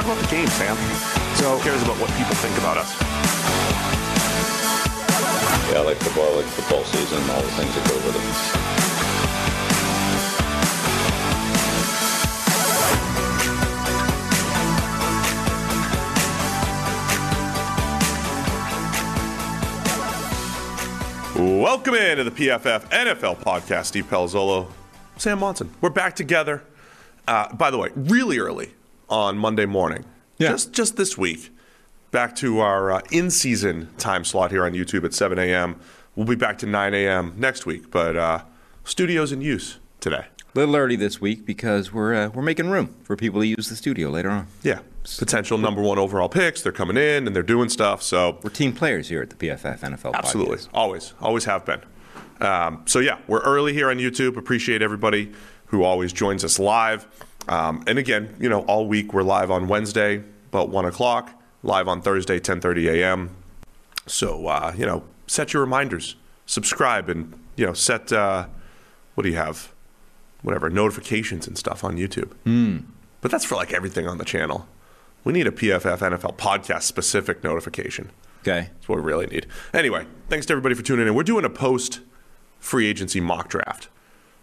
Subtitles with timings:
[0.00, 0.76] Talk about the game, Sam.
[1.36, 2.90] So who cares about what people think about us?
[5.70, 8.16] Yeah, I like football, I like football season, all the things that go with
[21.36, 21.60] it.
[21.62, 23.84] Welcome into the PFF NFL podcast.
[23.84, 24.70] Steve Palazzolo,
[25.18, 25.70] Sam Monson.
[25.82, 26.64] We're back together.
[27.28, 28.72] Uh, by the way, really early
[29.10, 30.04] on Monday morning.
[30.38, 30.50] Yeah.
[30.50, 31.50] Just just this week.
[32.10, 35.78] Back to our uh, in-season time slot here on YouTube at 7 a.m.
[36.16, 37.34] We'll be back to 9 a.m.
[37.36, 38.42] next week, but uh,
[38.82, 40.24] studios in use today.
[40.52, 43.68] A little early this week because we're uh, we're making room for people to use
[43.68, 44.48] the studio later on.
[44.64, 44.80] Yeah,
[45.18, 46.62] potential number one overall picks.
[46.62, 48.02] They're coming in and they're doing stuff.
[48.02, 50.14] So We're team players here at the PFF NFL.
[50.14, 50.56] Absolutely.
[50.58, 50.68] Podcast.
[50.74, 51.14] Always.
[51.20, 51.80] Always have been.
[52.40, 54.36] Um, so, yeah, we're early here on YouTube.
[54.36, 55.32] Appreciate everybody
[55.66, 57.06] who always joins us live.
[57.48, 61.30] Um, and again, you know, all week we're live on Wednesday, about 1 o'clock,
[61.62, 63.36] live on Thursday, 10.30 a.m.
[64.06, 66.16] So, uh, you know, set your reminders.
[66.46, 68.46] Subscribe and, you know, set, uh,
[69.14, 69.72] what do you have?
[70.42, 72.32] Whatever, notifications and stuff on YouTube.
[73.20, 74.66] But that's for, like, everything on the channel.
[75.22, 78.10] We need a PFF NFL podcast specific notification.
[78.40, 78.70] Okay.
[78.72, 79.46] That's what we really need.
[79.74, 81.14] Anyway, thanks to everybody for tuning in.
[81.14, 82.00] We're doing a post
[82.58, 83.88] free agency mock draft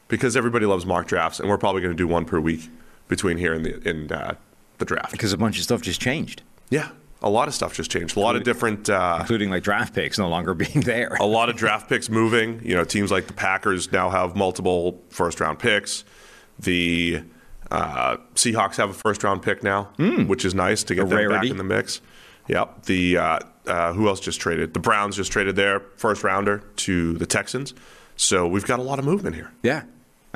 [0.08, 2.70] because everybody loves mock drafts, and we're probably going to do one per week
[3.08, 4.34] between here and the and uh,
[4.78, 5.12] the draft.
[5.12, 6.90] Because a bunch of stuff just changed, Yeah,
[7.22, 8.16] a lot of stuff just changed.
[8.18, 8.90] A lot of different.
[8.90, 11.16] Uh, including like draft picks no longer being there.
[11.20, 12.62] a lot of draft picks moving.
[12.64, 16.04] You know, teams like the Packers now have multiple first round picks.
[16.60, 17.24] The
[17.72, 19.90] uh, Seahawks have a first round pick now,
[20.28, 21.06] which is nice to get.
[21.06, 22.02] A them back in the mix.
[22.48, 22.84] Yep.
[22.84, 24.74] The uh, uh, who else just traded?
[24.74, 27.74] The Browns just traded their first rounder to the Texans.
[28.16, 29.52] So we've got a lot of movement here.
[29.64, 29.84] Yeah.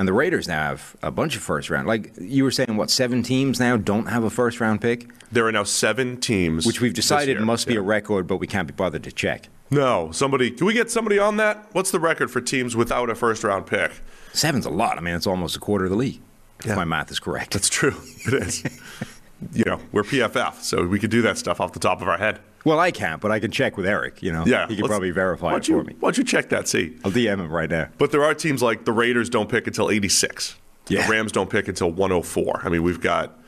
[0.02, 1.86] And the Raiders now have a bunch of first round.
[1.86, 5.08] Like you were saying, what, seven teams now don't have a first round pick?
[5.30, 7.78] There are now seven teams, Which we've decided must be Yeah.
[7.78, 9.48] a record, but we can't be bothered to check.
[9.70, 10.50] No, somebody.
[10.50, 11.68] Can we get somebody on that?
[11.70, 13.92] What's the record for teams without a first round pick?
[14.32, 14.98] Seven's a lot.
[14.98, 16.20] I mean, it's almost a quarter of the league.
[16.64, 17.52] If my math is correct.
[17.52, 17.94] That's true.
[18.26, 18.64] It is.
[19.52, 22.18] you know, we're PFF, so we could do that stuff off the top of our
[22.18, 22.40] head.
[22.64, 24.22] well, I can't, but I can check with Eric.
[24.22, 25.96] You know, Yeah, he can probably verify it you, for me.
[26.00, 26.68] Why don't you check that?
[26.68, 27.88] See, I'll DM him right now.
[27.98, 30.56] but there are teams like the Raiders don't pick until 86.
[30.88, 31.06] Yeah.
[31.06, 32.62] The Rams don't pick until 104.
[32.64, 33.38] I mean, we've got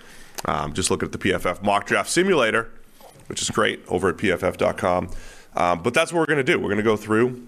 [0.44, 2.70] um, just look at the PFF mock draft simulator,
[3.26, 5.10] which is great over at pff.com.
[5.56, 6.58] Um, but that's what we're going to do.
[6.58, 7.46] We're going to go through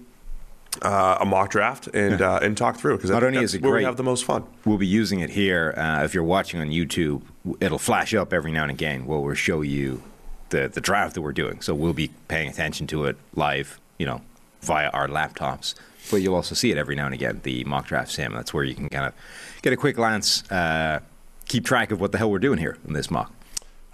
[0.81, 3.61] uh, a mock draft and uh, and talk through because Not only that's is it
[3.61, 4.43] where we great- have the most fun.
[4.65, 5.73] We'll be using it here.
[5.75, 7.21] Uh, if you're watching on YouTube,
[7.59, 10.03] it'll flash up every now and again where we'll show you
[10.49, 11.61] the, the draft that we're doing.
[11.61, 14.21] So we'll be paying attention to it live, you know,
[14.61, 15.73] via our laptops.
[16.09, 18.33] But you'll also see it every now and again, the mock draft sim.
[18.33, 19.13] That's where you can kind of
[19.61, 21.01] get a quick glance, uh,
[21.47, 23.33] keep track of what the hell we're doing here in this mock.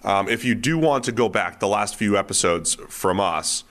[0.03, 3.63] Um, if you do want to go back the last few episodes from us,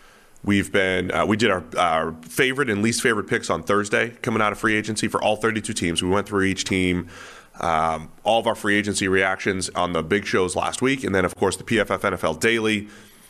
[0.44, 4.42] we've been uh, we did our, our favorite and least favorite picks on Thursday coming
[4.42, 6.02] out of free agency for all 32 teams.
[6.02, 7.08] We went through each team,
[7.60, 11.24] um, all of our free agency reactions on the big shows last week, and then
[11.24, 12.88] of course the PFF NFL Daily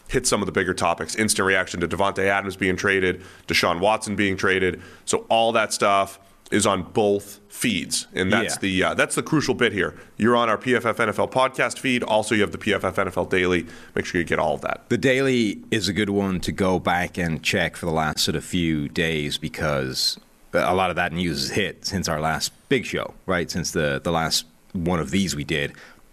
[0.08, 1.14] hit some of the bigger topics.
[1.16, 4.80] Instant reaction to Davante Adams being traded, Deshaun Watson being traded.
[5.04, 6.18] So all that stuff
[6.52, 8.60] is on both feeds, and that's Yeah.
[8.60, 9.94] the uh, that's the crucial bit here.
[10.16, 12.02] You're on our PFF NFL podcast feed.
[12.02, 13.66] Also, you have the PFF NFL Daily.
[13.94, 14.88] Make sure you get all of that.
[14.88, 18.36] The daily is a good one to go back and check for the last sort
[18.36, 20.18] of few days because
[20.52, 23.50] a lot of that news has hit since our last big show, right?
[23.50, 25.72] Since the, the last one of these we did.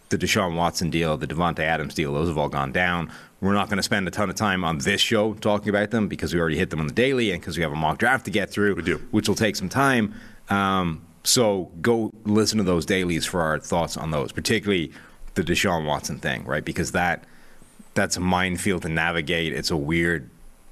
[0.09, 3.11] The Deshaun Watson deal, the Davante Adams deal, those have all gone down.
[3.41, 6.07] We're not going to spend a ton of time on this show talking about them
[6.07, 8.25] because we already hit them on the daily and because we have a mock draft
[8.25, 8.97] to get through, We do.
[9.11, 10.15] which will take some time.
[10.49, 14.91] Um, so go listen to those dailies for our thoughts on those, particularly
[15.35, 16.65] the Deshaun Watson thing, right?
[16.65, 17.23] Because that
[17.93, 19.53] that's a minefield to navigate.
[19.53, 20.29] It's a weird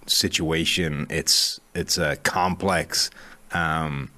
[0.07, 1.05] situation.
[1.09, 3.11] It's it's a complex,
[3.51, 4.09] um,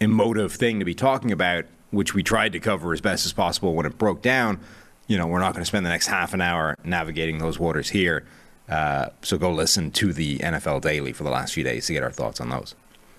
[0.00, 1.64] emotive thing to be talking about,
[1.94, 4.60] which we tried to cover as best as possible when it broke down.
[5.06, 7.90] You know, we're not going to spend the next half an hour navigating those waters
[7.90, 8.26] here.
[8.68, 12.02] Uh, so go listen to the NFL Daily for the last few days to get
[12.02, 12.74] our thoughts on those.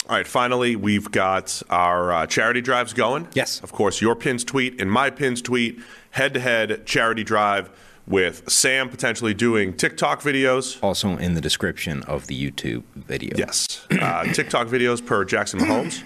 [0.10, 3.28] All right, finally, we've got our uh, charity drives going.
[3.34, 3.60] Yes.
[3.62, 5.80] Of course, your pins tweet and my pins tweet,
[6.12, 7.70] head to head charity drive.
[8.08, 10.78] with Sam potentially doing TikTok videos.
[10.84, 13.36] Also in the description of the YouTube video.
[13.36, 13.86] Yes.
[13.92, 16.04] Uh, TikTok videos per Jackson Mahomes.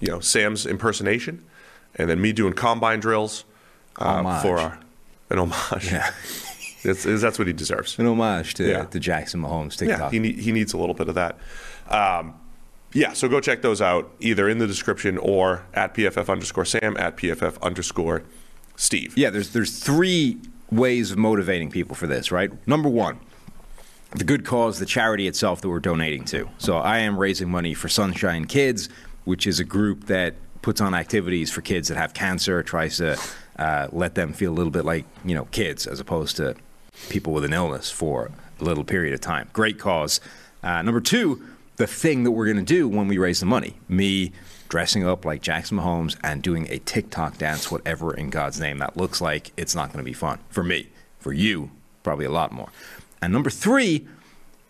[0.00, 1.44] You know, Sam's impersonation.
[1.98, 3.44] And then me doing combine drills
[3.98, 4.78] uh, for our,
[5.30, 5.90] an homage.
[5.92, 6.10] Yeah.
[6.84, 7.98] It's, it's- that's what he deserves.
[7.98, 8.84] An homage to, Yeah.
[8.84, 11.36] to Jackson Mahomes Yeah, he, he needs a little bit of that.
[11.88, 12.34] Um,
[12.92, 16.96] yeah, so go check those out either in the description or at PFF underscore Sam,
[16.96, 18.22] at PFF underscore
[18.76, 19.18] Steve.
[19.18, 20.38] Yeah, there's there's three
[20.70, 22.50] ways of motivating people for this, right?
[22.68, 23.18] Number one,
[24.12, 26.48] the good cause, the charity itself that we're donating to.
[26.58, 28.88] So I am raising money for Sunshine Kids,
[29.24, 30.36] which is a group that
[30.68, 33.18] puts on activities for kids that have cancer, tries to
[33.58, 36.54] uh, let them feel a little bit like you know kids as opposed to
[37.08, 38.30] people with an illness for
[38.60, 39.48] a little period of time.
[39.54, 40.20] Great cause.
[40.62, 41.42] Uh, number two,
[41.76, 43.78] the thing that we're going to do when we raise the money.
[43.88, 44.30] Me
[44.68, 48.94] dressing up like Jackson Mahomes and doing a TikTok dance, whatever in God's name that
[48.94, 50.38] looks like, it's not going to be fun.
[50.50, 50.88] For me.
[51.18, 51.70] For you,
[52.02, 52.68] probably a lot more.
[53.22, 54.06] And number three,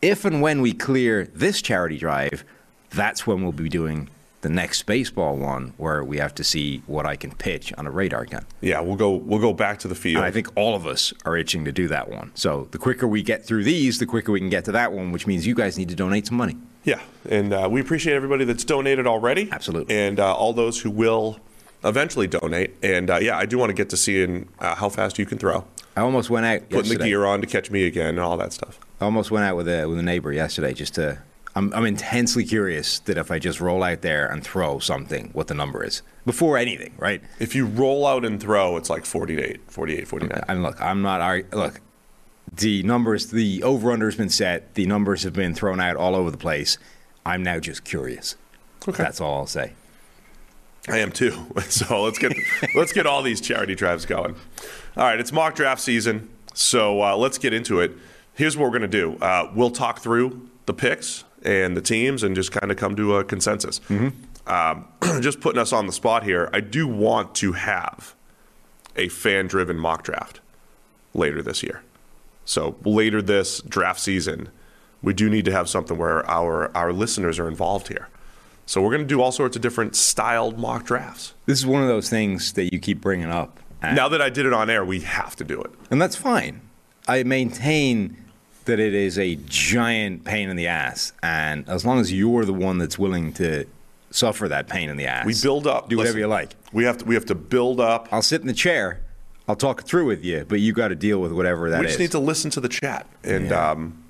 [0.01, 2.45] if and when we clear this charity drive,
[2.91, 4.09] that's when we'll be doing
[4.41, 7.91] the next baseball one where we have to see what I can pitch on a
[7.91, 8.47] radar gun.
[8.61, 10.19] Yeah, we'll go we'll go back to the field.
[10.19, 12.31] And I think all of us are itching to do that one.
[12.35, 15.13] So the quicker we get through these, the quicker we can get to that one,
[15.13, 16.57] which means you guys need to donate some money.
[16.85, 19.49] Yeah, and uh, we appreciate everybody that's donated already.
[19.51, 19.95] Absolutely.
[19.95, 21.41] And uh, all those who will
[21.85, 22.75] eventually donate.
[22.83, 25.39] And uh, yeah, I do want to get to seeing uh, how fast you can
[25.39, 25.65] throw,
[25.99, 28.53] I almost went out putting the gear on to catch me again, and all that
[28.53, 28.79] stuff.
[29.01, 31.19] I almost went out with a with a neighbor yesterday just to.
[31.59, 35.49] I'm I'm intensely curious that if I just roll out there and throw something, what
[35.49, 37.21] the number is before anything, right?
[37.41, 40.45] If you roll out and throw, it's like 48, 48, 49.
[40.49, 41.53] And look, I'm not.
[41.53, 41.81] Look,
[42.53, 44.75] the numbers, the over under has been set.
[44.75, 46.79] The numbers have been thrown out all over the place.
[47.27, 48.37] I'm now just curious.
[48.87, 49.03] Okay.
[49.03, 49.73] That's all I'll say.
[50.89, 51.45] I am too.
[51.63, 52.35] So let's get
[52.77, 54.37] let's get all these charity drives going.
[54.97, 57.93] All right, it's mock draft season, so uh, let's get into it.
[58.35, 59.17] Here's what we're going to do.
[59.21, 63.17] Uh, we'll talk through the picks and the teams, and just kind of come to
[63.17, 63.81] a consensus.
[64.47, 64.89] Um,
[65.21, 66.49] just putting us on the spot here.
[66.53, 68.15] I do want to have
[68.97, 70.41] a fan-driven mock draft
[71.15, 71.83] later this year.
[72.45, 74.49] So later this draft season,
[75.03, 78.09] we do need to have something where our our listeners are involved here.
[78.67, 81.35] So we're going to do all sorts of different styled mock drafts.
[81.47, 83.61] This is one of those things that you keep bringing up.
[83.83, 85.71] Now that I did it on air, we have to do it.
[85.91, 86.61] and that's fine.
[87.07, 88.17] I maintain
[88.69, 91.13] that it is a giant pain in the ass.
[91.23, 93.67] And as long as you're the one that's willing to
[94.11, 95.89] suffer that pain in the ass, We build up.
[95.91, 96.55] Do whatever listen, you like.
[96.73, 97.05] We have to.
[97.05, 98.09] We have to build up.
[98.11, 99.01] I'll sit in the chair.
[99.49, 101.87] I'll talk it through with you, but you got to deal with whatever that we
[101.87, 101.93] is.
[101.93, 103.71] just need to listen to the chat, and Yeah.
[103.71, 104.05] um,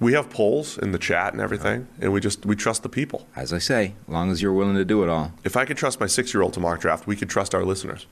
[0.00, 3.26] we have polls in the chat and everything, and we just we trust the people.
[3.34, 5.32] As I say, as long as you're willing to do it all.
[5.44, 8.06] If I could trust my six-year-old to mock draft, we could trust our listeners.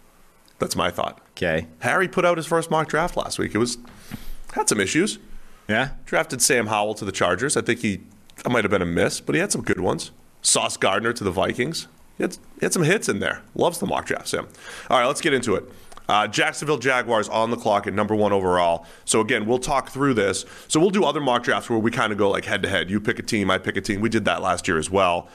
[0.59, 1.21] That's my thought.
[1.37, 1.67] Okay.
[1.81, 3.55] Harry put out his first mock draft last week.
[3.55, 3.77] It was
[4.55, 5.19] had some issues.
[5.69, 5.91] Yeah.
[6.05, 7.57] Drafted Sam Howell to the Chargers.
[7.57, 8.01] I think he
[8.43, 10.11] that might have been a miss, but he had some good ones.
[10.41, 11.87] Sauce Gardner to the Vikings.
[12.19, 13.43] He had, he had some hits in there.
[13.55, 14.49] Loves the mock draft, Sam.
[14.91, 15.65] All right, let's get into it.
[16.09, 18.87] Uh, Jacksonville Jaguars on the clock at number one overall.
[19.05, 20.45] So again, we'll talk through this.
[20.69, 22.91] So we'll do other mock drafts where we kind of go like head to head.
[22.91, 24.01] You pick a team, I pick a team.
[24.01, 25.29] We did that last year as well.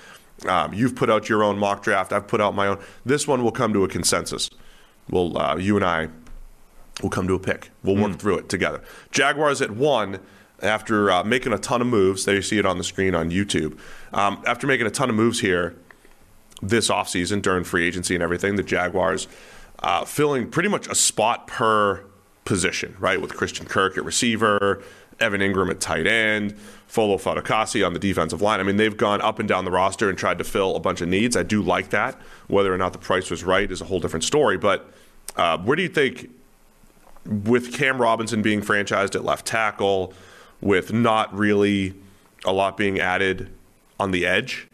[0.47, 2.13] Um, you've put out your own mock draft.
[2.13, 2.80] I've put out my own.
[3.06, 4.50] This one will come to a consensus.
[5.09, 6.09] We'll uh, you and I
[7.01, 7.71] we'll come to a pick.
[7.83, 8.81] We'll work through it together.
[9.11, 10.19] Jaguars at one
[10.61, 12.25] after uh, making a ton of moves.
[12.25, 13.77] There you see it on the screen on YouTube.
[14.13, 15.75] Um, after making a ton of moves here
[16.61, 19.27] this offseason during free agency and everything, the Jaguars
[19.80, 22.04] uh, filling pretty much a spot per
[22.45, 23.21] position, right?
[23.21, 24.81] With Christian Kirk at receiver,
[25.19, 28.59] Evan Engram at tight end, Folo Fatukasi on the defensive line.
[28.59, 31.01] I mean, they've gone up and down the roster and tried to fill a bunch
[31.01, 31.35] of needs.
[31.35, 32.19] I do like that.
[32.47, 34.57] Whether or not the price was right is a whole different story.
[34.57, 34.89] But
[35.35, 36.30] uh, where do you think
[37.27, 40.13] with Cam Robinson being franchised at left tackle,
[40.61, 41.93] with not really
[42.45, 43.51] a lot being added
[43.99, 44.67] on the edge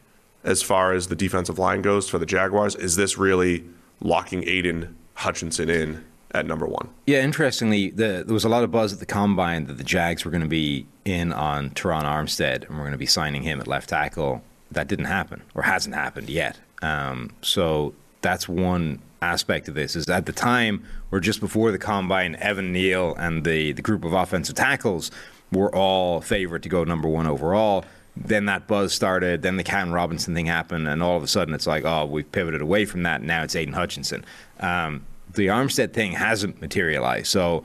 [0.44, 3.64] as far as the defensive line goes for the Jaguars, is this really
[4.02, 6.90] locking Aidan Hutchinson in at number one?
[7.06, 10.26] Yeah, interestingly, the, there was a lot of buzz at the combine that the Jags
[10.26, 13.60] were going to be in on Terron Armstead and we're going to be signing him
[13.60, 14.44] at left tackle.
[14.72, 16.60] That didn't happen or hasn't happened yet.
[16.82, 17.94] Um, so
[18.24, 19.96] that's one aspect of this.
[19.96, 24.04] Is at the time or just before the combine, Evan Neal and the the group
[24.04, 25.12] of offensive tackles
[25.52, 27.86] were all favored to go number one overall.
[28.16, 29.42] Then that buzz started.
[29.42, 32.32] Then the Cam Robinson thing happened, and all of a sudden it's like, oh, we've
[32.32, 33.20] pivoted away from that.
[33.22, 34.26] And now it's Aidan Hutchinson.
[34.60, 37.28] Um, the Armstead thing hasn't materialized.
[37.28, 37.64] So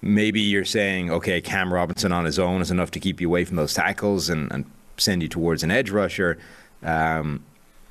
[0.00, 3.44] maybe you're saying, okay, Cam Robinson on his own is enough to keep you away
[3.44, 4.64] from those tackles and, and
[4.96, 6.38] send you towards an edge rusher,
[6.82, 7.44] um,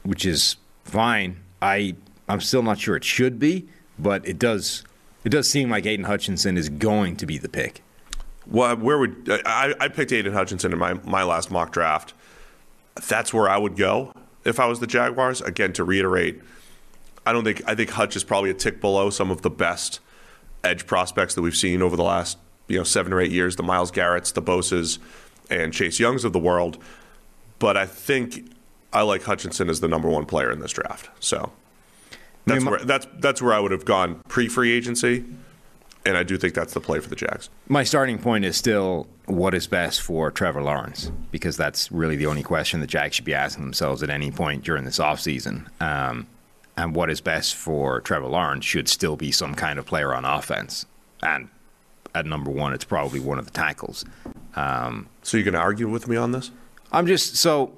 [0.04, 1.38] which is fine.
[1.62, 1.96] I
[2.28, 4.84] I'm still not sure it should be, but it does
[5.24, 7.82] It does seem like Aidan Hutchinson is going to be the pick.
[8.48, 12.13] Well, where would I, I picked Aidan Hutchinson in my, my last mock draft.
[13.08, 14.13] That's where I would go
[14.44, 15.42] if I was the Jaguars.
[15.42, 16.42] Again, to reiterate,
[17.25, 20.00] I don't think I think Hutch is probably a tick below some of the best
[20.63, 22.38] edge prospects that we've seen over the last
[22.68, 23.56] you know seven or eight years.
[23.56, 25.00] The Myles Garrett's, the Bosas,
[25.50, 26.82] and Chase Youngs of the world.
[27.60, 28.51] But I think
[28.91, 31.10] I like Hutchinson as the number one player in this draft.
[31.19, 31.51] So
[32.46, 35.25] that's where that's that's where I would have gone pre free agency,
[36.05, 37.50] and I do think that's the play for the Jags.
[37.67, 42.25] My starting point is still what is best for Trevor Lawrence because that's really the
[42.25, 45.67] only question the Jags should be asking themselves at any point during this offseason.
[45.81, 46.27] Um,
[46.77, 50.25] and what is best for Trevor Lawrence should still be some kind of player on
[50.25, 50.86] offense.
[51.22, 51.50] And
[52.15, 54.05] at number one, it's probably one of the tackles.
[55.24, 56.51] So you can argue with me on this?
[56.91, 57.77] I'm just so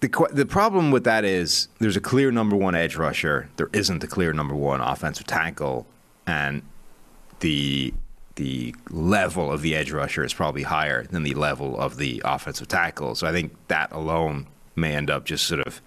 [0.00, 3.48] the the problem with that is there's a clear number one edge rusher.
[3.56, 5.86] There isn't a clear number one offensive tackle,
[6.26, 6.62] and
[7.40, 7.92] the
[8.36, 12.68] the level of the edge rusher is probably higher than the level of the offensive
[12.68, 13.14] tackle.
[13.14, 15.82] So I think that alone may end up just sort of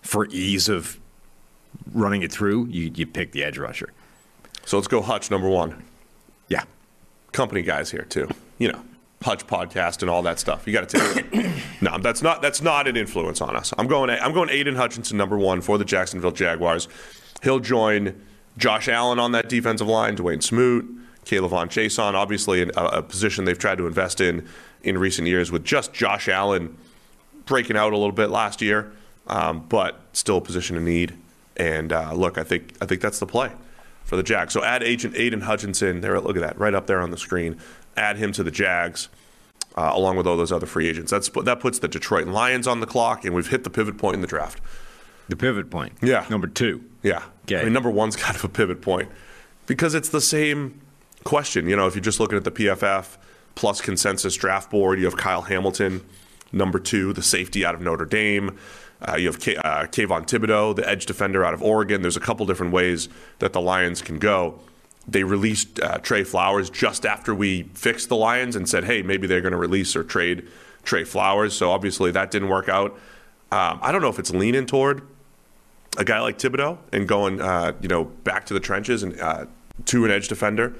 [0.00, 0.98] for ease of
[1.92, 3.92] running it through, you you pick the edge rusher.
[4.64, 5.82] So let's go Hutch number one.
[6.48, 6.64] Yeah.
[7.32, 8.28] Company guys here too.
[8.58, 8.82] You know,
[9.22, 10.66] Hutch podcast and all that stuff.
[10.66, 11.62] You got to take it.
[11.80, 13.74] no, that's not that's not an influence on us.
[13.76, 16.88] I'm going I'm going Aidan Hutchinson number one for the Jacksonville Jaguars.
[17.42, 18.20] He'll join
[18.56, 20.86] Josh Allen on that defensive line, Dawuane Smoot,
[21.24, 24.46] K'Lavon Chaisson, obviously a, a position they've tried to invest in
[24.82, 26.76] in recent years with just Josh Allen
[27.44, 28.92] breaking out a little bit last year,
[29.26, 31.14] um, but still a position of need.
[31.56, 33.50] And uh, look, I think I think that's the play
[34.04, 34.52] for the Jags.
[34.52, 36.20] So add Agent Aidan Hutchinson there.
[36.20, 37.58] Look at that, right up there on the screen.
[37.98, 39.08] Add him to the Jags,
[39.76, 41.10] uh, along with all those other free agents.
[41.10, 44.14] That's that puts the Detroit Lions on the clock, and we've hit the pivot point
[44.14, 44.60] in the draft.
[45.28, 45.92] The pivot point.
[46.00, 46.24] Yeah.
[46.30, 46.84] Number two.
[47.02, 47.22] Yeah.
[47.44, 47.60] Okay.
[47.60, 49.10] I mean, number one's kind of a pivot point
[49.66, 50.80] because it's the same
[51.24, 51.68] question.
[51.68, 53.16] You know, if you're just looking at the PFF
[53.54, 56.02] plus consensus draft board, you have Kyle Hamilton,
[56.52, 58.56] number two, the safety out of Notre Dame.
[59.06, 62.02] Uh, you have K- uh, Kayvon Thibodeaux, the edge defender out of Oregon.
[62.02, 64.60] There's a couple different ways that the Lions can go.
[65.08, 69.26] They released uh, Trey Flowers just after we fixed the Lions and said, hey, maybe
[69.26, 70.46] they're going to release or trade
[70.82, 71.54] Trey Flowers.
[71.54, 72.92] So obviously that didn't work out.
[73.50, 75.02] Um, I don't know if it's leaning toward
[75.96, 79.46] a guy like Thibodeaux and going, uh, you know, back to the trenches and uh,
[79.86, 80.74] to an edge defender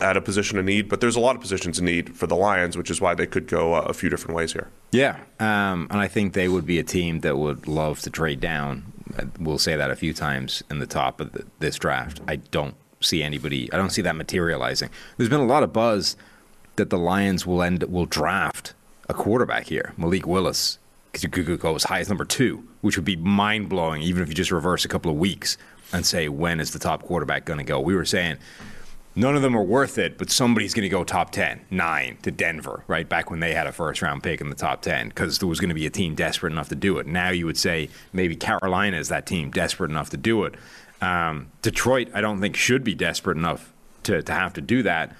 [0.00, 0.88] at a position of need.
[0.88, 3.26] But there's a lot of positions of need for the Lions, which is why they
[3.26, 4.68] could go uh, a few different ways here.
[4.92, 8.40] Yeah, um, and I think they would be a team that would love to trade
[8.40, 8.92] down.
[9.38, 12.20] We'll say that a few times in the top of the, this draft.
[12.26, 13.72] I don't see anybody.
[13.72, 14.90] I don't see that materializing.
[15.16, 16.16] There's been a lot of buzz
[16.76, 18.74] that the Lions will end will draft
[19.08, 20.78] a quarterback here, Malik Willis,
[21.10, 24.02] because you could go as high as number two, which would be mind blowing.
[24.02, 25.56] Even if you just reverse a couple of weeks
[25.92, 27.80] and say when is the top quarterback going to go?
[27.80, 28.38] We were saying
[29.14, 32.30] none of them are worth it, but somebody's going to go top 10, 9 to
[32.30, 33.08] Denver, right?
[33.08, 35.60] Back when they had a first round pick in the top 10, because there was
[35.60, 37.06] going to be a team desperate enough to do it.
[37.06, 40.54] Now you would say maybe Carolina is that team desperate enough to do it.
[41.00, 43.72] Um, Detroit, I don't think, should be desperate enough
[44.04, 45.14] to, to have to do that.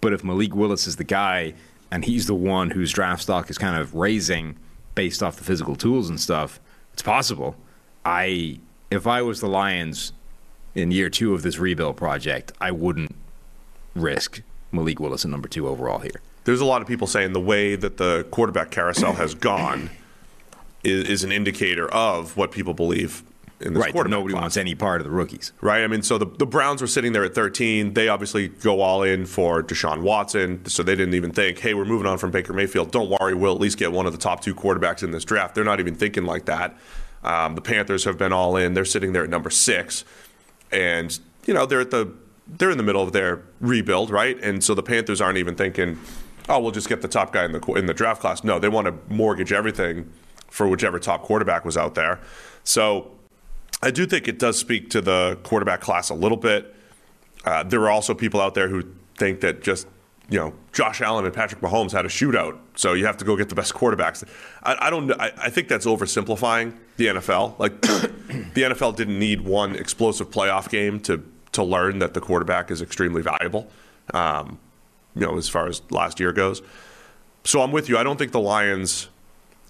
[0.00, 1.54] But if Malik Willis is the guy
[1.90, 4.56] and he's the one whose draft stock is kind of raising
[4.94, 6.60] based off the physical tools and stuff,
[6.92, 7.56] it's possible.
[8.04, 8.58] I,
[8.90, 10.12] if I was the Lions
[10.74, 13.14] in year two of this rebuild project, I wouldn't
[13.94, 16.20] risk Malik Willis at number two overall here.
[16.44, 19.90] There's a lot of people saying the way that the quarterback carousel has gone
[20.82, 23.22] is, is an indicator of what people believe
[23.62, 24.42] in this Right, quarterback nobody class.
[24.42, 25.52] wants any part of the rookies.
[25.60, 25.82] right?
[25.82, 27.94] I mean, so the, the Browns were sitting there at 13.
[27.94, 31.84] They obviously go all in for Deshaun Watson, so they didn't even think, hey, we're
[31.84, 32.90] moving on from Baker Mayfield.
[32.90, 35.54] Don't worry, we'll at least get one of the top two quarterbacks in this draft.
[35.54, 36.76] They're not even thinking like that.
[37.24, 38.74] Um, the Panthers have been all in.
[38.74, 40.04] They're sitting there at number six,
[40.72, 42.12] and you know they're at the
[42.48, 44.36] they're in the middle of their rebuild, right?
[44.42, 45.98] And so the Panthers aren't even thinking,
[46.48, 48.42] oh, we'll just get the top guy in the in the draft class.
[48.42, 50.10] No, they want to mortgage everything
[50.50, 52.18] for whichever top quarterback was out there.
[52.64, 53.12] So
[53.82, 56.74] I do think it does speak to the quarterback class a little bit.
[57.44, 58.84] Uh, there are also people out there who
[59.16, 59.86] think that just
[60.30, 63.36] you know Josh Allen and Patrick Mahomes had a shootout, so you have to go
[63.36, 64.24] get the best quarterbacks.
[64.62, 65.10] I, I don't.
[65.20, 67.58] I, I think that's oversimplifying the NFL.
[67.58, 72.70] Like the NFL didn't need one explosive playoff game to to learn that the quarterback
[72.70, 73.68] is extremely valuable.
[74.14, 74.58] Um,
[75.14, 76.62] you know, as far as last year goes.
[77.44, 77.98] So I'm with you.
[77.98, 79.08] I don't think the Lions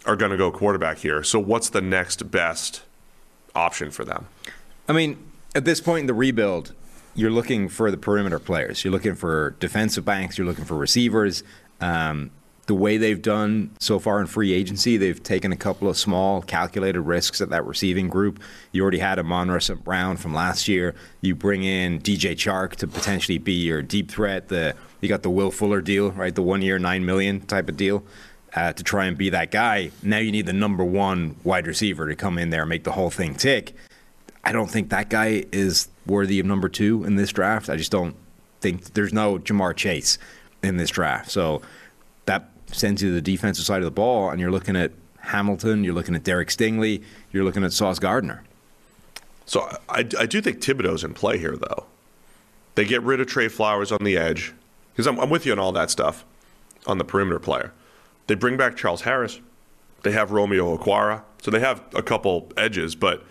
[0.05, 1.23] are going to go quarterback here.
[1.23, 2.83] So what's the next best
[3.55, 4.27] option for them?
[4.89, 5.19] I mean,
[5.55, 6.73] at this point in the rebuild,
[7.15, 8.85] you're looking for the perimeter players.
[8.85, 10.39] You're looking for defensive backs.
[10.39, 11.43] You're looking for receivers.
[11.81, 12.31] Um,
[12.67, 16.41] the way they've done so far in free agency, they've taken a couple of small
[16.43, 18.41] calculated risks at that receiving group.
[18.71, 20.95] You already had Amon-Ra Brown from last year.
[21.21, 24.49] You bring in DJ Chark to potentially be your deep threat.
[24.49, 26.35] The you got the Will Fuller deal, right?
[26.35, 28.05] The one year, nine million type of deal.
[28.55, 29.91] Uh, to try and be that guy.
[30.03, 32.93] Now you need the number one wide receiver to come in there and make the
[32.93, 33.75] whole thing tick.
[34.45, 37.71] I don't think that guy is worthy of number two in this draft.
[37.71, 38.15] I just don't
[38.61, 40.19] think there's no Ja'Marr Chase
[40.63, 41.31] in this draft.
[41.31, 41.63] So
[42.27, 45.83] that sends you to the defensive side of the ball, and you're looking at Hamilton,
[45.83, 48.43] you're looking at Derek Stingley, you're looking at Sauce Gardner.
[49.47, 51.87] So I, I do think Thibodeaux's in play here, though.
[52.75, 54.53] They get rid of Trey Flowers on the edge
[54.93, 56.25] because I'm, I'm with you on all that stuff
[56.87, 57.73] on the perimeter player.
[58.27, 59.41] They bring back Charles Harris.
[60.03, 61.23] They have Romeo Okwara.
[61.43, 63.25] So they have a couple edges, but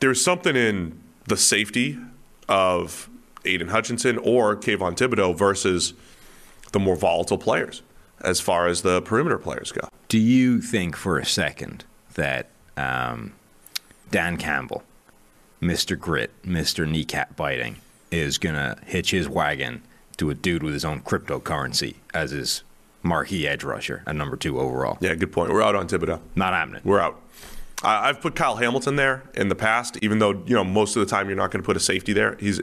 [0.00, 1.98] there's something in the safety
[2.48, 3.08] of
[3.44, 5.94] Aidan Hutchinson or Kayvon Thibodeaux versus
[6.72, 7.82] the more volatile players
[8.20, 9.88] as far as the perimeter players go.
[10.08, 11.84] Do you think for a second
[12.14, 13.32] that um,
[14.10, 14.82] Dan Campbell,
[15.62, 15.98] Mr.
[15.98, 16.88] Grit, Mr.
[16.88, 17.76] Kneecap Biting,
[18.10, 19.82] is going to hitch his wagon
[20.18, 22.62] to a dude with his own cryptocurrency as his
[23.04, 24.98] marquee edge rusher at number two overall?
[25.00, 25.52] Yeah, good point.
[25.52, 26.20] We're out on Thibodeaux.
[26.34, 26.80] Not happening.
[26.84, 27.20] We're out.
[27.84, 31.00] I- I've put Kyle Hamilton there in the past, even though you know most of
[31.00, 32.36] the time you're not going to put a safety there.
[32.40, 32.60] He's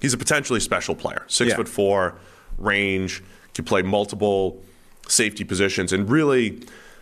[0.00, 1.22] he's a potentially special player.
[1.28, 1.56] Six Yeah.
[1.56, 2.14] foot four,
[2.56, 3.22] range,
[3.54, 4.62] can play multiple
[5.06, 6.60] safety positions, and really,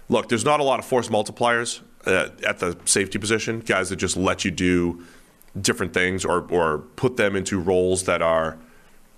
[0.08, 3.60] look, there's not a lot of force multipliers uh, at the safety position.
[3.60, 5.02] Guys that just let you do
[5.60, 8.58] different things or or put them into roles that are.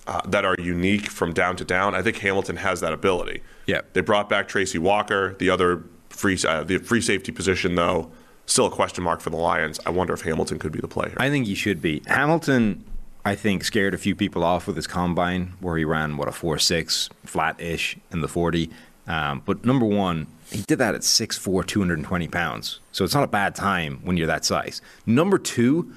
[0.09, 1.95] Uh, that are unique from down to down.
[1.95, 3.43] I think Hamilton has that ability.
[3.67, 3.83] Yeah.
[3.93, 5.35] They brought back Tracy Walker.
[5.38, 8.11] The other free uh, the free safety position though
[8.47, 9.79] still a question mark for the Lions.
[9.85, 11.19] I wonder if Hamilton could be the play here.
[11.19, 12.03] I think he should be.
[12.07, 12.87] Hamilton,
[13.27, 16.33] I think, scared a few people off with his combine, where he ran what a
[16.33, 18.71] four six flat ish in the forty.
[19.07, 22.81] Um, but number one, he did that at 6'4", 220 pounds.
[22.93, 24.83] So it's not a bad time when you're that size.
[25.07, 25.93] Number two,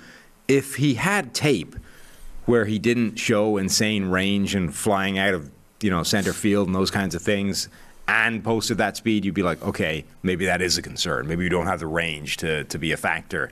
[0.48, 1.76] if he had tape
[2.46, 6.76] where he didn't show insane range and flying out of you know center field and
[6.76, 7.70] those kinds of things
[8.08, 11.28] and posted that speed you'd be like okay maybe that is a concern.
[11.28, 13.52] Maybe you don't have the range to, to be a factor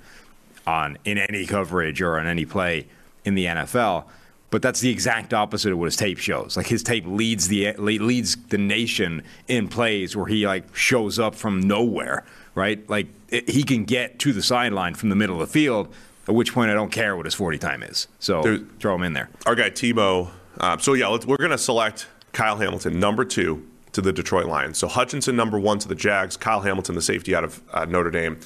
[0.68, 2.88] on in any coverage or on any play
[3.26, 4.06] in the NFL
[4.52, 6.58] but that's the exact opposite of what his tape shows.
[6.58, 11.36] Like his tape leads the leads the nation in plays where he like shows up
[11.36, 12.26] from nowhere
[12.60, 12.88] right?
[12.90, 15.94] Like it, he can get to the sideline from the middle of the field
[16.30, 18.08] at which point I don't care what his 40 time is.
[18.20, 19.30] So There- throw him in there.
[19.48, 20.30] Our guy Tebow.
[20.60, 24.46] Uh, so yeah, let's, we're going to select Kyle Hamilton number two to the Detroit
[24.46, 24.78] Lions.
[24.78, 26.38] So Hutchinson number one to the Jags.
[26.38, 28.40] Kyle Hamilton, the safety out of uh, Notre Dame,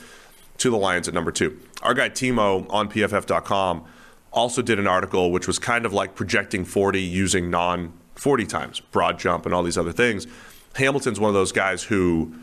[0.59, 1.59] to the Lions at number two.
[1.81, 3.83] Our guy Timo on PFF.com
[4.31, 8.79] also did an article which was kind of like projecting 40 using non 40 times,
[8.79, 10.25] broad jump, and all these other things.
[10.75, 12.33] Hamilton's one of those guys who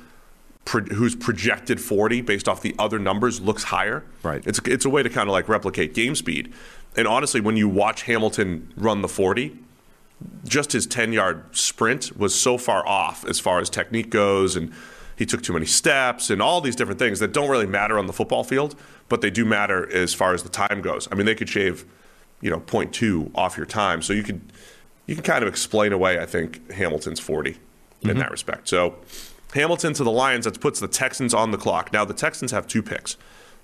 [0.64, 4.04] pro- who's projected 40 based off the other numbers looks higher.
[4.22, 4.46] Right.
[4.46, 6.52] It's it's a way to kind of like replicate game speed.
[6.96, 9.56] And honestly, when you watch Hamilton run the 40,
[10.44, 14.72] just his 10 yard sprint was so far off as far as technique goes and
[15.16, 18.06] he took too many steps and all these different things that don't really matter on
[18.06, 18.74] the football field,
[19.08, 21.08] but they do matter as far as the time goes.
[21.12, 21.84] I mean, they could shave,
[22.40, 24.00] you know, 0.2 off your time.
[24.00, 24.40] So you could
[25.06, 28.18] you can kind of explain away, I think, Hamilton's 40 in mm-hmm.
[28.18, 28.68] that respect.
[28.68, 28.94] So
[29.54, 31.92] Hamilton to the Lions, that puts the Texans on the clock.
[31.92, 33.16] Now the Texans have two picks,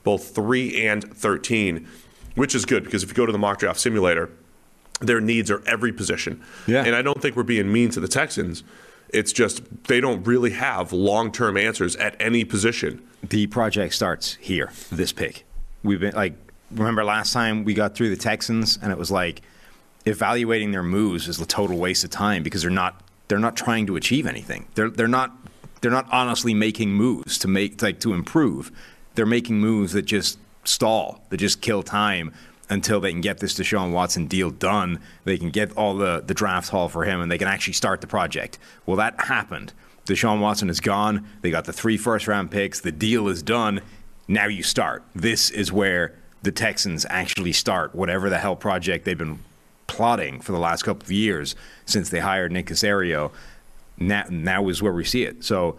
[0.03, 1.88] both three and 13,
[2.35, 4.31] which is good because if you go to the mock draft simulator,
[5.01, 6.42] their needs are every position.
[6.66, 6.85] Yeah.
[6.85, 8.64] And I don't think we're being mean to the Texans.
[9.11, 13.07] It's just they don't really have long term answers at any position.
[13.22, 15.44] The project starts here, this pick.
[15.83, 16.35] We've been like,
[16.72, 19.42] remember last time we got through the Texans and it was like
[20.07, 23.87] evaluating their moves is a total waste of time because they're not they're not trying
[23.87, 24.66] to achieve anything.
[24.75, 25.37] They're they're not
[25.87, 28.72] they're not honestly making moves to make like to improve.
[29.14, 32.35] They're making moves that just stall, that just kill time
[32.68, 34.99] until they can get this Deshaun Watson deal done.
[35.22, 38.01] They can get all the, the draft haul for him and they can actually start
[38.01, 38.59] the project.
[38.85, 39.72] Well, that happened.
[40.07, 41.25] Deshaun Watson is gone.
[41.42, 42.81] They got the three first round picks.
[42.81, 43.81] The deal is done.
[44.27, 45.05] Now you start.
[45.14, 49.38] This is where the Texans actually start whatever the hell project they've been
[49.87, 53.31] plotting for the last couple of years since they hired Nick Caserio.
[53.99, 55.45] Now, now is where we see it.
[55.45, 55.79] So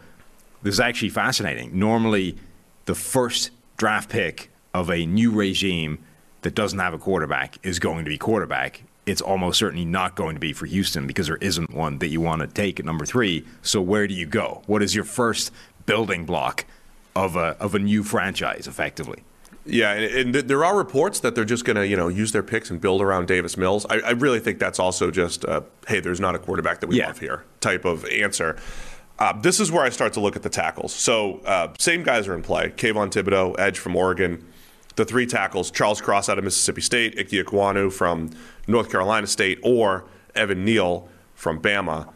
[0.64, 1.78] this is actually fascinating.
[1.78, 2.38] Normally,
[2.86, 6.00] the first draft pick of a new regime
[6.42, 8.84] that doesn't have a quarterback is going to be quarterback.
[9.06, 12.22] It's almost certainly not going to be for Houston because there isn't one that you
[12.22, 13.46] want to take at number three.
[13.62, 14.64] So where do you go?
[14.66, 15.52] What is your first
[15.86, 16.66] building block
[17.16, 19.24] of a of a new franchise, effectively?
[19.68, 22.44] Yeah, and, and there are reports that they're just going to, you know, use their
[22.44, 23.86] picks and build around Davis Mills.
[23.90, 26.98] I, I really think that's also just, uh, hey, there's not a quarterback that we
[27.00, 27.08] Yeah.
[27.08, 28.58] love here type of answer.
[29.20, 30.94] Uh, this is where I start to look at the tackles.
[30.94, 32.70] So, uh, same guys are in play.
[32.70, 34.46] Kayvon Thibodeaux, edge from Oregon.
[34.96, 38.32] The three tackles, Charles Cross out of Mississippi State, Ike Ekwonu from
[38.68, 42.10] North Carolina State, or Evan Neal from Bama.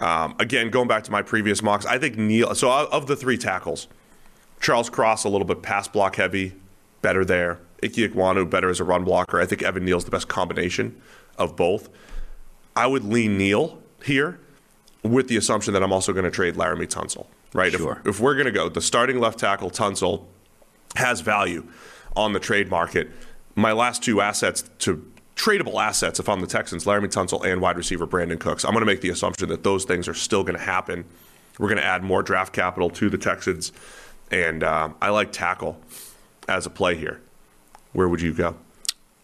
[0.00, 3.38] Um, again, going back to my previous mocks, I think Neal, so of the three
[3.38, 3.88] tackles,
[4.60, 6.54] Charles Cross a little bit pass block heavy,
[7.02, 7.60] better there.
[7.82, 9.40] Ike Ekwonu better as a run blocker.
[9.40, 11.00] I think Evan Neal's the best combination
[11.38, 11.88] of both.
[12.74, 14.40] I would lean Neal here
[15.02, 17.72] with the assumption that I'm also going to trade Laremy Tunsil, right?
[17.72, 18.00] Sure.
[18.00, 20.24] If, if we're going to go, the starting left tackle Tunsil
[20.96, 21.66] has value
[22.16, 23.08] on the trade market.
[23.54, 27.76] My last two assets to tradable assets, if I'm the Texans, Laremy Tunsil and wide
[27.76, 30.58] receiver Brandin Cooks, I'm going to make the assumption that those things are still going
[30.58, 31.04] to happen.
[31.58, 33.72] We're going to add more draft capital to the Texans,
[34.30, 35.80] and um, I like tackle
[36.48, 37.20] as a play here.
[37.92, 38.56] Where would you go?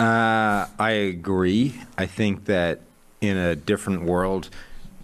[0.01, 1.75] Uh, I agree.
[1.97, 2.81] I think that
[3.21, 4.51] in a different world,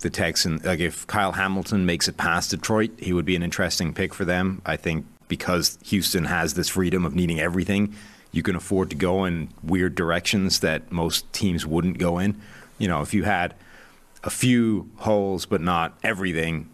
[0.00, 3.92] the Texans, like if Kyle Hamilton makes it past Detroit, he would be an interesting
[3.92, 4.62] pick for them.
[4.64, 7.94] I think because Houston has this freedom of needing everything,
[8.32, 12.40] you can afford to go in weird directions that most teams wouldn't go in.
[12.78, 13.54] You know, if you had
[14.24, 16.68] a few holes but not everything,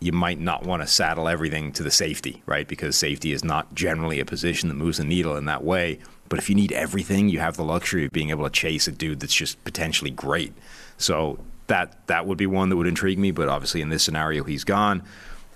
[0.00, 2.66] you might not want to saddle everything to the safety, right?
[2.66, 5.98] Because safety is not generally a position that moves the needle in that way.
[6.30, 8.92] But if you need everything, you have the luxury of being able to chase a
[8.92, 10.54] dude that's just potentially great.
[10.96, 13.30] So that that would be one that would intrigue me.
[13.30, 15.02] But obviously, in this scenario, he's gone.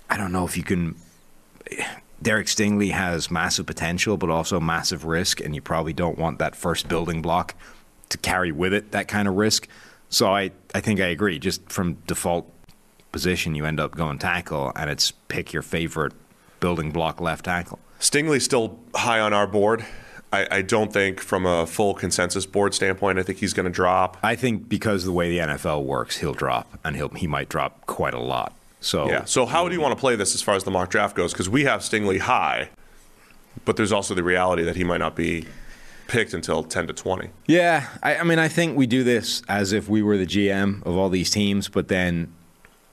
[0.09, 0.95] I don't know if you can.
[2.21, 6.55] Derek Stingley has massive potential, but also massive risk, and you probably don't want that
[6.55, 7.55] first building block
[8.09, 9.67] to carry with it that kind of risk.
[10.09, 11.39] So I, I think I agree.
[11.39, 12.49] Just from default
[13.15, 16.11] position, you end up going tackle, and it's pick your favorite
[16.59, 17.79] building block left tackle.
[17.97, 19.85] Stingley's still high on our board.
[20.33, 23.71] I, I don't think, from a full consensus board standpoint, I think he's going to
[23.71, 24.17] drop.
[24.21, 27.47] I think because of the way the NFL works, he'll drop, and he'll he might
[27.47, 28.51] drop quite a lot.
[28.81, 29.23] So Yeah.
[29.23, 31.31] So how do you want to play this as far as the mock draft goes?
[31.31, 32.67] Because we have Stingley high,
[33.63, 35.45] but there's also the reality that he might not be
[36.07, 37.29] picked until 10 to 20.
[37.47, 40.85] Yeah, I, I mean, I think we do this as if we were the GM
[40.85, 42.33] of all these teams, but then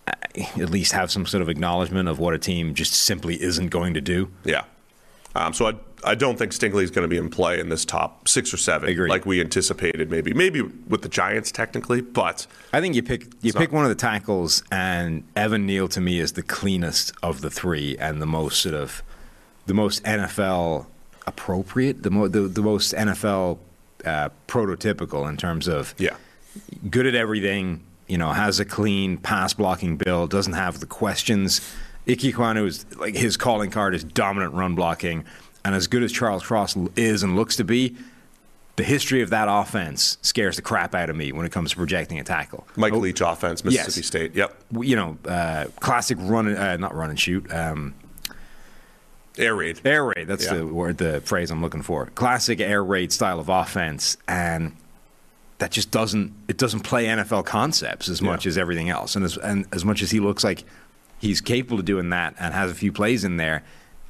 [0.06, 3.94] at least have some sort of acknowledgement of what a team just simply isn't going
[3.94, 4.30] to do.
[4.44, 4.64] Yeah.
[5.34, 7.84] Um, so I, I don't think Stingley is going to be in play in this
[7.84, 9.08] top six or seven, Agreed.
[9.08, 10.10] like we anticipated.
[10.10, 13.84] Maybe, maybe with the Giants technically, but I think you pick you pick not- one
[13.84, 18.20] of the tackles, and Evan Neal to me is the cleanest of the three, and
[18.20, 19.02] the most sort of
[19.66, 20.86] the most NFL
[21.26, 23.58] appropriate, the mo- the, the most NFL
[24.04, 26.16] uh, prototypical in terms of yeah,
[26.90, 27.82] good at everything.
[28.12, 31.62] You know, has a clean pass blocking build, doesn't have the questions.
[32.06, 35.24] Ike Ekwonu is like his calling card is dominant run blocking,
[35.64, 37.96] and as good as Charles Cross is and looks to be,
[38.76, 41.76] the history of that offense scares the crap out of me when it comes to
[41.78, 42.66] projecting a tackle.
[42.76, 44.06] Mike Oh, Leach offense, Mississippi Yes.
[44.06, 44.34] State.
[44.34, 47.50] Yep, You know, uh, classic run, uh, not run and shoot.
[47.50, 47.94] Um,
[49.38, 49.80] air raid.
[49.86, 50.26] Air raid.
[50.28, 50.56] That's Yeah.
[50.58, 52.04] the word, the phrase I'm looking for.
[52.14, 54.72] Classic air raid style of offense, and
[55.62, 58.48] that just doesn't it doesn't play NFL concepts as much Yeah.
[58.50, 59.14] as everything else.
[59.14, 60.64] And as and as much as he looks like
[61.20, 63.62] he's capable of doing that and has a few plays in there,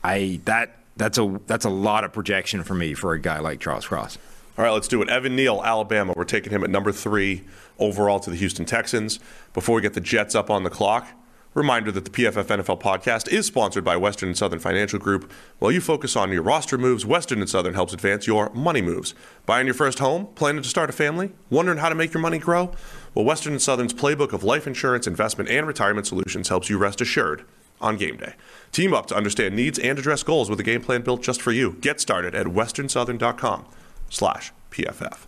[0.02, 3.60] I that that's a that's a lot of projection for me for a guy like
[3.60, 4.16] Charles Cross.
[4.56, 5.10] All right, let's do it.
[5.10, 6.14] Evan Neal, Alabama.
[6.16, 7.42] We're taking him at number three
[7.78, 9.18] overall to the Houston Texans.
[9.52, 11.06] Before we get the Jets up on the clock,
[11.54, 15.30] reminder that the PFF NFL podcast is sponsored by Western and Southern Financial Group.
[15.58, 19.14] While you focus on your roster moves, Western and Southern helps advance your money moves.
[19.44, 22.38] Buying your first home, planning to start a family, wondering how to make your money
[22.38, 22.72] grow?
[23.14, 27.00] Well, Western and Southern's playbook of life insurance, investment, and retirement solutions helps you rest
[27.00, 27.44] assured
[27.80, 28.34] on game day.
[28.70, 31.52] Team up to understand needs and address goals with a game plan built just for
[31.52, 31.76] you.
[31.80, 33.66] Get started at westernsouthern.com
[34.08, 35.26] slash PFF.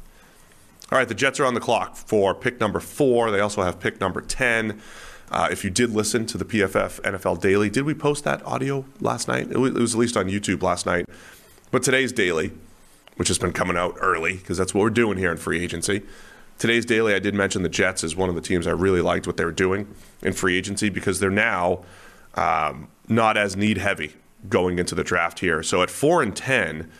[0.92, 3.30] All right, the Jets are on the clock for pick number four.
[3.30, 4.80] They also have pick number 10.
[5.30, 8.84] Uh, if you did listen to the PFF NFL Daily, did we post that audio
[9.00, 9.50] last night?
[9.50, 11.08] It was, at least on YouTube last night.
[11.70, 12.52] But today's Daily,
[13.16, 16.02] which has been coming out early because that's what we're doing here in free agency.
[16.58, 19.26] Today's Daily, I did mention the Jets as one of the teams I really liked
[19.26, 21.84] what they were doing in free agency because they're now
[22.34, 24.14] um, not as need heavy
[24.48, 25.62] going into the draft here.
[25.62, 26.90] So at 4 and 10,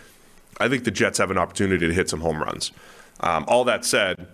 [0.59, 2.73] I think the Jets have an opportunity to hit some home runs.
[3.21, 4.27] Um, all that said,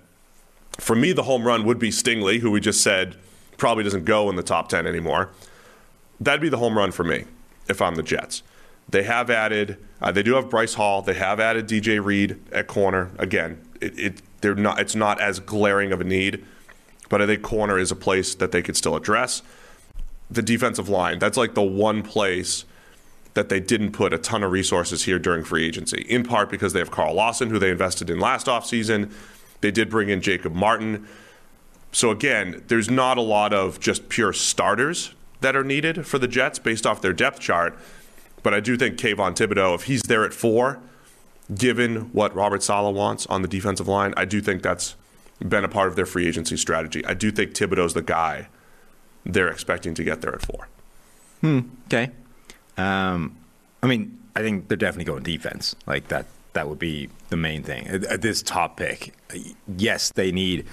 [0.79, 3.17] for me, the home run would be Stingley, who we just said
[3.61, 5.31] probably doesn't go in the top 10 anymore.
[6.19, 7.27] That'd be the home run for me
[7.69, 8.43] if I'm the Jets.
[8.89, 11.03] They have added, uh, they do have Bryce Hall.
[11.03, 13.11] They have added DJ Reed at corner.
[13.19, 16.45] Again, it, it they're not, it's not as glaring of a need,
[17.09, 19.43] but I think corner is a place that they could still address.
[20.31, 22.65] The defensive line, that's like the one place
[23.35, 26.73] that they didn't put a ton of resources here during free agency, in part because
[26.73, 29.13] they have Carl Lawson, who they invested in last offseason.
[29.61, 31.07] They did bring in Jacob Martin.
[31.93, 36.29] So, again, there's not a lot of just pure starters that are needed for the
[36.29, 37.77] Jets based off their depth chart.
[38.43, 40.81] But I do think Kayvon Thibodeaux, if he's there at four,
[41.55, 44.97] given what Robert Saleh wants on the defensive line, I do think that's
[45.47, 47.05] been a part of their free agency strategy.
[47.05, 48.49] I do think Thibodeaux's the guy
[49.27, 50.69] they're expecting to get there at four.
[51.41, 51.61] Hmm.
[51.87, 52.11] Okay.
[52.77, 53.37] Um,
[53.83, 55.75] I mean, I think they're definitely going defense.
[55.87, 56.27] Like that.
[56.53, 57.87] That would be the main thing.
[58.19, 59.15] This top pick,
[59.79, 60.67] yes, they need.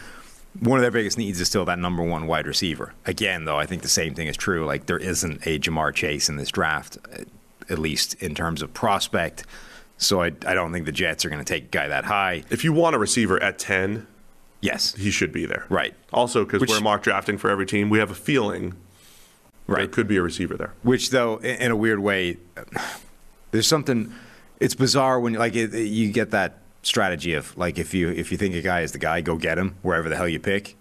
[0.60, 2.94] One of their biggest needs is still that number one wide receiver.
[3.06, 4.66] Again, though, I think the same thing is true.
[4.66, 6.98] Like there isn't a Ja'Marr Chase in this draft,
[7.70, 9.46] at least in terms of prospect.
[9.98, 12.44] So I, I don't think the Jets are going to take a guy that high.
[12.50, 14.08] If you want a receiver at 10,
[14.62, 14.96] Yes.
[14.96, 15.66] he should be there.
[15.70, 15.94] Right.
[16.12, 18.74] Also, because we're mock drafting for every team, we have a feeling
[19.68, 19.92] there Right.
[19.92, 20.74] could be a receiver there.
[20.82, 22.38] Which, though, in in a weird way,
[23.52, 24.14] there's something.
[24.60, 28.38] It's bizarre when like it, you get that strategy of like if you if you
[28.38, 30.76] think a guy is the guy, go get him wherever the hell you pick.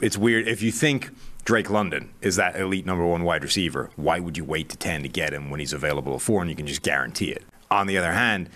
[0.00, 1.10] It's weird if you think
[1.44, 3.90] Drake London is that elite number one wide receiver.
[3.96, 6.50] Why would you wait to ten to get him when he's available at four and
[6.50, 7.44] you can just guarantee it?
[7.70, 8.48] On the other hand,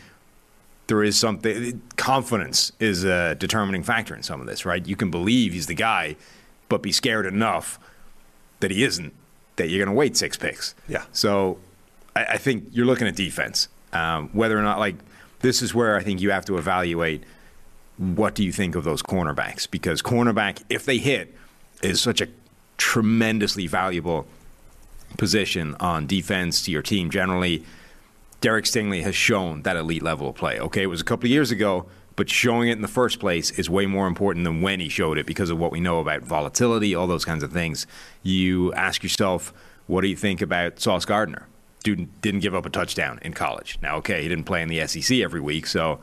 [0.86, 4.86] there is something confidence is a determining factor in some of this, right?
[4.86, 6.16] You can believe he's the guy,
[6.68, 7.78] but be scared enough
[8.60, 9.12] that he isn't
[9.56, 10.74] that you're going to wait six picks.
[10.88, 11.04] Yeah.
[11.12, 11.58] So
[12.16, 13.68] I, I think you're looking at defense.
[13.92, 14.96] Um, whether or not like
[15.42, 17.24] this is where I think you have to evaluate
[17.98, 21.34] what do you think of those cornerbacks because cornerback if they hit
[21.82, 22.28] is such a
[22.78, 24.26] tremendously valuable
[25.18, 27.64] position on defense to your team generally.
[28.40, 30.58] Derek Stingley has shown that elite level of play.
[30.58, 33.50] Okay, it was a couple of years ago, but showing it in the first place
[33.52, 36.22] is way more important than when he showed it because of what we know about
[36.22, 37.86] volatility, all those kinds of things.
[38.22, 39.52] You ask yourself,
[39.86, 41.46] what do you think about Sauce Gardner?
[41.82, 43.78] Dude didn't give up a touchdown in college.
[43.82, 46.00] Now, okay, he didn't play in the SEC every week, so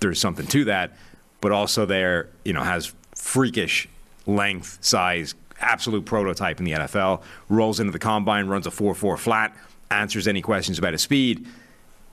[0.00, 0.92] there's something to that.
[1.40, 3.88] But also, there, you know, has freakish
[4.26, 7.22] length, size, absolute prototype in the NFL.
[7.48, 9.56] Rolls into the combine, runs a 4-4 flat,
[9.90, 11.46] answers any questions about his speed.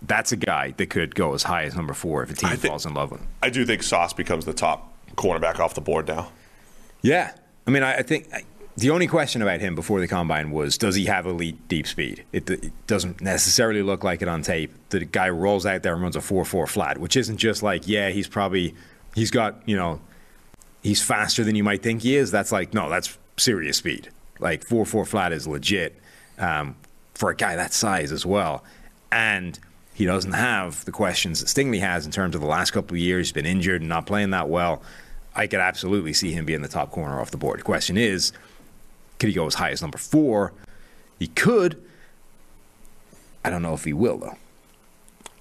[0.04, 2.88] That's a guy that could go as high as number four if a team falls
[2.88, 3.28] in love with him.
[3.44, 6.32] I do think Sauce becomes the top cornerback off the board now.
[7.04, 7.34] Yeah,
[7.68, 8.44] I mean, I, I think I,
[8.82, 12.26] the only question about him before the combine was, does he have elite deep speed?
[12.32, 14.74] It, it doesn't necessarily look like it on tape.
[14.90, 18.10] The guy rolls out there and runs a four-four flat, which isn't just like, yeah,
[18.10, 18.74] he's probably
[19.14, 20.02] he's got you know,
[20.82, 22.32] he's faster than you might think he is.
[22.32, 24.10] That's like, no, that's serious speed.
[24.40, 26.00] Like four-four flat is legit
[26.40, 26.76] um,
[27.14, 28.64] for a guy that size as well,
[29.12, 29.58] and.
[29.94, 33.00] He doesn't have the questions that Stingley has in terms of the last couple of
[33.00, 33.28] years.
[33.28, 34.82] He's been injured and not playing that well.
[35.36, 37.60] I could absolutely see him being the top corner off the board.
[37.60, 38.32] The question is,
[39.22, 40.52] could he go as high as number four?
[41.20, 41.80] He could.
[43.46, 44.36] I don't know if he will, though.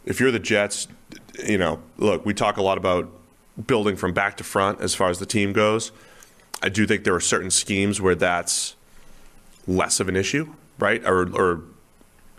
[0.05, 0.87] if you're the Jets,
[1.43, 3.11] you know, look, we talk a lot about
[3.67, 5.93] building from back to front as far as the team goes.
[6.63, 8.77] I do think there are certain schemes where that's
[9.67, 11.03] less of an issue, right?
[11.07, 11.63] Or, or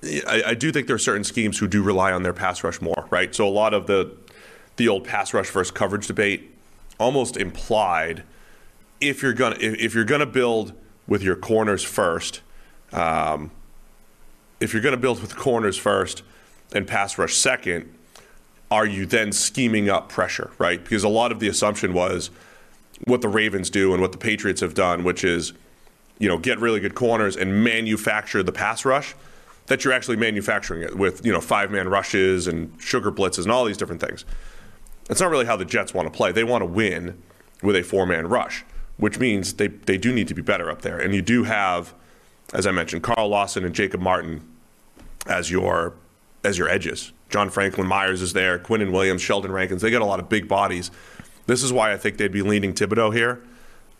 [0.03, 2.79] I, I do think there are certain schemes who do rely on their pass rush
[2.81, 3.33] more, right?
[3.33, 4.15] So a lot of the
[4.75, 6.55] the old pass rush versus coverage debate
[6.99, 8.21] almost implied
[8.99, 10.73] if you're gonna if, if you're gonna build
[11.07, 12.41] with your corners first,
[12.93, 13.51] um,
[14.59, 16.23] if you're going to build with corners first
[16.73, 17.93] and pass rush second,
[18.69, 20.81] are you then scheming up pressure, right?
[20.81, 22.29] Because a lot of the assumption was
[23.05, 25.53] what the Ravens do and what the Patriots have done, which is,
[26.19, 29.15] you know, get really good corners and manufacture the pass rush,
[29.67, 33.51] that you're actually manufacturing it with, you know, five man rushes and sugar blitzes and
[33.51, 34.25] all these different things.
[35.07, 36.31] That's not really how the Jets want to play.
[36.31, 37.21] They want to win
[37.61, 38.63] with a four man rush,
[39.01, 40.99] which means they, they do need to be better up there.
[40.99, 41.95] And you do have,
[42.53, 44.47] as I mentioned, Carl Lawson and Jacob Martin
[45.25, 45.95] as your
[46.43, 47.11] as your edges.
[47.29, 49.81] John Franklin Myers is there, Quinnen Williams, Sheldon Rankins.
[49.81, 50.91] They got a lot of big bodies.
[51.47, 53.41] This is why I think they'd be leaning Thibodeaux here.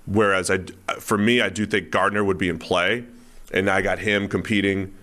[0.06, 0.60] Whereas I,
[1.00, 3.06] for me, I do think Gardner would be in play,
[3.52, 4.94] and I got him competing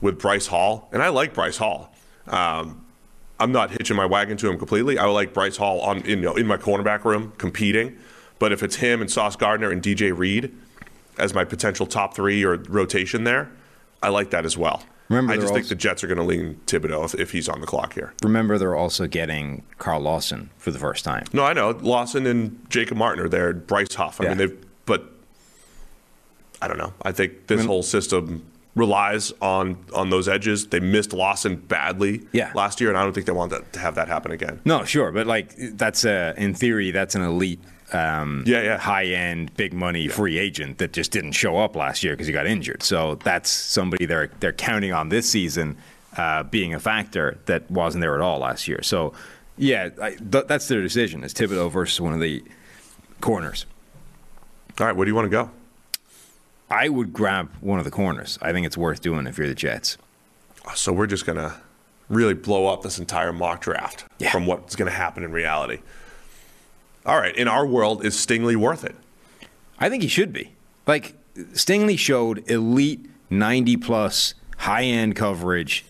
[0.00, 1.94] with Bryce Hall, and I like Bryce Hall.
[2.26, 2.84] Um,
[3.38, 4.98] I'm not hitching my wagon to him completely.
[4.98, 7.98] I like Bryce Hall on in, you know, in my cornerback room competing,
[8.42, 10.52] but if it's him and Sauce Gardner and DJ Reed
[11.16, 13.48] as my potential top three or rotation there,
[14.02, 14.82] I like that as well.
[15.08, 17.60] Remember, I just think the Jets are going to lean Thibodeaux if, if he's on
[17.60, 18.14] the clock here.
[18.20, 21.22] Remember, they're also getting Carl Lawson for the first time.
[21.32, 23.52] No, I know Lawson and Jacob Martin are there.
[23.52, 24.20] Bryce Huff.
[24.20, 24.28] I Yeah.
[24.30, 25.04] mean, they've but
[26.60, 26.94] I don't know.
[27.02, 30.66] I think this whole system relies on on those edges.
[30.66, 32.50] They missed Lawson badly Yeah.
[32.56, 34.60] last year, and I don't think they want that, to have that happen again.
[34.64, 37.60] No, sure, but like that's a, in theory that's an elite,
[37.92, 38.78] um, Yeah, yeah.
[38.78, 42.32] high end, big money free agent that just didn't show up last year because he
[42.32, 42.82] got injured.
[42.82, 45.76] So that's somebody they're they're counting on this season
[46.16, 48.82] uh, being a factor that wasn't there at all last year.
[48.82, 49.12] So
[49.58, 52.42] yeah, I, th- that's their decision: is Thibodeaux versus one of the
[53.20, 53.66] corners.
[54.80, 55.50] All right, where do you want to go?
[56.70, 58.38] I would grab one of the corners.
[58.40, 59.98] I think it's worth doing if you're the Jets.
[60.74, 61.60] So we're just gonna
[62.08, 64.30] really blow up this entire mock draft Yeah.
[64.30, 65.80] from what's gonna happen in reality.
[67.04, 68.94] All right, in our world, is Stingley worth it?
[69.78, 70.52] I think he should be.
[70.86, 71.14] Like
[71.54, 75.84] Stingley showed elite 90 plus high end coverage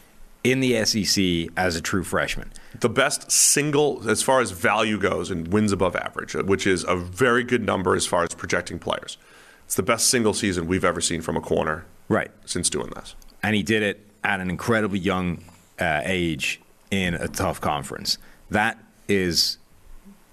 [0.44, 2.50] in the SEC as a true freshman.
[2.80, 6.96] The best single, as far as value goes, and wins above average, which is a
[6.96, 9.18] very good number as far as projecting players.
[9.66, 12.30] It's the best single season we've ever seen from a corner Right.
[12.44, 13.14] since doing this.
[13.42, 15.44] And he did it at an incredibly young
[15.80, 18.18] uh, age in a tough conference.
[18.50, 19.58] That is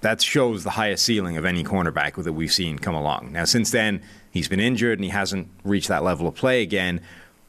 [0.02, 3.32] that shows the highest ceiling of any cornerback that we've seen come along.
[3.34, 7.02] Now, since then, he's been injured and he hasn't reached that level of play again.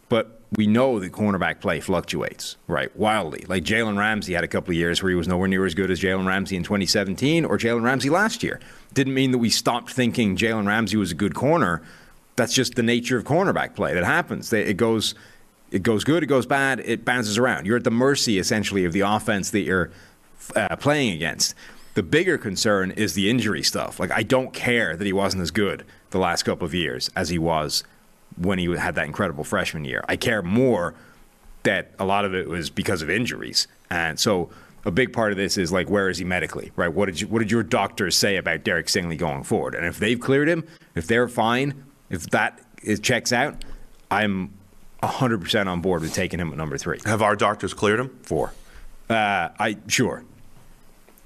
[0.08, 2.94] But we know that cornerback play fluctuates, right?
[2.96, 3.44] Wildly.
[3.46, 5.90] Like Jalen Ramsey had a couple of years where he was nowhere near as good
[5.90, 8.58] as Jalen Ramsey in 2017 or Jalen Ramsey last year.
[8.92, 11.82] Didn't mean that we stopped thinking Jalen Ramsey was a good corner.
[12.34, 13.94] That's just the nature of cornerback play.
[13.94, 14.52] That happens.
[14.52, 15.14] It goes,
[15.70, 17.66] it goes good, it goes bad, it bounces around.
[17.66, 19.92] You're at the mercy, essentially, of the offense that you're
[20.56, 21.54] uh, playing against.
[22.00, 24.00] The bigger concern is the injury stuff.
[24.00, 27.28] Like, I don't care that he wasn't as good the last couple of years as
[27.28, 27.84] he was
[28.38, 30.02] when he had that incredible freshman year.
[30.08, 30.94] I care more
[31.64, 33.68] that a lot of it was because of injuries.
[33.90, 34.48] And so
[34.86, 36.88] a big part of this is like, where is he medically, right?
[36.88, 39.74] What did, you, what did your doctors say about Derek Stingley going forward?
[39.74, 43.62] And if they've cleared him, if they're fine, if that is, checks out,
[44.10, 44.54] I'm
[45.02, 46.98] 100% on board with taking him at number three.
[47.04, 48.18] Have our doctors cleared him?
[48.22, 48.54] Four.
[49.10, 50.24] Uh, I Sure.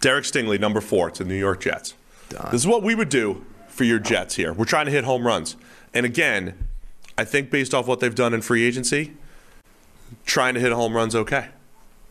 [0.04, 1.94] Derek Stingley, number four to the New York Jets.
[2.28, 4.52] This is what we would do for your Jets here.
[4.52, 5.56] We're trying to hit home runs.
[5.94, 6.68] And again,
[7.16, 9.14] I think based off what they've done in free agency,
[10.26, 11.48] trying to hit home runs okay.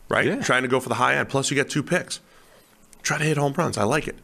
[0.08, 0.26] Right?
[0.26, 0.42] Yeah.
[0.42, 1.28] Trying to go for the high end.
[1.28, 2.18] Plus you get two picks.
[3.04, 3.78] Try to hit home runs.
[3.78, 4.16] I like it.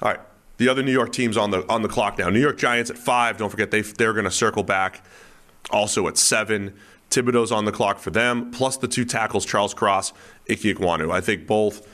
[0.00, 0.20] All right.
[0.56, 2.30] The other New York teams on the on the clock now.
[2.30, 3.36] New York Giants at five.
[3.36, 5.04] Don't forget they they're going to circle back.
[5.68, 6.72] Also at seven.
[7.10, 8.50] Thibodeaux's on the clock for them.
[8.50, 10.14] Plus the two tackles, Charles Cross,
[10.48, 11.12] Ike Ekwonu.
[11.12, 11.86] I think both.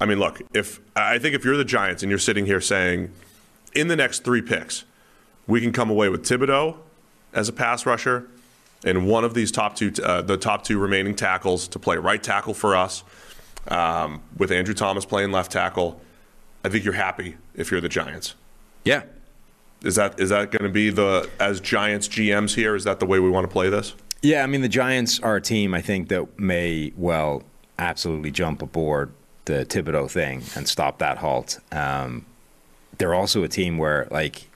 [0.00, 0.40] I mean, look.
[0.54, 3.12] If I think if you're the Giants and you're sitting here saying,
[3.74, 4.84] in the next three picks,
[5.46, 6.76] we can come away with Thibodeaux
[7.32, 8.28] as a pass rusher
[8.84, 12.22] and one of these top two, uh, the top two remaining tackles to play right
[12.22, 13.04] tackle for us,
[13.68, 16.00] um, with Andrew Thomas playing left tackle.
[16.64, 18.34] I think you're happy if you're the Giants.
[18.84, 19.02] Yeah.
[19.82, 22.74] Is that is that going to be the as Giants GMs here?
[22.74, 23.94] Is that the way we want to play this?
[24.22, 27.42] Yeah, I mean, the Giants are a team I think that may well
[27.78, 29.10] absolutely jump aboard
[29.50, 31.58] the Thibodeaux thing and stop that halt.
[31.72, 32.24] Um,
[32.98, 34.48] they're also a team where, like,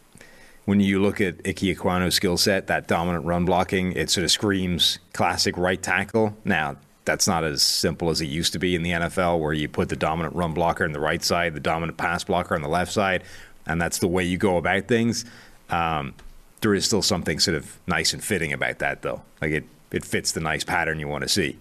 [0.64, 4.30] when you look at Ike Ekwonu's skill set, that dominant run blocking, it sort of
[4.30, 6.36] screams classic right tackle.
[6.44, 9.68] Now, that's not as simple as it used to be in the NFL, where you
[9.68, 12.68] put the dominant run blocker on the right side, the dominant pass blocker on the
[12.68, 13.24] left side,
[13.66, 15.24] and that's the way you go about things.
[15.68, 16.14] Um,
[16.60, 19.22] there is still something sort of nice and fitting about that, though.
[19.42, 21.58] Like it, it fits the nice pattern you want to see.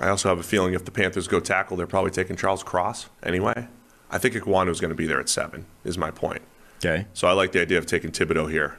[0.00, 3.08] I also have a feeling if the Panthers go tackle, they're probably taking Charles Cross
[3.22, 3.66] anyway.
[4.10, 5.66] I think Ekwonu's going to be there at seven.
[5.84, 6.42] Is my point.
[6.78, 7.06] Okay.
[7.14, 8.78] So I like the idea of taking Thibodeaux here.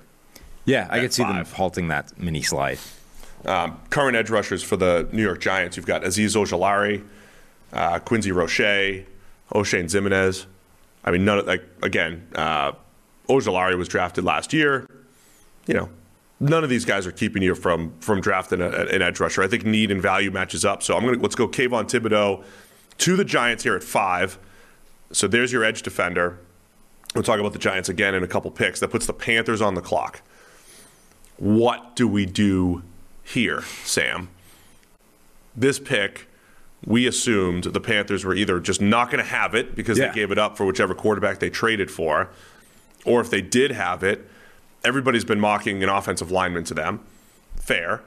[0.65, 2.77] Yeah, I could see them halting that mini slide.
[3.45, 7.05] Um, current edge rushers for the New York Giants, you've got Azeez Ojulari,
[7.71, 9.05] uh, Quincy Roche,
[9.53, 10.45] Oshane Ximines.
[11.05, 12.73] I mean, none of like again, uh,
[13.29, 14.87] Ojulari was drafted last year.
[15.67, 15.89] You know,
[16.39, 19.41] none of these guys are keeping you from from drafting a, an edge rusher.
[19.43, 20.83] I think need and value matches up.
[20.83, 22.43] So I'm gonna let's go Kayvon Thibodeaux
[22.99, 24.37] to the Giants here at five.
[25.11, 26.37] So there's your edge defender.
[27.15, 28.79] We'll talk about the Giants again in a couple picks.
[28.81, 30.21] That puts the Panthers on the clock.
[31.37, 32.83] What do we do
[33.23, 34.29] here, Sam?
[35.55, 36.27] This pick,
[36.85, 40.07] we assumed the Panthers were either just not going to have it because Yeah.
[40.09, 42.29] they gave it up for whichever quarterback they traded for,
[43.05, 44.29] or if they did have it,
[44.83, 47.01] everybody's been mocking an offensive lineman to them.
[47.57, 48.01] Fair.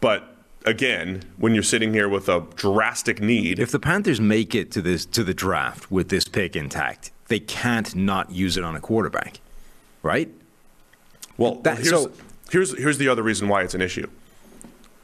[0.00, 4.70] But again, when you're sitting here with a drastic need, If the Panthers make it
[4.72, 8.76] to this to the draft with this pick intact, they can't not use it on
[8.76, 9.40] a quarterback,
[10.02, 10.28] right?
[11.36, 12.12] Well, That- here's, so-
[12.50, 14.08] here's here's the other reason why it's an issue.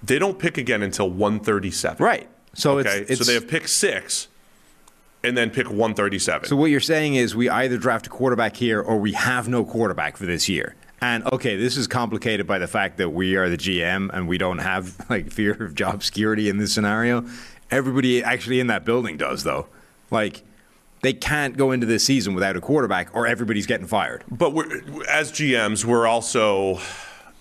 [0.03, 2.05] They don't pick again until 137.
[2.05, 2.29] Right.
[2.55, 3.00] So Okay.
[3.00, 4.29] it's, it's so they have pick six,
[5.22, 6.49] and then pick 137.
[6.49, 9.64] So what you're saying is we either draft a quarterback here or we have no
[9.64, 10.74] quarterback for this year.
[11.01, 14.38] And okay, this is complicated by the fact that we are the GM and we
[14.38, 17.24] don't have like fear of job security in this scenario.
[17.70, 19.66] Everybody actually in that building does though.
[20.11, 20.42] Like
[21.03, 24.24] they can't go into this season without a quarterback or everybody's getting fired.
[24.30, 24.53] but
[25.09, 26.78] as GMs, we're also,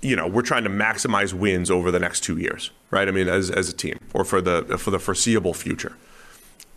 [0.02, 3.08] you know, we're trying to maximize wins over the next two years, right?
[3.08, 5.98] I mean, as as a team or for the for the foreseeable future.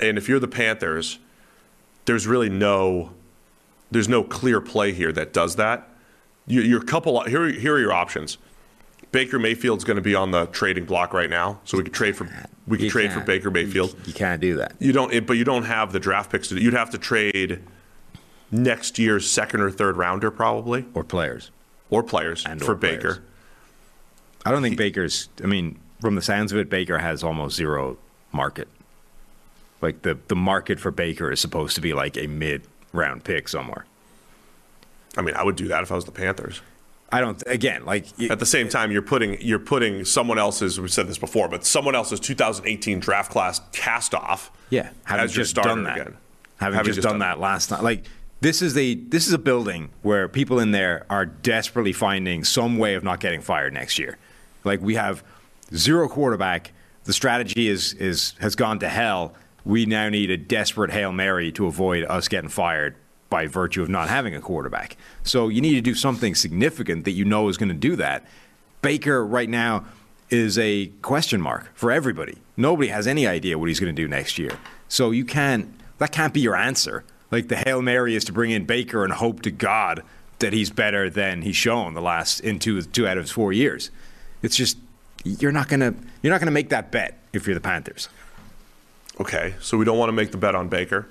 [0.01, 1.21] And if you're the Panthers,
[2.07, 3.13] there's really no
[3.93, 5.89] there's no clear play here that does that.
[6.47, 7.47] Your, your couple here.
[7.49, 8.39] Here are your options.
[9.11, 12.17] Baker Mayfield's going to be on the trading block right now, so we could trade
[12.17, 12.27] for
[12.67, 13.21] we could trade for.
[13.21, 13.95] Baker Mayfield.
[14.07, 14.75] You can't do that.
[14.79, 16.49] You don't, it, but you don't have the draft picks.
[16.49, 17.63] To, you'd have to trade
[18.51, 21.51] next year's second or third rounder probably, Or players.
[21.91, 23.03] or players And or for players.
[23.19, 23.23] Baker.
[24.47, 25.29] I don't think Baker's.
[25.45, 27.99] I mean, from the sounds of it, Baker has almost zero
[28.33, 28.67] market.
[29.83, 32.63] Like the the market for Baker is supposed to be like a mid
[32.93, 33.85] round pick somewhere.
[35.17, 36.61] I mean, I would do that if I was the Panthers.
[37.11, 37.43] I don't.
[37.47, 40.81] Again, like At the same time, you're putting you're putting someone else's.
[40.81, 44.51] We said this before, but someone else's 2018 draft class cast off.
[44.71, 46.01] Yeah, having just done that.
[46.01, 46.17] again.
[46.57, 47.83] Having, Having just, just done, done that last night.
[47.83, 48.05] Like
[48.41, 52.79] this is a this is a building where people in there are desperately finding some
[52.79, 54.17] way of not getting fired next year.
[54.65, 55.23] Like we have
[55.75, 56.73] zero quarterback.
[57.05, 59.35] The strategy is is has gone to hell.
[59.67, 62.97] We now need a desperate hail mary to avoid us getting fired
[63.33, 64.95] by virtue of not having a quarterback.
[65.23, 68.27] So you need to do something significant that you know is going to do that.
[68.83, 69.87] Baker right now
[70.29, 72.37] is a question mark for everybody.
[72.59, 74.59] Nobody has any idea what he's going to do next year.
[74.87, 77.05] So you can't that can't be your answer.
[77.31, 80.03] Like the Hail Mary is to bring in Baker and hope to God
[80.41, 83.55] that he's better than he's shown the last in two two out of his four
[83.55, 83.91] years.
[84.43, 84.77] It's just
[85.25, 88.11] you're not gonna you're not gonna make that bet if you're the Panthers.
[89.19, 91.07] Okay, so we don't want to make the bet on Baker.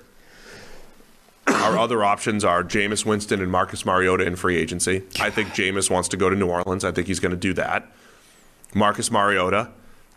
[1.46, 5.02] Our other options are Jameis Winston and Marcus Mariota in free agency.
[5.20, 6.84] I think Jameis wants to go to New Orleans.
[6.84, 7.90] I think he's going to do that.
[8.74, 9.70] Marcus Mariota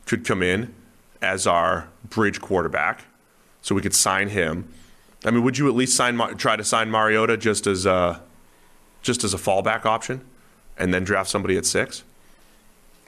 [0.06, 0.74] could come in
[1.22, 3.06] as our bridge quarterback,
[3.62, 4.72] so we could sign him.
[5.26, 8.22] I mean, would you at least sign try to sign Mariota just as a
[9.02, 10.22] just as a fallback option,
[10.78, 12.04] and then draft somebody at six?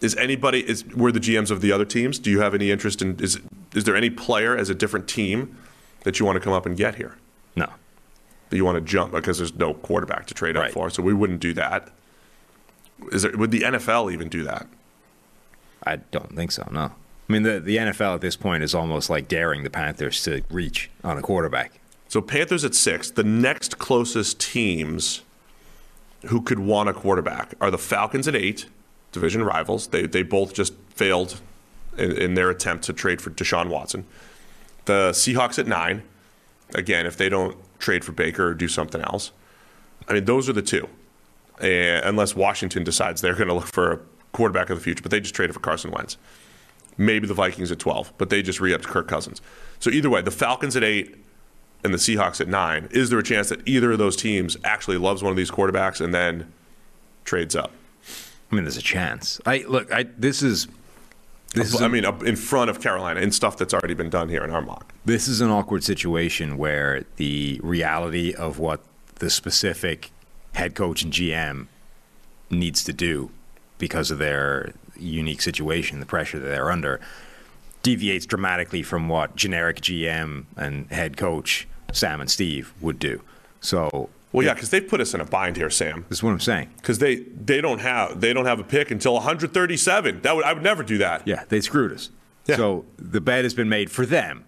[0.01, 2.19] Is anybody is we're the GMs of the other teams?
[2.19, 3.39] Do you have any interest in is
[3.73, 5.57] is there any player as a different team
[6.03, 7.17] that you want to come up and get here?
[7.55, 7.69] No.
[8.49, 10.73] That you want to jump because there's no quarterback to trade up Right.
[10.73, 11.89] for, so we wouldn't do that.
[13.11, 14.67] Is there would the NFL even do that?
[15.85, 16.91] I don't think so, no.
[17.29, 20.43] I mean the, the NFL at this point is almost like daring the Panthers to
[20.49, 21.79] reach on a quarterback.
[22.07, 23.11] So Panthers at six.
[23.11, 25.23] The next closest teams
[26.27, 28.67] who could want a quarterback are the Falcons at eight,
[29.11, 29.87] division rivals.
[29.87, 31.41] They they both just failed
[31.97, 34.05] in, in their attempt to trade for Deshaun Watson.
[34.85, 36.03] The Seahawks at nine.
[36.73, 39.31] Again, if they don't trade for Baker or do something else,
[40.07, 40.87] I mean those are the two.
[41.59, 43.99] And unless Washington decides they're going to look for a
[44.31, 46.17] quarterback of the future, but they just traded for Carson Wentz.
[46.97, 49.41] Maybe the Vikings at 12, but they just re-upped Kirk Cousins.
[49.79, 51.15] So either way, the Falcons at eight
[51.83, 54.97] and the Seahawks at nine, is there a chance that either of those teams actually
[54.97, 56.51] loves one of these quarterbacks and then
[57.23, 57.71] trades up?
[58.51, 59.41] I mean there's a chance.
[59.45, 60.67] I look, I this is
[61.57, 64.43] this is I mean, in front of Carolina in stuff that's already been done here
[64.43, 64.93] in our mock.
[65.05, 68.81] This is an awkward situation where the reality of what
[69.15, 70.11] the specific
[70.53, 71.67] head coach and GM
[72.49, 73.29] needs to do
[73.77, 76.99] because of their unique situation, the pressure that they're under,
[77.83, 83.21] deviates dramatically from what generic GM and head coach Sam and Steve would do.
[83.61, 86.05] So Well, yeah, because they've put us in a bind here, Sam.
[86.09, 86.69] this is what I'm saying.
[86.77, 90.21] Because they they don't have they don't have a pick until 137.
[90.21, 91.27] That would I would never do that.
[91.27, 92.09] Yeah, they screwed us.
[92.45, 92.57] Yeah.
[92.57, 94.43] So the bet has been made for them.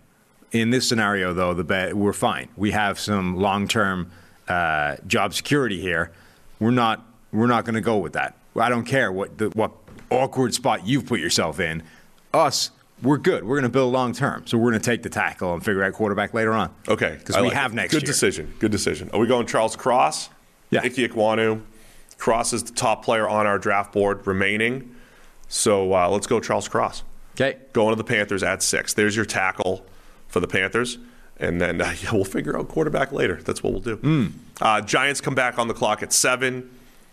[0.52, 2.50] In this scenario, though, the bet we're fine.
[2.58, 4.10] We have some long-term
[4.48, 6.12] uh, job security here.
[6.60, 8.36] We're not we're not going to go with that.
[8.56, 9.72] I don't care what the, what
[10.10, 11.84] awkward spot you've put yourself in.
[12.34, 12.72] Us,
[13.02, 13.44] we're good.
[13.44, 14.46] We're going to build long term.
[14.48, 16.74] So we're going to take the tackle and figure out quarterback later on.
[16.88, 17.76] Okay, because we like have it.
[17.76, 18.08] next Good year.
[18.08, 18.54] decision.
[18.60, 19.10] Good decision.
[19.14, 20.30] Are we going Charles Cross?
[20.70, 20.82] Yeah.
[20.82, 21.62] Ike Ekwonu.
[22.18, 24.96] Cross is the top player on our draft board remaining.
[25.48, 27.04] So uh, let's go Charles Cross.
[27.36, 27.58] Okay.
[27.74, 28.94] Going to the Panthers at six.
[28.94, 29.86] There's your tackle
[30.28, 30.98] for the Panthers.
[31.38, 33.42] And then uh, yeah, we'll figure out quarterback later.
[33.42, 33.96] That's what we'll do.
[33.96, 34.28] Hmm.
[34.62, 36.70] Uh, Giants come back on the clock at seven.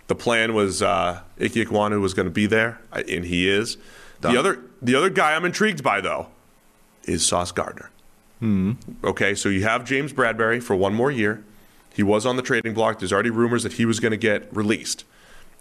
[0.09, 3.77] The plan was uh, Ike Ekwonu was going to be there, uh, and he is.
[4.21, 4.33] Done.
[4.33, 6.29] The other, the other guy I'm intrigued by, though,
[7.05, 7.91] is Sauce Gardner.
[8.41, 8.73] Hmm.
[9.03, 11.43] Okay, so you have James Bradberry for one more year.
[11.95, 12.99] He was on the trading block.
[12.99, 15.05] There's already rumors that he was going to get released.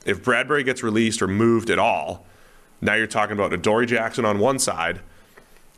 [0.05, 2.25] If Bradbury gets released or moved at all,
[2.81, 4.99] now you're talking about Adoree Jackson on one side,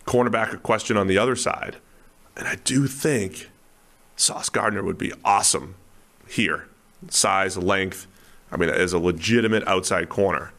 [0.05, 1.78] cornerback a question on the other side.
[2.36, 3.49] And I do think
[4.15, 5.75] Sauce Gardner would be awesome
[6.28, 6.67] here.
[7.09, 8.07] Size, length.
[8.51, 10.51] I mean, as a legitimate outside corner.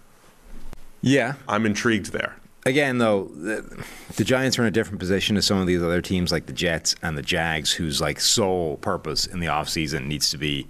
[1.00, 1.34] Yeah.
[1.46, 2.36] I'm intrigued there.
[2.66, 3.84] Again, though, the,
[4.16, 6.52] the Giants are in a different position to some of these other teams like the
[6.52, 10.66] Jets and the Jags, whose like sole purpose in the offseason needs to be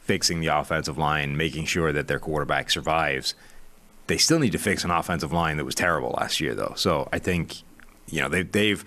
[0.00, 3.34] fixing the offensive line, making sure that their quarterback survives.
[4.08, 6.74] They still need to fix an offensive line that was terrible last year, though.
[6.76, 7.62] So I think,
[8.10, 8.84] you know, they, they've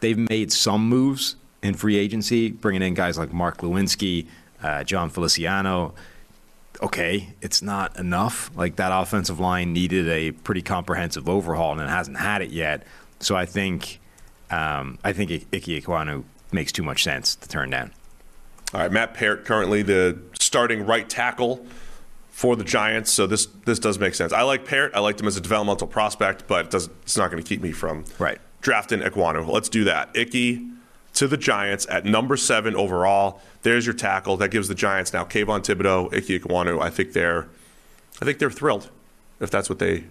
[0.00, 4.26] they've made some moves in free agency, bringing in guys like Mark Glowinski,
[4.62, 5.94] uh, Jon Feliciano.
[6.82, 8.50] Okay, it's not enough.
[8.56, 12.82] Like that offensive line needed a pretty comprehensive overhaul, and it hasn't had it yet.
[13.20, 14.00] So I think,
[14.50, 17.92] um, I think I- Ike makes too much sense to turn down.
[18.74, 21.64] All right, Matt Peart currently the starting right tackle
[22.30, 24.32] for the Giants, so this this does make sense.
[24.32, 24.92] I like Parrott.
[24.94, 27.70] I liked him as a developmental prospect, but it it's not going to keep me
[27.70, 28.38] from Right.
[28.60, 29.46] drafting Ekwonu.
[29.46, 30.10] Let's do that.
[30.14, 30.66] Icky
[31.14, 33.40] to the Giants at number seven overall.
[33.62, 34.36] There's your tackle.
[34.36, 36.80] That gives the Giants now Kayvon Thibodeaux, Icky Ekwonu.
[36.80, 37.48] I think they're
[38.20, 38.90] I think they're thrilled
[39.40, 40.04] if that's what they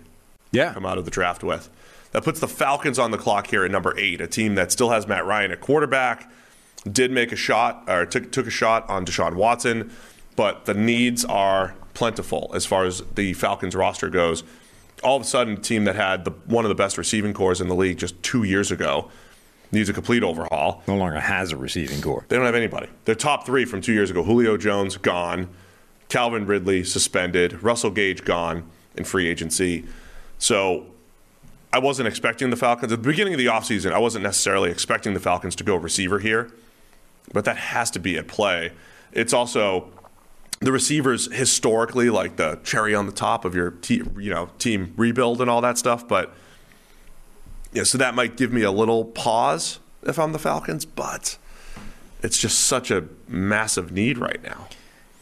[0.52, 1.70] Yeah, come out of the draft with.
[2.12, 4.90] That puts the Falcons on the clock here at number eight, a team that still
[4.90, 6.30] has Matt Ryan at quarterback.
[6.90, 9.92] Did make a shot or took took a shot on Deshaun Watson,
[10.36, 14.44] but the needs are plentiful as far as the Falcons roster goes.
[15.04, 17.60] All of a sudden, a team that had the, one of the best receiving corps
[17.60, 19.10] in the league just two years ago
[19.72, 20.84] needs a complete overhaul.
[20.88, 22.26] no longer has a receiving corps.
[22.28, 22.88] They don't have anybody.
[23.06, 25.50] Their top three from two years ago Julio Jones, gone.
[26.10, 27.64] Calvin Ridley, suspended.
[27.64, 29.86] Russell Gage, gone in free agency.
[30.38, 30.88] So
[31.72, 32.92] I wasn't expecting the Falcons.
[32.92, 36.20] At the beginning of the offseason, I wasn't necessarily expecting the Falcons to go receiver
[36.20, 36.52] here,
[37.32, 38.72] but that has to be at play.
[39.14, 39.90] It's also
[40.60, 44.94] the receivers historically like the cherry on the top of your te- you know team
[44.98, 46.34] rebuild and all that stuff, but
[47.74, 51.38] yeah, so that might give me a little pause if I'm the Falcons, but
[52.24, 54.68] it's just such a massive need right now.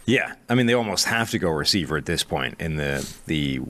[0.05, 3.61] Yeah, I mean they almost have to go receiver at this point in the the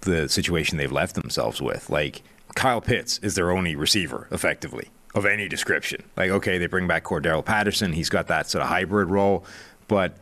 [0.00, 1.90] the situation they've left themselves with.
[1.90, 2.22] Like
[2.54, 6.02] Kyle Pitts is their only receiver, effectively of any description.
[6.16, 9.44] Like okay, they bring back Cordarrelle Patterson, he's got that sort of hybrid role,
[9.86, 10.16] but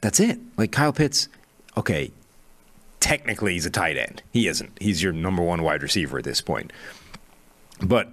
[0.00, 0.38] that's it.
[0.56, 1.28] Like Kyle Pitts,
[1.76, 2.10] okay,
[3.00, 4.22] technically he's a tight end.
[4.32, 4.78] He isn't.
[4.80, 6.72] He's your number one wide receiver at this point.
[7.80, 8.08] But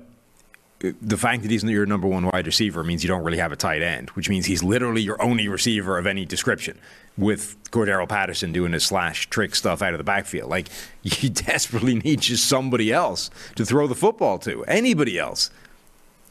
[0.79, 3.55] the fact that he's your number one wide receiver means you don't really have a
[3.55, 6.77] tight end, which means he's literally your only receiver of any description.
[7.15, 10.67] With Cordarrelle Patterson doing his slash trick stuff out of the backfield, like
[11.03, 14.65] you desperately need just somebody else to throw the football to.
[14.65, 15.51] Anybody else?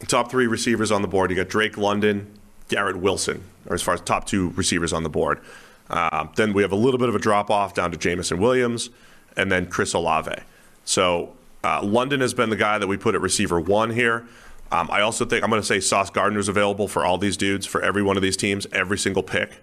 [0.09, 1.30] Top three receivers on the board.
[1.30, 2.26] You got Drake London,
[2.68, 5.41] Garrett Wilson, or as far as top two receivers on the board.
[5.89, 8.91] Um, then we have a little bit of a drop off down to Jameson Williams,
[9.37, 10.35] and then Chris Olave.
[10.85, 11.33] So
[11.65, 14.27] uh, London has been the guy that we put at receiver one here.
[14.71, 17.67] Um, I also think I'm going to say Sauce Gardner's available for all these dudes,
[17.67, 19.59] for every one of these teams, every single pick.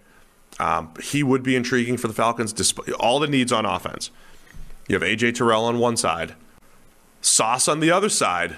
[0.60, 4.12] Um, he would be intriguing for the Falcons, despite all the needs on offense.
[4.88, 6.36] You have AJ Terrell on one side,
[7.22, 8.56] Sauce on the other side.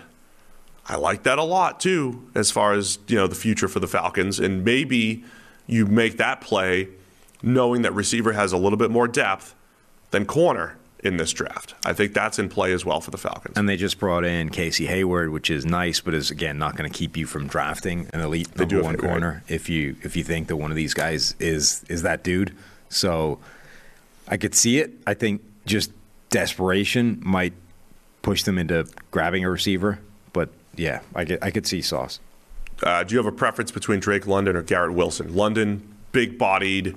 [0.87, 3.87] I like that a lot too, as far as you know the future for the
[3.87, 5.23] Falcons, and maybe
[5.67, 6.89] you make that play
[7.43, 9.55] knowing that receiver has a little bit more depth
[10.11, 11.73] than corner in this draft.
[11.85, 13.57] I think that's in play as well for the Falcons.
[13.57, 16.89] And they just brought in Casey Hayward, which is nice, but is again not going
[16.89, 20.15] to keep you from drafting an elite They do number one corner if you if
[20.15, 22.55] you think that one of these guys is is that dude.
[22.89, 23.39] So
[24.27, 24.91] I could see it.
[25.07, 25.91] I think just
[26.29, 27.53] desperation might
[28.21, 29.99] push them into grabbing a receiver.
[30.33, 32.19] But yeah, I could I could see Sauce.
[32.83, 35.35] Uh, do you have a preference between Drake London or Garrett Wilson?
[35.35, 36.95] London, big bodied.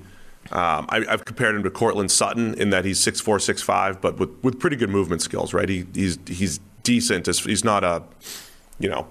[0.53, 4.31] Um, I, I've compared him to Courtland Sutton in that he's 6'4", 6'5", but with,
[4.43, 5.69] with pretty good movement skills, right?
[5.69, 7.27] He, he's he's decent.
[7.27, 8.03] He's not a,
[8.79, 9.07] you know,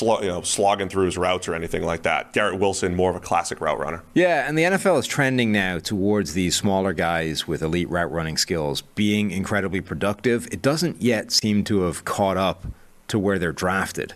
[0.00, 2.32] you know, slogging through his routes or anything like that.
[2.32, 4.02] Garrett Wilson, more of a classic route runner.
[4.14, 8.36] Yeah, and the NFL is trending now towards these smaller guys with elite route running
[8.36, 10.46] skills being incredibly productive.
[10.52, 12.66] It doesn't yet seem to have caught up
[13.08, 14.14] to where they're drafted.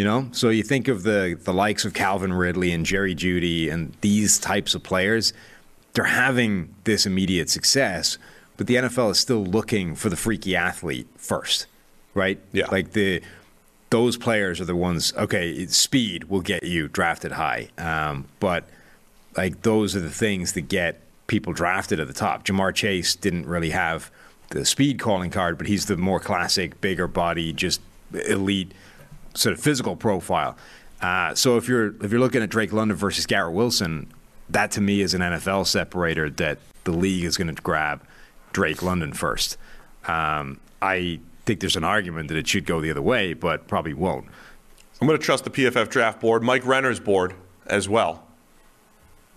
[0.00, 3.70] You know, so you think of the the likes of Calvin Ridley and Jerry Jeudy
[3.70, 5.34] and these types of players,
[5.92, 8.16] they're having this immediate success,
[8.56, 11.66] but the NFL is still looking for the freaky athlete first,
[12.14, 12.40] right?
[12.50, 12.68] Yeah.
[12.72, 13.20] Like the
[13.90, 15.12] those players are the ones.
[15.18, 18.64] Okay, speed will get you drafted high, um, but
[19.36, 22.46] like those are the things that get people drafted at the top.
[22.46, 24.10] Ja'Marr Chase didn't really have
[24.48, 27.82] the speed calling card, but he's the more classic, bigger body, just
[28.26, 28.72] elite
[29.40, 30.56] sort of physical profile.
[31.00, 34.12] Uh, so if you're if you're looking at Drake London versus Garrett Wilson,
[34.48, 38.02] that to me is an NFL separator that the league is going to grab
[38.52, 39.56] Drake London first.
[40.06, 43.94] Um, I think there's an argument that it should go the other way, but probably
[43.94, 44.26] won't.
[45.00, 47.34] I'm going to trust the PFF draft board, Mike Renner's board
[47.66, 48.26] as well.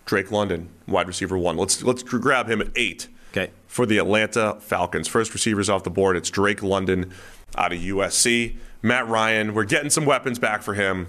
[0.05, 1.55] Drake London, wide receiver one.
[1.55, 3.07] Let's let's grab him at eight.
[3.31, 3.51] Okay.
[3.67, 6.17] For the Atlanta Falcons, first receivers off the board.
[6.17, 7.13] It's Drake London
[7.55, 8.57] out of USC.
[8.83, 9.55] Matt Ryan.
[9.55, 11.07] We're getting some weapons back for him.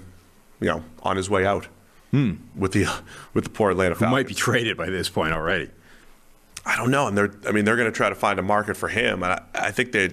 [0.60, 1.66] You know, on his way out
[2.10, 2.34] hmm.
[2.56, 2.86] with the
[3.34, 4.12] with the poor Atlanta Who Falcons.
[4.12, 5.68] might be traded by this point already.
[6.64, 7.34] I don't know, and they're.
[7.46, 9.70] I mean, they're going to try to find a market for him, and I, I
[9.72, 10.10] think they.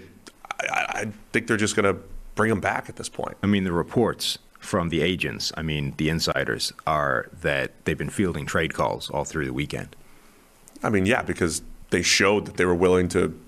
[0.59, 2.01] I, I think they're just going to
[2.35, 3.37] bring him back at this point.
[3.41, 8.09] I mean, the reports from the agents, I mean, the insiders, are that they've been
[8.09, 9.95] fielding trade calls all through the weekend.
[10.83, 13.39] I mean, yeah, because they showed that they were willing to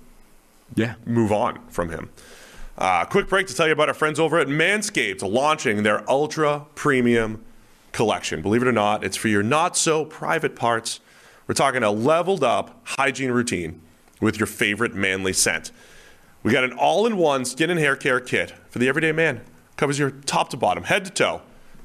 [0.74, 0.94] Yeah.
[1.04, 2.10] move on from him.
[2.76, 6.66] Uh, quick break to tell you about our friends over at Manscaped launching their ultra
[6.74, 7.44] premium
[7.92, 8.42] collection.
[8.42, 10.98] Believe it or not, it's for your not so private parts.
[11.46, 13.80] We're talking a leveled up hygiene routine
[14.20, 15.70] with your favorite manly scent.
[16.42, 19.42] We got an all in one skin and hair care kit for the everyday man.
[19.76, 21.42] Covers your top to bottom, head to toe.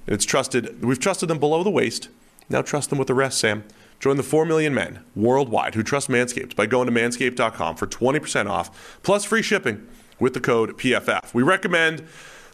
[0.08, 2.10] And it's trusted, we've trusted them below the waist.
[2.50, 3.64] Now trust them with the rest, Sam.
[4.00, 8.50] Join the 4 million men worldwide who trust Manscaped by going to manscaped.com for 20%
[8.50, 9.86] off plus free shipping
[10.20, 11.34] with the code PFF.
[11.34, 12.08] We recommend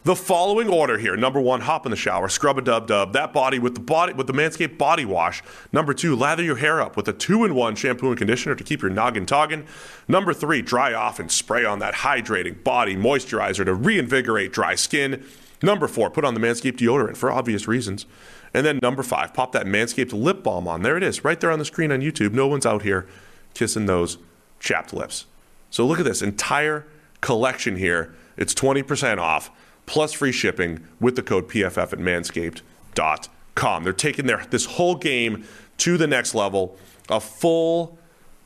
[0.06, 1.16] the following order here.
[1.16, 4.12] Number one, hop in the shower, scrub a dub dub, that body with the body
[4.12, 5.42] with the Manscaped body wash.
[5.72, 8.90] Number two, lather your hair up with a two-in-one shampoo and conditioner to keep your
[8.92, 9.66] noggin togging.
[10.06, 15.24] Number three, dry off and spray on that hydrating body moisturizer to reinvigorate dry skin.
[15.60, 18.06] Number four, put on the Manscaped deodorant for obvious reasons.
[18.54, 20.82] And then number five, pop that Manscaped lip balm on.
[20.82, 22.32] There it is, right there on the screen on YouTube.
[22.32, 23.08] No one's out here
[23.54, 24.18] kissing those
[24.60, 25.26] chapped lips.
[25.68, 26.86] So look at this entire
[27.20, 28.14] collection here.
[28.36, 29.50] It's 20% off
[29.86, 33.84] plus free shipping with the code PFF at manscaped.com.
[33.84, 35.44] They're taking their this whole game
[35.78, 36.76] to the next level.
[37.08, 37.98] A full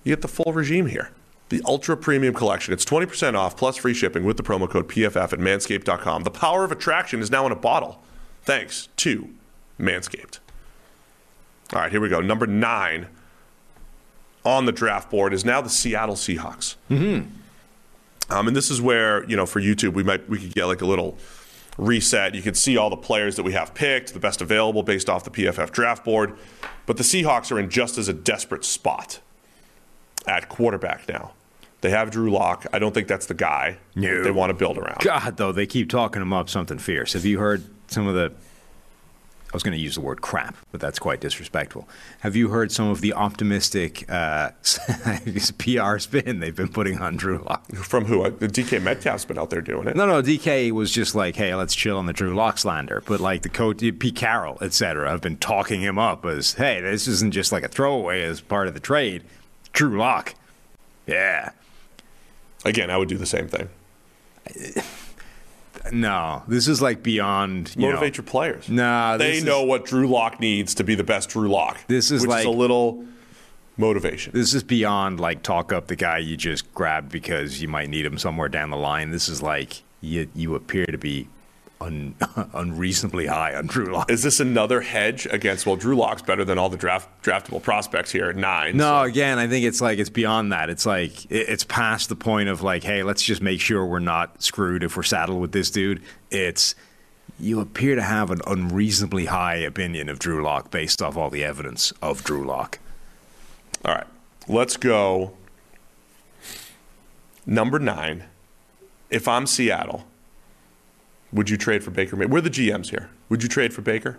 [0.04, 1.10] you get the full regime here.
[1.50, 2.72] The ultra premium collection.
[2.72, 6.22] It's 20% off plus free shipping with the promo code PFF at manscaped.com.
[6.22, 8.00] The power of attraction is now in a bottle.
[8.42, 9.30] Thanks to
[9.78, 10.38] Manscaped.
[11.72, 12.20] All right, here we go.
[12.20, 13.08] Number nine
[14.44, 16.76] on the draft board is now the Seattle Seahawks.
[16.88, 17.28] Mm-hmm.
[18.30, 20.80] Um, and this is where you know for YouTube we might we could get like
[20.82, 21.18] a little
[21.78, 22.34] reset.
[22.34, 25.24] You can see all the players that we have picked, the best available based off
[25.24, 26.36] the PFF draft board.
[26.86, 29.20] But the Seahawks are in just as a desperate spot
[30.26, 31.32] at quarterback now.
[31.80, 32.66] They have Drew Lock.
[32.74, 34.22] I don't think that's the guy No.
[34.22, 34.98] they want to build around.
[35.00, 37.14] God, though, they keep talking him up something fierce.
[37.14, 38.32] Have you heard some of the.
[39.52, 41.88] I was going to use the word crap, but that's quite disrespectful.
[42.20, 44.50] Have you heard some of the optimistic uh,
[45.58, 47.66] PR spin they've been putting on Drew Lock?
[47.74, 48.22] From who?
[48.22, 49.96] Uh, DK Metcalf's been out there doing it.
[49.96, 53.02] No, no, DK was just like, hey, let's chill on the Drew Lock slander.
[53.06, 56.80] But like the coach, Pete Carroll, et cetera, have been talking him up as, hey,
[56.80, 59.24] this isn't just like a throwaway as part of the trade.
[59.72, 60.36] Drew Lock.
[61.08, 61.50] Yeah.
[62.64, 63.68] Again, I would do the same thing.
[65.92, 67.74] No, this is like beyond.
[67.76, 68.68] You Motivate know, your players.
[68.68, 71.78] Nah, they is- know what Drew Lock needs to be the best Drew Lock.
[71.88, 73.04] This is like- is a little
[73.76, 74.32] motivation.
[74.34, 78.04] This is beyond like talk up the guy you just grabbed because you might need
[78.04, 79.10] him somewhere down the line.
[79.10, 81.28] This is like you you appear to be
[81.80, 82.14] un,
[82.54, 84.10] unreasonably high on Drew Lock.
[84.10, 85.66] Is this another hedge against?
[85.66, 88.76] Well, Drew Lock's better than all the draft draftable prospects here at nine.
[88.76, 90.70] No, again, I think it's like it's beyond that.
[90.70, 93.98] It's like it- it's past the point of like, hey, let's just make sure we're
[93.98, 96.02] not screwed if we're saddled with this dude.
[96.30, 96.74] It's
[97.38, 101.42] you appear to have an unreasonably high opinion of Drew Lock based off all the
[101.44, 102.78] evidence of Drew Lock.
[103.84, 104.06] All right,
[104.46, 105.32] let's go.
[107.46, 108.24] Number nine.
[109.08, 110.04] If I'm Seattle,
[111.32, 112.16] would you trade for Baker?
[112.16, 113.10] May- We're the GMs here.
[113.28, 114.18] Would you trade for Baker?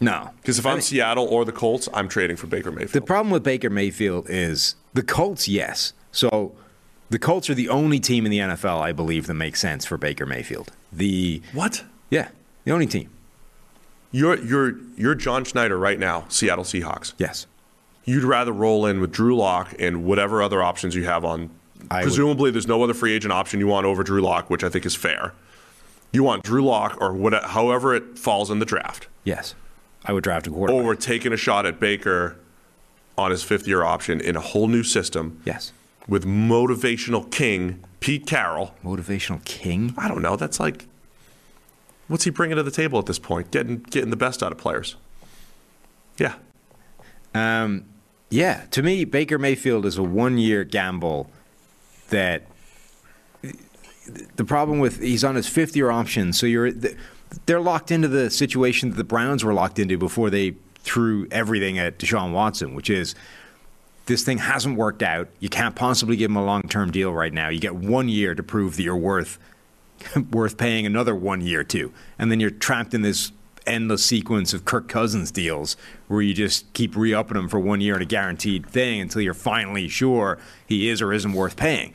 [0.00, 2.90] No, Because if I I'm think- Seattle or the Colts, I'm trading for Baker Mayfield.
[2.92, 5.92] The problem with Baker Mayfield is the Colts, yes.
[6.12, 6.52] So
[7.10, 9.96] the Colts are the only team in the NFL, I believe, that makes sense for
[9.96, 10.72] Baker Mayfield.
[10.92, 11.84] The what?
[12.10, 12.28] yeah,
[12.64, 13.08] the only team.
[14.10, 17.14] You're you're you're John Schneider right now, Seattle Seahawks.
[17.18, 17.46] Yes.
[18.04, 21.50] You'd rather roll in with Drew Lock and whatever other options you have on.
[21.90, 24.62] I would- presumably, there's no other free agent option you want over Drew Lock, which
[24.62, 25.32] I think is fair.
[26.14, 29.54] You want Drew Lock or what, however it falls in the draft, Yes.
[30.06, 30.82] I would draft a quarterback.
[30.82, 32.36] Or we're taking a shot at Baker
[33.16, 35.72] on his fifth year option in a whole new system yes.
[36.06, 38.74] with motivational king Pete Carroll.
[38.84, 39.94] Motivational king.
[39.96, 40.36] I don't know.
[40.36, 40.84] That's like,
[42.08, 43.50] what's he bringing to the table at this point?
[43.50, 44.96] Getting getting the best out of players.
[46.18, 46.34] Yeah,
[47.34, 47.86] Um,
[48.30, 51.30] yeah, to me, Baker Mayfield is a one-year gamble.
[52.10, 52.42] That
[54.36, 56.70] the problem with he's on his fifth-year option, so you're
[57.46, 61.78] they're locked into the situation that the Browns were locked into before they threw everything
[61.78, 63.14] at Deshaun Watson, which is
[64.06, 65.28] this thing hasn't worked out.
[65.40, 67.48] You can't possibly give him a long-term deal right now.
[67.48, 69.38] You get one year to prove that you're worth
[70.30, 73.32] worth paying another one year to, and then you're trapped in this
[73.66, 75.76] endless sequence of Kirk Cousins deals
[76.08, 79.32] where you just keep re-upping him for one year in a guaranteed thing until you're
[79.32, 81.94] finally sure he is or isn't worth paying.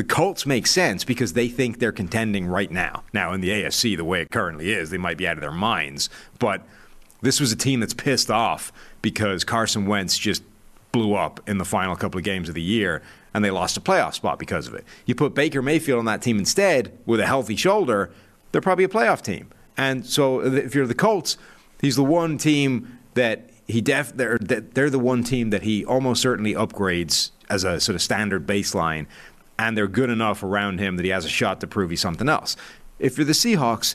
[0.00, 3.02] The Colts make sense because they think they're contending right now.
[3.12, 5.52] Now in the AFC, the way it currently is, they might be out of their
[5.52, 6.62] minds, but
[7.20, 8.72] this was a team that's pissed off
[9.02, 10.42] because Carson Wentz just
[10.90, 13.02] blew up in the final couple of games of the year
[13.34, 14.86] and they lost a playoff spot because of it.
[15.04, 18.10] You put Baker Mayfield on that team instead with a healthy shoulder,
[18.52, 19.50] they're probably a playoff team.
[19.76, 21.36] And so if you're the Colts,
[21.78, 26.22] he's the one team that he def they're they're the one team that he almost
[26.22, 29.06] certainly upgrades as a sort of standard baseline,
[29.60, 32.30] and they're good enough around him that he has a shot to prove he's something
[32.30, 32.56] else.
[32.98, 33.94] If you're the Seahawks,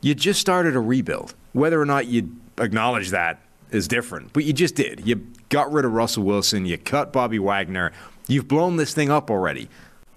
[0.00, 1.34] you just started a rebuild.
[1.52, 3.40] Whether or not you acknowledge that
[3.70, 5.06] is different, but you just did.
[5.06, 7.92] You got rid of Russell Wilson, you cut Bobby Wagner,
[8.26, 9.68] you've blown this thing up already.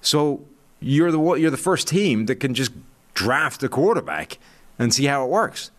[0.02, 0.44] So
[0.80, 2.72] you're the you're the first team that can just
[3.14, 4.40] draft a quarterback
[4.80, 5.70] and see how it works.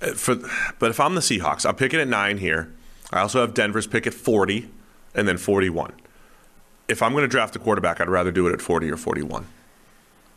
[0.00, 0.36] Uh, for,
[0.80, 2.72] but if I'm the Seahawks, I'm picking at nine here.
[3.12, 4.68] I also have Denver's pick at 40
[5.14, 5.92] and then 41.
[6.92, 9.46] If I'm going to draft a quarterback, I'd rather do it at 40 or 41.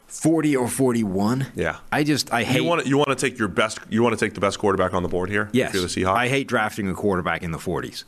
[0.07, 1.47] 40 or 41?
[1.53, 1.77] Yeah.
[1.91, 4.17] I just I hate You want to, you want to take your best you want
[4.17, 5.49] to take the best quarterback on the board here?
[5.51, 5.69] Yes.
[5.69, 6.15] If you're the Seahawks.
[6.17, 8.05] I hate drafting a quarterback in the 40s.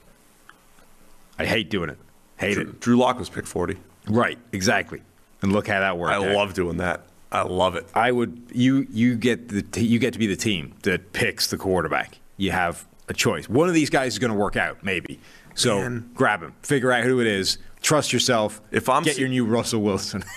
[1.37, 1.97] I hate doing it.
[2.37, 2.79] Hate Drew, it.
[2.79, 3.77] Drew Lock was picked 40.
[4.07, 5.01] Right, exactly.
[5.41, 6.13] And look how that worked.
[6.13, 6.35] I out.
[6.35, 7.01] love doing that.
[7.31, 7.85] I love it.
[7.93, 11.47] I would you you get the t- you get to be the team that picks
[11.47, 12.19] the quarterback.
[12.37, 13.49] You have a choice.
[13.49, 15.19] One of these guys is going to work out, maybe.
[15.55, 16.09] So Man.
[16.13, 16.53] grab him.
[16.61, 17.57] Figure out who it is.
[17.81, 18.61] Trust yourself.
[18.71, 20.23] If I'm get Se- your new Russell Wilson.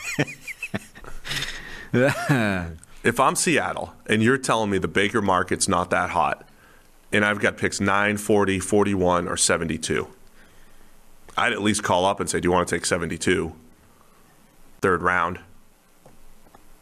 [3.03, 6.47] If I'm Seattle and you're telling me the Baker market's not that hot,
[7.13, 10.07] and I've got picks 9, 40, 41, or 72,
[11.37, 13.55] I'd at least call up and say, Do you want to take 72?
[14.83, 15.41] Third round.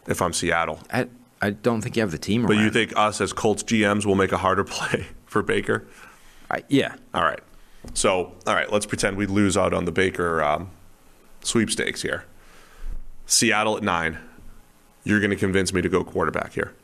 [0.07, 0.81] If I'm Seattle.
[0.93, 1.07] I
[1.41, 2.45] I don't think you have the team.
[2.47, 5.87] But you think us as Colts GMs will make a harder play for Baker?
[6.51, 6.97] I, yeah.
[7.15, 7.41] All right.
[7.95, 10.71] So, all right, let's pretend we lose out on the Baker um,
[11.43, 12.25] sweepstakes here.
[13.27, 14.19] Seattle at nine.
[15.05, 16.75] You're going to convince me to go quarterback here.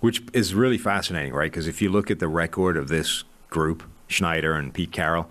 [0.00, 1.50] Which is really fascinating, right?
[1.50, 5.30] Because if you look at the record of this group, Schneider and Pete Carroll,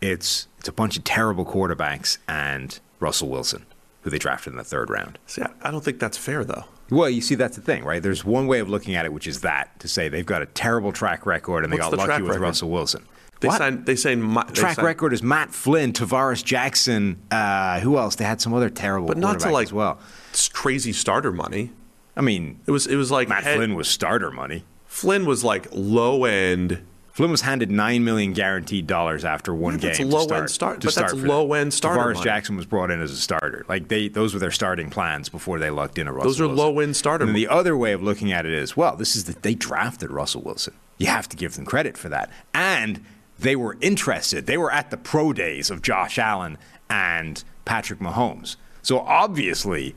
[0.00, 3.64] it's it's a bunch of terrible quarterbacks and Russell Wilson,
[4.02, 5.18] who they drafted in the third round.
[5.26, 6.64] See, I don't think that's fair, though.
[6.90, 8.02] Well, you see, that's the thing, right?
[8.02, 10.46] There's one way of looking at it, which is that to say they've got a
[10.46, 12.42] terrible track record and they What's got the lucky with record?
[12.42, 13.04] Russell Wilson.
[13.40, 13.58] They What?
[13.58, 13.86] signed.
[13.86, 17.18] They say my, they track signed- record is Matt Flynn, Tarvaris Jackson.
[17.30, 18.16] Uh, who else?
[18.16, 19.98] They had some other terrible, but not to like well.
[20.30, 21.70] It's crazy starter money.
[22.16, 22.86] I mean, It was.
[22.88, 24.64] It was like Matt head- Flynn was starter money.
[24.86, 26.80] Flynn was like low end.
[27.18, 30.08] Flynn was handed nine million guaranteed dollars after one Yeah, that's game.
[30.08, 31.56] low to end start, start- but that's start for low them.
[31.62, 32.24] end starter Tarvaris money.
[32.24, 33.64] Jackson was brought in as a starter.
[33.68, 36.30] Like they, those were their starting plans before they lucked in a Russell.
[36.30, 36.64] Those are Wilson.
[36.74, 39.24] low end starter And the other way of looking at it is, well, this is
[39.24, 40.74] that they drafted Russell Wilson.
[40.96, 43.04] You have to give them credit for that, and
[43.36, 44.46] they were interested.
[44.46, 46.56] They were at the pro days of Josh Allen
[46.88, 48.54] and Patrick Mahomes.
[48.80, 49.96] So obviously,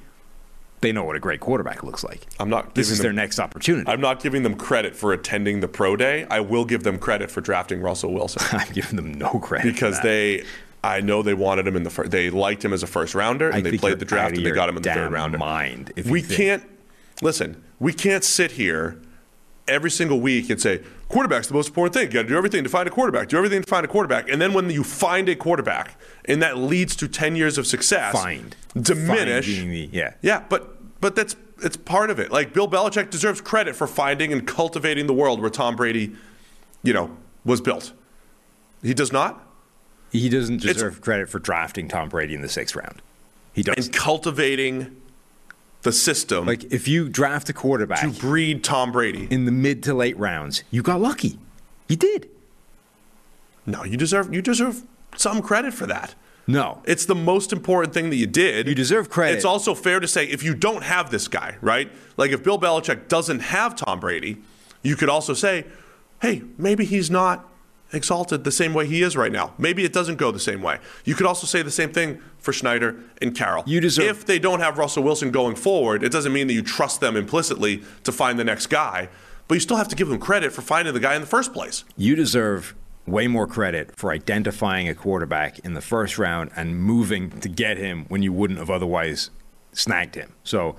[0.82, 2.26] they know what a great quarterback looks like.
[2.40, 3.90] I'm not This is them- their next opportunity.
[3.90, 6.26] I'm not giving them credit for attending the pro day.
[6.30, 10.00] I will give them credit for drafting Russell Wilson I'm giving them no credit because
[10.02, 10.44] they.
[10.84, 12.10] I know they wanted him in the first.
[12.10, 14.50] They liked him as a first rounder, and I they played the draft, and they
[14.50, 15.38] got him in the third rounder.
[15.38, 16.64] Mind, if we can't
[17.22, 17.64] listen.
[17.80, 19.00] We can't sit here
[19.72, 22.07] every single week and say quarterback's the most important thing.
[22.07, 23.30] You got to do everything to find a quarterback.
[23.30, 26.57] Do everything to find a quarterback, and then when you find a quarterback, and that
[26.57, 28.55] leads to ten years of success, Find.
[28.80, 29.57] diminish.
[29.57, 30.13] Find the- yeah.
[30.22, 32.32] yeah, but but that's it's part of it.
[32.32, 36.15] Like Bill Belichick deserves credit for finding and cultivating the world where Tom Brady,
[36.84, 37.15] you know,
[37.45, 37.93] was built.
[38.84, 39.47] He does not.
[40.11, 43.01] He doesn't deserve credit for drafting Tom Brady in the sixth round.
[43.53, 43.88] He does.
[43.88, 45.01] And cultivating
[45.84, 49.28] the system Like if you draft a quarterback to breed Tom Brady.
[49.32, 51.40] in the mid to late rounds, you got lucky.
[51.88, 52.30] You did.
[53.66, 54.84] No, you deserve you deserve
[55.16, 56.16] some credit for that.
[56.48, 56.82] No.
[56.86, 58.68] It's the most important thing that you did.
[58.68, 59.36] You deserve credit.
[59.36, 61.92] It's also fair to say if you don't have this guy, right?
[62.18, 64.38] Like if Bill Belichick doesn't have Tom Brady,
[64.82, 65.66] you could also say,
[66.22, 67.51] hey, maybe he's not
[67.94, 69.54] exalted the same way he is right now.
[69.58, 70.80] Maybe it doesn't go the same way.
[71.06, 73.64] You could also say the same thing for Schneider and Carroll.
[73.68, 76.62] You deserve- If they don't have Russell Wilson going forward, it doesn't mean that you
[76.62, 79.10] trust them implicitly to find the next guy,
[79.48, 81.54] but you still have to give them credit for finding the guy in the first
[81.54, 81.84] place.
[81.98, 82.74] You deserve
[83.08, 87.78] way more credit for identifying a quarterback in the first round and moving to get
[87.78, 89.32] him when you wouldn't have otherwise
[89.74, 90.32] snagged him.
[90.44, 90.76] So,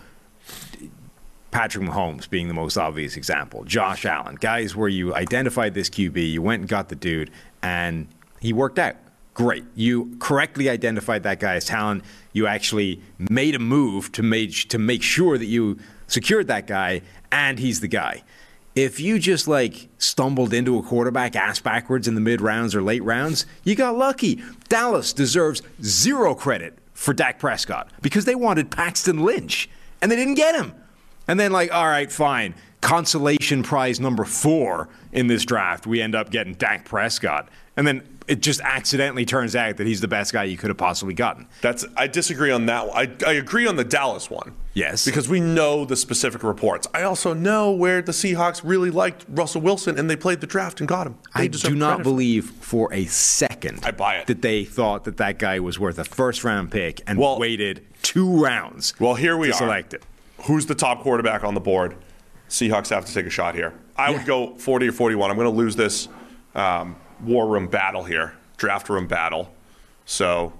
[1.53, 3.63] Patrick Mahomes being the most obvious example.
[3.65, 7.31] Josh Allen, guys where you identified this QB, you went and got the dude,
[7.63, 8.09] and
[8.41, 8.97] he worked out.
[9.35, 9.65] Great.
[9.75, 12.05] You correctly identified that guy's talent.
[12.33, 17.03] You actually made a move to make, to make sure that you secured that guy,
[17.31, 18.23] and he's the guy.
[18.75, 22.83] If you just like stumbled into a quarterback ass backwards in the mid rounds or
[22.83, 24.43] late rounds, you got lucky.
[24.71, 29.69] Dallas deserves zero credit for Dak Prescott because they wanted Paxton Lynch
[30.01, 30.75] and they didn't get him.
[31.29, 32.55] And then, like, all right, fine.
[32.81, 37.49] Consolation prize number four in this draft, we end up getting Dak Prescott.
[37.77, 40.77] And then it just accidentally turns out that he's the best guy you could have
[40.77, 41.47] possibly gotten.
[41.61, 42.89] That's I disagree on that.
[42.89, 42.97] one.
[42.97, 44.55] I I agree on the Dallas one.
[44.75, 45.05] Yes.
[45.05, 46.87] because we know the specific reports.
[46.95, 50.81] I also know where the Seahawks really liked Russell Wilson and they played the draft
[50.81, 51.19] and got him.
[51.37, 54.27] They I do not believe for a second I buy it.
[54.29, 57.85] that they thought that that guy was worth a first round pick and Well- waited
[58.03, 58.95] two rounds.
[58.99, 59.59] Well, here we to are.
[59.59, 60.03] select it.
[60.45, 61.97] Who's the top quarterback on the board?
[62.49, 63.73] Seahawks have to take a shot here.
[63.97, 65.31] I would go 40 or 41.
[65.31, 66.09] I'm going to lose this
[66.55, 69.55] um, war room battle here, draft room battle.
[70.05, 70.53] So,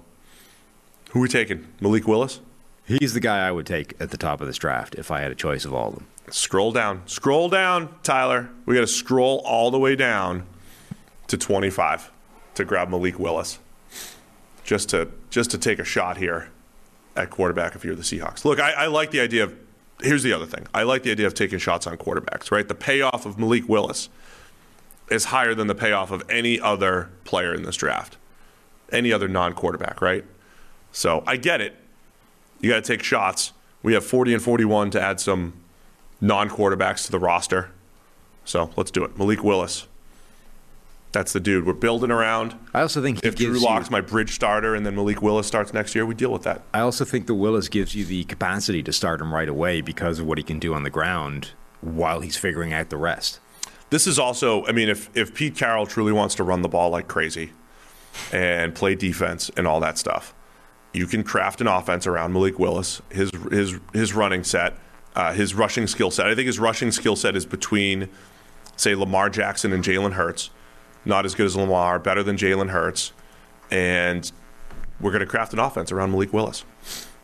[1.11, 1.67] who we taking?
[1.81, 2.39] Malik Willis?
[2.85, 5.31] He's the guy I would take at the top of this draft if I had
[5.31, 6.07] a choice of all of them.
[6.29, 7.01] Scroll down.
[7.05, 8.49] Scroll down, Tyler.
[8.65, 10.45] We got to scroll all the way down
[11.27, 12.11] to 25
[12.55, 13.59] to grab Malik Willis.
[14.63, 16.49] Just to just to take a shot here
[17.15, 18.45] at quarterback if you're the Seahawks.
[18.45, 19.55] Look, I, I like the idea of
[20.03, 20.67] here's the other thing.
[20.73, 22.67] I like the idea of taking shots on quarterbacks, right?
[22.67, 24.09] The payoff of Malik Willis
[25.09, 28.17] is higher than the payoff of any other player in this draft.
[28.91, 30.25] Any other non quarterback, right?
[30.91, 31.75] So I get it.
[32.61, 33.53] You got to take shots.
[33.81, 35.53] We have 40 and 41 to add some
[36.21, 37.71] non quarterbacks to the roster.
[38.45, 39.17] So let's do it.
[39.17, 39.87] Malik Willis.
[41.13, 41.65] That's the dude.
[41.65, 42.55] We're building around.
[42.73, 45.47] I also think he If Drew Lock's you, my bridge starter and then Malik Willis
[45.47, 46.63] starts next year, we deal with that.
[46.73, 50.19] I also think the Willis gives you the capacity to start him right away because
[50.19, 51.51] of what he can do on the ground
[51.81, 53.39] while he's figuring out the rest.
[53.91, 56.89] This is also, I mean, if, if Pete Carroll truly wants to run the ball
[56.89, 57.51] like crazy
[58.31, 60.33] and play defense and all that stuff,
[60.93, 64.75] you can craft an offense around Malik Willis, his his his running set,
[65.15, 66.27] uh, his rushing skill set.
[66.27, 68.09] I think his rushing skill set is between,
[68.77, 70.49] say, Lamar Jackson and Jalen Hurts.
[71.05, 73.11] Not as good as Lamar, better than Jalen Hurts,
[73.69, 74.31] and
[74.99, 76.63] we're going to craft an offense around Malik Willis.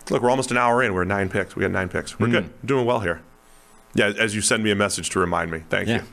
[0.10, 0.94] Look, we're almost an hour in.
[0.94, 1.56] We're at nine picks.
[1.56, 2.20] We got nine picks.
[2.20, 2.34] We're hmm.
[2.34, 2.66] good.
[2.66, 3.22] Doing well here.
[3.94, 5.64] Yeah, as you send me a message to remind me.
[5.70, 5.98] Thank Yeah.
[5.98, 6.04] you.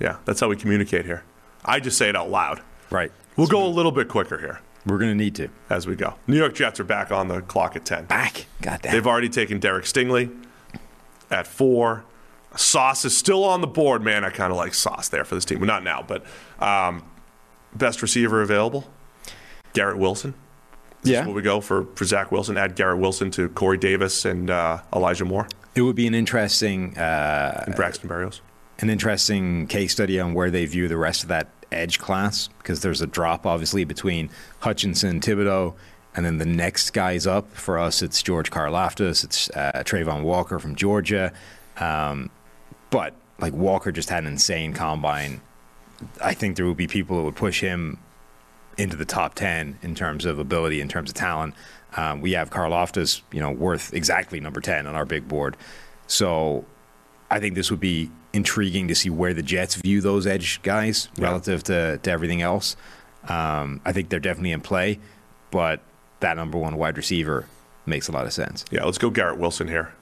[0.00, 1.22] Yeah, that's how we communicate here.
[1.64, 2.60] I just say it out loud.
[2.90, 3.12] Right.
[3.36, 5.48] We'll go a little bit quicker here We're going to need to.
[5.70, 6.14] as we go.
[6.26, 8.06] New York Jets are back on the clock at 10.
[8.06, 8.46] Back.
[8.60, 8.92] God damn.
[8.92, 10.36] They've already taken Derek Stingley
[11.30, 12.04] at four.
[12.56, 14.02] Sauce is still on the board.
[14.02, 15.58] Man, I kind of like Sauce there for this team.
[15.60, 16.24] Well, not now, but
[16.60, 17.02] um,
[17.74, 18.84] best receiver available,
[19.72, 20.34] Garrett Wilson.
[21.02, 21.24] This Yeah.
[21.26, 22.56] where we go for, for Zach Wilson.
[22.56, 26.96] Add Garrett Wilson to Corey Davis and uh, Elijah Moore It would be an interesting,
[26.96, 28.40] uh, and Braxton Berrios.
[28.78, 32.82] an interesting case study on where they view the rest of that edge class because
[32.82, 34.28] there's a drop obviously between
[34.60, 35.74] Hutchinson, Thibodeau,
[36.14, 38.02] and then the next guys up for us.
[38.02, 41.32] It's George Karlaftis, it's uh, Travon Walker from Georgia,
[41.78, 42.28] um,
[42.92, 45.40] but like Walker just had an insane combine.
[46.22, 47.98] I think there would be people that would push him
[48.78, 51.54] into the top 10 in terms of ability, in terms of talent.
[51.96, 55.56] Um, we have Karlaftis, you know, worth exactly number 10 on our big board.
[56.06, 56.64] So
[57.30, 61.08] I think this would be intriguing to see where the Jets view those edge guys
[61.18, 62.76] relative to, to everything else.
[63.28, 64.98] Um, I think they're definitely in play,
[65.50, 65.80] but
[66.20, 67.46] that number one wide receiver
[67.86, 68.64] makes a lot of sense.
[68.70, 69.94] Yeah, let's go Garrett Wilson here.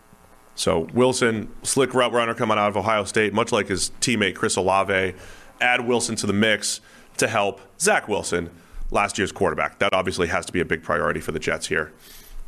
[0.60, 4.56] So Wilson, slick route runner coming out of Ohio State, much like his teammate Chris
[4.56, 5.14] Olave.
[5.58, 6.82] Add Wilson to the mix
[7.16, 8.50] to help Zach Wilson,
[8.90, 9.78] last year's quarterback.
[9.78, 11.94] That obviously has to be a big priority for the Jets here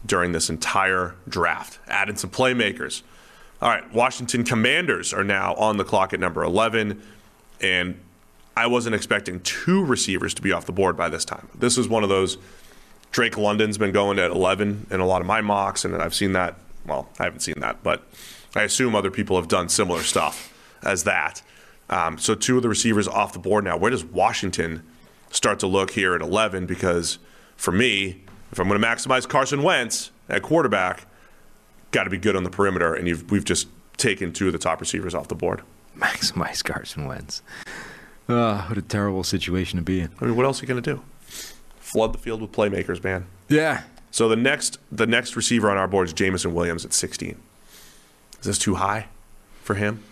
[0.04, 1.78] during this entire draft.
[1.88, 3.00] Adding some playmakers.
[3.62, 7.00] All right, Washington Commanders are now on the clock at number 11,
[7.62, 7.98] and
[8.54, 11.48] I wasn't expecting two receivers to be off the board by this time.
[11.54, 12.36] This is one of those.
[13.10, 16.32] Drake London's been going at 11 in a lot of my mocks, and I've seen
[16.32, 16.56] that.
[16.86, 18.02] Well, I haven't seen that, but
[18.54, 20.52] I assume other people have done similar stuff
[20.82, 21.42] as that.
[21.88, 23.76] Um, so, two of the receivers off the board now.
[23.76, 24.82] Where does Washington
[25.30, 26.66] start to look here at 11?
[26.66, 27.18] Because
[27.56, 31.06] for me, if I'm going to maximize Carson Wentz at quarterback,
[31.90, 34.58] got to be good on the perimeter, and you've, we've just taken two of the
[34.58, 35.62] top receivers off the board.
[35.96, 37.42] Maximize Carson Wentz.
[38.28, 40.10] Ah, what a terrible situation to be in.
[40.20, 41.02] I mean, what else are you going to do?
[41.78, 43.26] Flood the field with playmakers, man.
[43.48, 43.82] Yeah.
[44.12, 47.40] So the next the next receiver on our board is Jameson Williams at 16.
[48.38, 49.08] Is this too high
[49.62, 50.04] for him?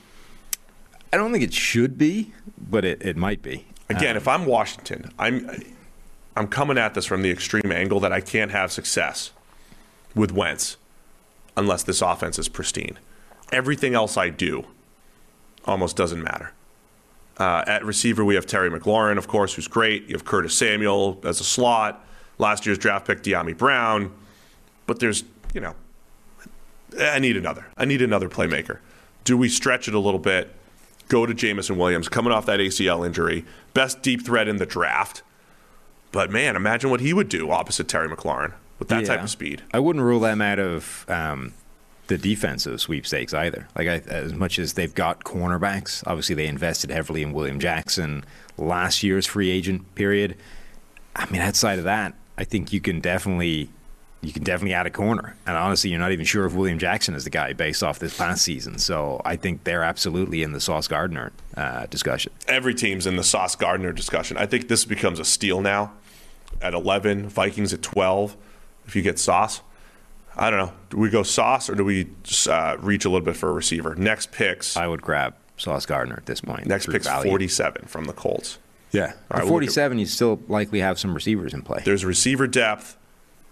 [1.12, 3.66] I don't think it should be, but it, it might be.
[3.88, 5.50] Again, if I'm Washington, I'm
[6.34, 9.32] I'm coming at this from the extreme angle that I can't have success
[10.14, 10.76] with Wentz
[11.56, 12.98] unless this offense is pristine.
[13.52, 14.64] Everything else I do
[15.66, 16.52] almost doesn't matter.
[17.36, 20.06] Uh, at receiver, we have Terry McLaurin, of course, who's great.
[20.06, 22.04] You have Curtis Samuel as a slot.
[22.40, 24.12] Last year's draft pick, Dyami Brown.
[24.86, 25.24] But there's,
[25.54, 25.74] you know,
[26.98, 27.66] I need another.
[27.76, 28.78] I need another playmaker.
[29.24, 30.50] Do we stretch it a little bit?
[31.08, 35.22] Go to Jameson Williams, coming off that ACL injury, best deep threat in the draft.
[36.12, 39.62] But man, imagine what he would do opposite Terry McLaurin with that type of speed.
[39.72, 41.52] I wouldn't rule them out of um,
[42.06, 43.68] the defensive sweepstakes either.
[43.76, 48.24] Like I, as much as they've got cornerbacks, obviously they invested heavily in William Jackson
[48.56, 50.36] last year's free agent period.
[51.14, 53.68] I mean, outside of that, I think you can definitely
[54.22, 55.36] you can definitely add a corner.
[55.46, 58.16] And honestly, you're not even sure if William Jackson is the guy based off this
[58.16, 58.78] past season.
[58.78, 62.32] So I think they're absolutely in the Sauce Gardner uh, discussion.
[62.46, 64.36] Every team's in the Sauce Gardner discussion.
[64.36, 65.92] I think this becomes a steal now
[66.60, 68.36] at 11, Vikings at 12.
[68.86, 69.62] If you get Sauce,
[70.36, 70.72] I don't know.
[70.90, 73.52] Do we go Sauce or do we just, uh, reach a little bit for a
[73.52, 73.94] receiver?
[73.94, 74.76] Next picks.
[74.76, 76.66] I would grab Sauce Gardner at this point.
[76.66, 77.30] Next pick's value.
[77.30, 78.58] 47 from the Colts.
[78.92, 79.02] Yeah.
[79.02, 81.82] Right, At we'll look 47, you still likely have some receivers in play.
[81.84, 82.96] There's receiver depth.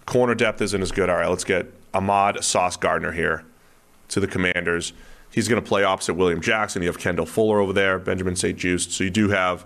[0.05, 1.09] Corner depth isn't as good.
[1.09, 3.45] All right, let's get Ahmad Sauce Gardner here
[4.09, 4.93] to the Commanders.
[5.31, 6.81] He's going to play opposite William Jackson.
[6.81, 8.91] You have Kendall Fuller over there, Benjamin St-Juste.
[8.91, 9.65] So you do have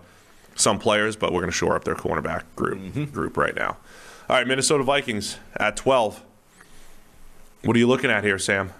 [0.56, 3.78] some players, but we're going to shore up their cornerback group group right now.
[4.30, 6.22] All right, Minnesota Vikings at 12.
[7.64, 8.72] What are you looking at here, Sam?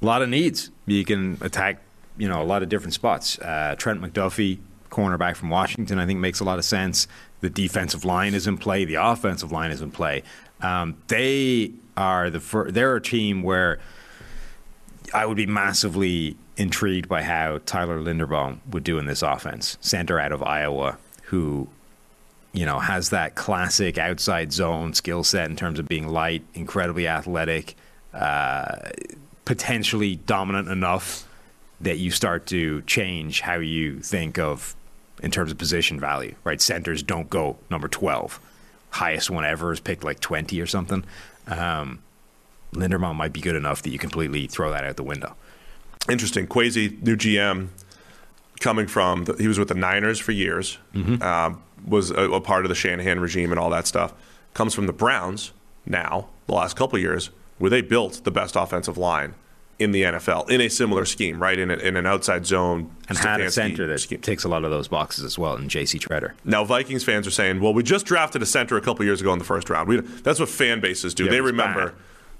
[0.00, 0.70] A lot of needs.
[0.86, 1.80] You can attack,
[2.18, 3.38] you know, a lot of different spots.
[3.38, 4.58] Uh, Trent McDuffie,
[4.92, 7.08] cornerback from Washington, I think makes a lot of sense.
[7.40, 8.84] The defensive line is in play.
[8.84, 10.22] The offensive line is in play.
[10.60, 13.80] Um, they are the fir- they're a team where
[15.12, 19.76] I would be massively intrigued by how Tyler Linderbaum would do in this offense.
[19.80, 21.68] Center out of Iowa, who
[22.52, 27.08] you know has that classic outside zone skill set in terms of being light, incredibly
[27.08, 27.74] athletic,
[28.14, 28.90] uh,
[29.44, 31.26] potentially dominant enough
[31.80, 34.76] that you start to change how you think of
[35.22, 36.34] in terms of position value.
[36.44, 38.40] Right, centers don't go number twelve.
[38.90, 41.04] Highest one ever is picked like twenty or something.
[41.46, 42.02] Um,
[42.74, 45.34] Linderbaum might be good enough that you completely throw that out the window.
[46.08, 46.46] Interesting.
[46.46, 47.68] Kwesi, new GM,
[48.60, 52.64] coming from, the, he was with the Niners for years, um, was a, a part
[52.64, 54.14] of the Shanahan regime and all that stuff.
[54.54, 55.52] Comes from the Browns
[55.84, 59.34] now, the last couple of years, where they built the best offensive line
[59.78, 61.58] in the NFL in a similar scheme, right?
[61.58, 62.90] In, a, in an outside zone.
[63.08, 64.20] And had a center that scheme.
[64.20, 65.98] ticks a lot of those boxes as well in J.C.
[65.98, 66.32] Tretter.
[66.44, 69.32] Now, Vikings fans are saying, well, we just drafted a center a couple years ago
[69.32, 69.88] in the first round.
[69.88, 71.24] We, that's what fan bases do.
[71.24, 71.90] Yeah, they remember.
[71.90, 71.94] bad.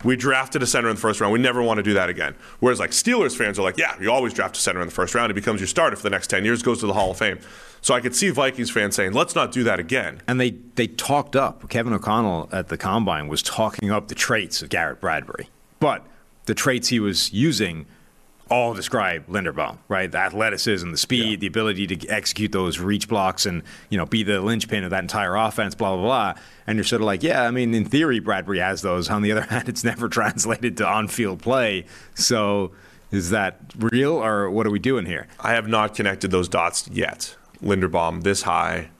[0.04, 1.32] We drafted a center in the first round.
[1.32, 2.34] We never want to do that again.
[2.60, 5.14] Whereas, like Steelers fans are like, yeah, you always draft a center in the first
[5.14, 5.30] round.
[5.30, 7.38] It becomes your starter for the next 10 years, goes to the Hall of Fame.
[7.82, 10.22] So I could see Vikings fans saying, let's not do that again.
[10.26, 14.62] And they, they talked up, Kevin O'Connell at the combine was talking up the traits
[14.62, 15.48] of Garrett Bradbury.
[15.80, 16.06] But
[16.46, 17.86] the traits he was using
[18.50, 20.12] all describe Linderbaum, right?
[20.12, 24.22] The athleticism, the speed, the ability to execute those reach blocks and, you know, be
[24.22, 26.42] the linchpin of that entire offense, blah, blah, blah.
[26.66, 29.08] And you're sort of like, yeah, I mean, in theory, Bradbury has those.
[29.08, 31.86] On the other hand, it's never translated to on field play.
[32.14, 32.72] So
[33.10, 35.28] is that real or what are we doing here?
[35.40, 37.36] I have not connected those dots yet.
[37.62, 38.90] Linderbaum this high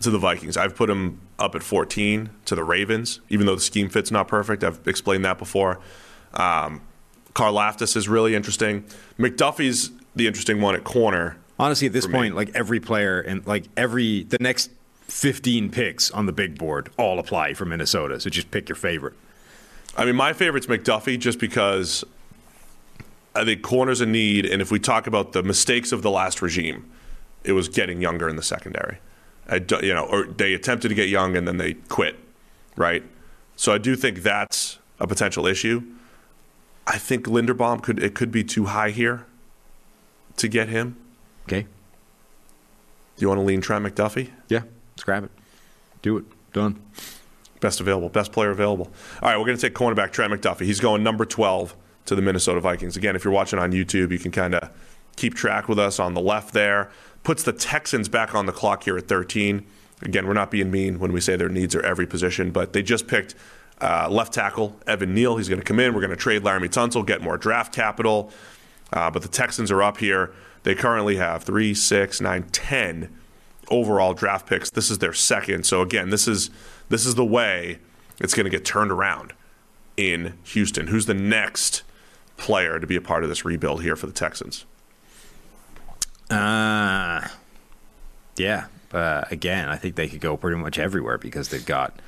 [0.00, 0.56] to the Vikings.
[0.56, 4.26] I've put him up at 14 to the Ravens, even though the scheme fit's not
[4.26, 4.64] perfect.
[4.64, 5.78] I've explained that before.
[6.34, 6.80] Um,
[7.34, 8.84] Karlaftis is really interesting.
[9.18, 11.36] McDuffie's the interesting one at corner.
[11.58, 12.18] Honestly, at this For me.
[12.18, 14.70] point, like every player and like every the next
[15.08, 18.20] 15 picks on the big board all apply for Minnesota.
[18.20, 19.14] So just pick your favorite.
[19.96, 22.04] I mean, my favorite's McDuffie just because
[23.34, 26.40] I think corners a need, and if we talk about the mistakes of the last
[26.42, 26.90] regime,
[27.44, 28.98] it was getting younger in the secondary.
[29.48, 32.16] I you know, or they attempted to get young and then they quit,
[32.76, 33.02] right?
[33.56, 35.82] So I do think that's a potential issue.
[36.90, 39.24] I think Linderbaum could it could be too high here
[40.38, 40.96] to get him.
[41.44, 41.62] Okay.
[41.62, 41.68] Do
[43.18, 44.30] you want to lean Trent McDuffie?
[44.48, 44.62] Yeah.
[44.92, 45.30] Let's grab it.
[46.02, 46.24] Do it.
[46.52, 46.82] Done.
[47.60, 48.90] Best available, best player available.
[49.22, 50.62] All right, we're going to take cornerback Trent McDuffie.
[50.62, 51.76] He's going number 12
[52.06, 52.96] to the Minnesota Vikings.
[52.96, 54.70] Again, if you're watching on YouTube, you can kind of
[55.14, 56.90] keep track with us on the left there.
[57.22, 59.64] Puts the Texans back on the clock here at 13.
[60.02, 62.82] Again, we're not being mean when we say their needs are every position, but they
[62.82, 63.36] just picked
[63.80, 65.36] uh, left tackle Evan Neal.
[65.36, 65.94] He's going to come in.
[65.94, 68.32] We're going to trade Laremy Tunsil, get more draft capital.
[68.92, 70.32] Uh, but the Texans are up here.
[70.62, 73.16] They currently have three, six, nine, ten
[73.70, 74.70] overall draft picks.
[74.70, 75.64] This is their second.
[75.64, 76.50] So again, this is
[76.88, 77.78] this is the way
[78.18, 79.32] it's going to get turned around
[79.96, 80.88] in Houston.
[80.88, 81.82] Who's the next
[82.36, 84.66] player to be a part of this rebuild here for the Texans?
[86.28, 87.26] Uh,
[88.36, 88.66] yeah.
[88.92, 92.00] Uh, again, I think they could go pretty much everywhere because they've got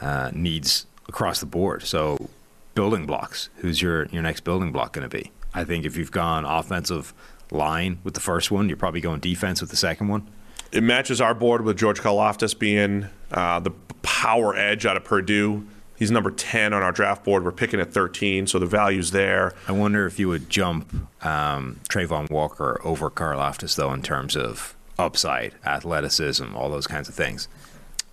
[0.00, 1.82] uh, needs across the board.
[1.84, 2.28] So,
[2.74, 3.48] building blocks.
[3.56, 5.32] Who's your, your next building block going to be?
[5.54, 7.12] I think if you've gone offensive
[7.50, 10.28] line with the first one, you're probably going defense with the second one.
[10.70, 13.70] It matches our board with George Karlaftis being uh, the
[14.02, 15.66] power edge out of Purdue.
[15.98, 17.44] He's number 10 on our draft board.
[17.44, 19.54] We're picking at 13, so the value's there.
[19.66, 20.94] I wonder if you would jump
[21.24, 27.14] um, Travon Walker over Karlaftis, though, in terms of upside, athleticism, all those kinds of
[27.14, 27.48] things.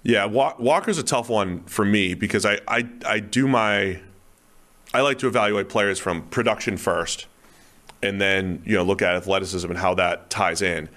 [0.06, 4.00] Yeah, Wa- Walker's a tough one for me because I, I, I do my
[4.94, 7.26] I like to evaluate players from production first,
[8.04, 10.90] and then you know look at athleticism and how that ties in.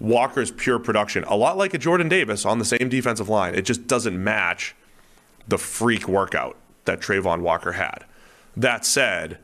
[0.00, 3.62] Walker's pure production, a lot like a Jordan Davis on the same defensive line, it
[3.62, 4.74] just doesn't match
[5.46, 8.04] the freak workout that Travon Walker had.
[8.56, 9.38] That said,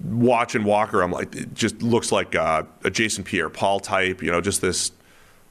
[0.00, 4.40] watching Walker, I'm like, it just looks like uh, a Jason Pierre-Paul type, you know,
[4.40, 4.90] just this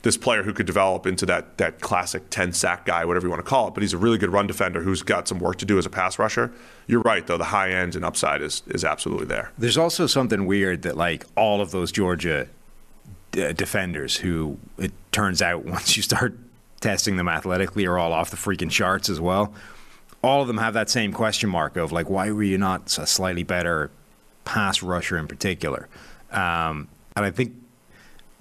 [0.04, 3.44] this player who could develop into that that classic 10 sack guy, whatever you want
[3.44, 3.74] to call it.
[3.74, 5.90] But he's a really good run defender who's got some work to do as a
[5.90, 6.52] pass rusher.
[6.88, 7.38] You're right, though.
[7.38, 9.52] The high end and upside is is absolutely there.
[9.58, 12.48] There's also something weird that like all of those Georgia
[13.32, 16.38] d- defenders who it turns out once you start
[16.80, 19.54] testing them athletically are all off the freaking charts as well.
[20.24, 23.08] All of them have that same question mark of like, why were you not a
[23.08, 23.92] slightly better
[24.46, 25.88] pass rusher in particular?
[26.32, 27.54] Um, and I think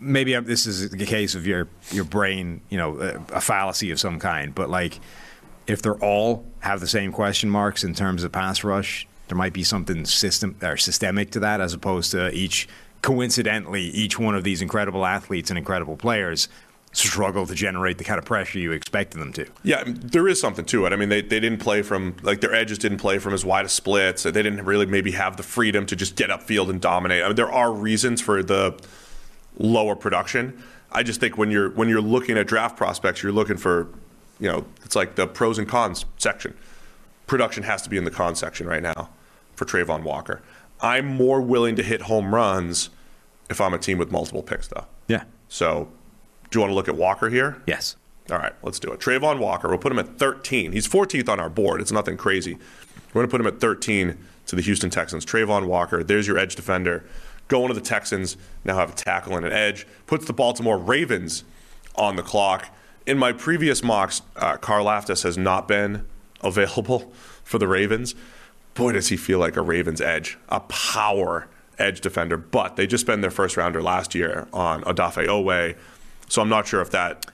[0.00, 3.90] maybe I'm- this is the case of your your brain, you know, a, a fallacy
[3.90, 4.54] of some kind.
[4.54, 5.00] But like,
[5.66, 9.52] if they're all have the same question marks in terms of pass rush, there might
[9.52, 12.68] be something system or systemic to that, as opposed to each
[13.02, 16.48] coincidentally each one of these incredible athletes and incredible players
[16.92, 19.46] struggle to generate the kind of pressure you expected them to.
[19.62, 20.92] Yeah, there is something to it.
[20.92, 23.64] I mean, they, they didn't play from, like, their edges didn't play from as wide
[23.64, 24.24] of splits.
[24.24, 27.22] They didn't really maybe have the freedom to just get upfield and dominate.
[27.22, 28.76] I mean, there are reasons for the
[29.58, 30.62] lower production.
[30.92, 33.88] I just think when you're when you're looking at draft prospects, you're looking for,
[34.38, 36.56] you know, it's like the pros and cons section.
[37.26, 39.10] Production has to be in the con section right now
[39.54, 40.42] for Travon Walker.
[40.80, 42.90] I'm more willing to hit home runs
[43.48, 44.86] if I'm a team with multiple picks, though.
[45.08, 45.24] Yeah.
[45.48, 45.88] So,
[46.50, 47.62] do you want to look at Walker here?
[47.66, 47.96] Yes.
[48.30, 49.00] All right, let's do it.
[49.00, 50.72] Travon Walker, we'll put him at 13.
[50.72, 51.80] He's 14th on our board.
[51.80, 52.54] It's nothing crazy.
[53.12, 55.26] We're going to put him at 13 to the Houston Texans.
[55.26, 57.04] Travon Walker, there's your edge defender.
[57.50, 59.84] Going to the Texans, now have a tackle and an edge.
[60.06, 61.42] Puts the Baltimore Ravens
[61.96, 62.72] on the clock.
[63.06, 66.06] In my previous mocks, uh, Karlaftis has not been
[66.42, 68.14] available for the Ravens.
[68.74, 71.48] Boy, does he feel like a Ravens edge, a power
[71.80, 72.36] edge defender.
[72.36, 75.76] But they just spent their first rounder last year on Odafe Oweh.
[76.28, 77.26] So I'm not sure if that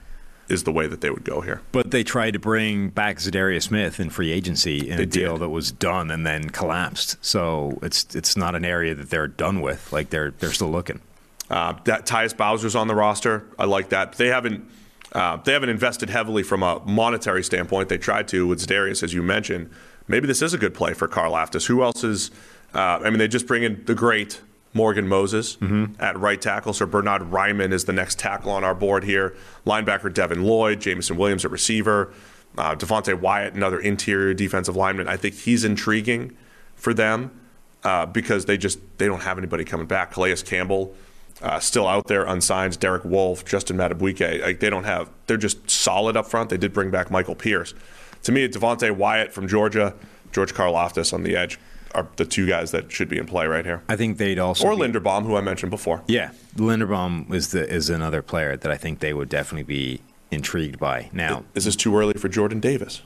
[0.49, 1.61] is the way that they would go here.
[1.71, 5.33] But they tried to bring back Za'Darius Smith in free agency in They a deal
[5.33, 5.41] did.
[5.41, 7.17] that was done and then collapsed.
[7.23, 9.91] So it's it's not an area that they're done with.
[9.91, 11.01] Like they're they're still looking.
[11.49, 13.45] Uh, that Tyus Bowser's on the roster.
[13.57, 14.13] I like that.
[14.13, 14.69] They haven't
[15.13, 17.89] uh, they haven't invested heavily from a monetary standpoint.
[17.89, 19.69] They tried to with Darius, as you mentioned.
[20.07, 21.67] Maybe this is a good play for Karlaftis.
[21.67, 22.31] Who else is?
[22.73, 24.41] Uh, I mean, they just bring in the great
[24.77, 25.57] Morgan Moses
[25.99, 26.71] at right tackle.
[26.71, 29.35] So Bernhard Raimann is the next tackle on our board here.
[29.65, 32.13] Linebacker Devin Lloyd, Jameson Williams at receiver,
[32.57, 35.07] uh, Devonte Wyatt, another interior defensive lineman.
[35.07, 36.37] I think he's intriguing
[36.75, 37.37] for them
[37.83, 40.11] uh, because they just they don't have anybody coming back.
[40.11, 40.95] Calais Campbell
[41.41, 42.79] uh, still out there unsigned.
[42.79, 44.41] Derek Wolfe, Justin Madubuike.
[44.41, 45.09] Like they don't have.
[45.25, 46.49] They're just solid up front.
[46.49, 47.73] They did bring back Michael Pierce.
[48.23, 49.93] To me, Devonte Wyatt from Georgia,
[50.31, 51.59] George Karlaftis on the edge
[51.95, 53.81] are the two guys that should be in play right here.
[53.89, 56.03] I think they'd also Or be- Linderbaum, who I mentioned before.
[56.07, 60.77] Yeah, Linderbaum is the is another player that I think they would definitely be intrigued
[60.79, 61.09] by.
[61.13, 63.01] Now, Is this too early for Jordan Davis?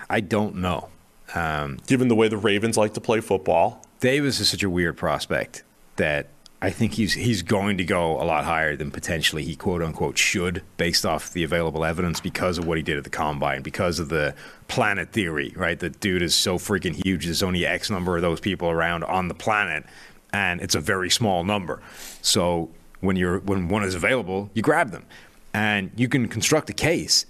[0.10, 0.90] I don't know.
[1.36, 4.98] Um, Given the way the Ravens like to play football, Davis is such a weird
[4.98, 5.64] prospect
[5.98, 6.28] that
[6.60, 10.18] I think he's he's going to go a lot higher than potentially he quote unquote
[10.18, 14.00] should, based off the available evidence because of what he did at the combine, because
[14.00, 14.34] of the
[14.68, 15.80] planet theory, right?
[15.80, 17.26] The dude is so freaking huge.
[17.26, 19.86] There's only X number of those people around on the planet,
[20.34, 21.80] and it's a very small number.
[22.24, 25.06] So when you're when one is available, you grab them,
[25.54, 27.28] and you can construct a case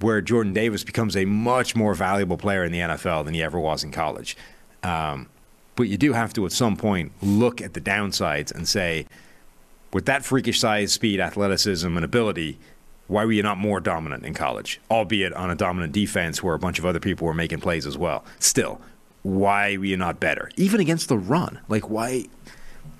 [0.00, 3.60] where Jordan Davis becomes a much more valuable player in the NFL than he ever
[3.60, 4.36] was in college.
[4.82, 5.28] Um,
[5.80, 9.06] but you do have to, at some point, look at the downsides and say,
[9.94, 12.58] with that freakish size, speed, athleticism, and ability,
[13.06, 14.78] why were you not more dominant in college?
[14.90, 17.96] Albeit on a dominant defense where a bunch of other people were making plays as
[17.96, 18.26] well.
[18.40, 18.78] Still,
[19.22, 20.50] why were you not better?
[20.56, 21.58] Even against the run.
[21.66, 22.26] Like, why?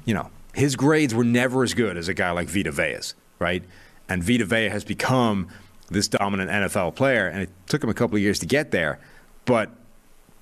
[0.07, 3.62] You know, his grades were never as good as a guy like Vita Vea's, right?
[4.09, 5.48] And Vita Vea has become
[5.90, 8.98] this dominant NFL player, and it took him a couple of years to get there.
[9.44, 9.69] But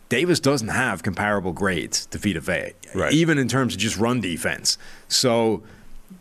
[0.08, 3.12] Davis doesn't have comparable grades to Vita Vea, Right.
[3.12, 4.78] even in terms of just run defense.
[5.08, 5.62] So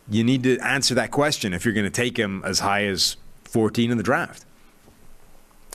[0.09, 3.15] you need to answer that question if you're going to take him as high as
[3.45, 4.43] 14 in the draft.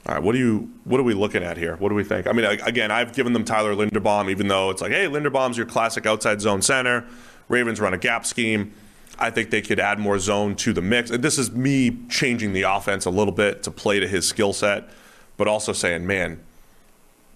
[0.06, 1.76] All right, what do you what are we looking at here?
[1.76, 2.26] What do we think?
[2.26, 5.66] I mean, again, I've given them Tyler Linderbaum, even though it's like, hey, Linderbaum's your
[5.66, 7.04] classic outside zone center.
[7.48, 8.72] Ravens run a gap scheme.
[9.18, 11.10] I think they could add more zone to the mix.
[11.10, 14.52] And this is me changing the offense a little bit to play to his skill
[14.52, 14.88] set,
[15.36, 16.40] but also saying, man,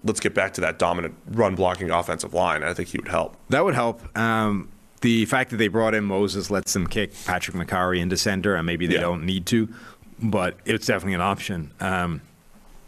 [0.06, 2.62] let's get back to that dominant run blocking offensive line.
[2.62, 3.36] I think he would help.
[3.50, 4.00] That would help.
[4.16, 4.70] Um,
[5.02, 8.64] the fact that they brought in Moses lets them kick Patrick Mekari into center, and
[8.66, 9.00] maybe they Yeah.
[9.02, 9.68] don't need to,
[10.22, 11.72] but it's definitely an option.
[11.80, 12.22] Um,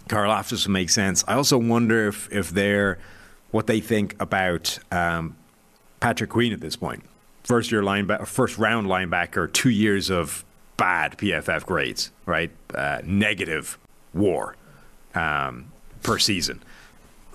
[0.09, 1.23] Karlaftis would make sense.
[1.29, 2.99] I also wonder if, if they're
[3.51, 5.37] what they think about um,
[6.01, 7.03] Patrick Queen at this point.
[7.45, 10.45] first year linebacker, first round linebacker, two years of
[10.77, 12.51] bad PFF grades, right?
[12.75, 13.79] Uh, negative
[14.15, 14.55] WAR
[15.15, 15.73] um,
[16.03, 16.63] per season.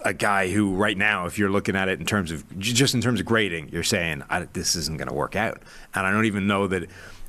[0.04, 3.02] A guy who, right now, if you're looking at it in terms of just in
[3.02, 4.24] terms of grading, you're saying
[4.54, 5.62] this isn't going to work out.
[5.96, 6.84] And I don't even know that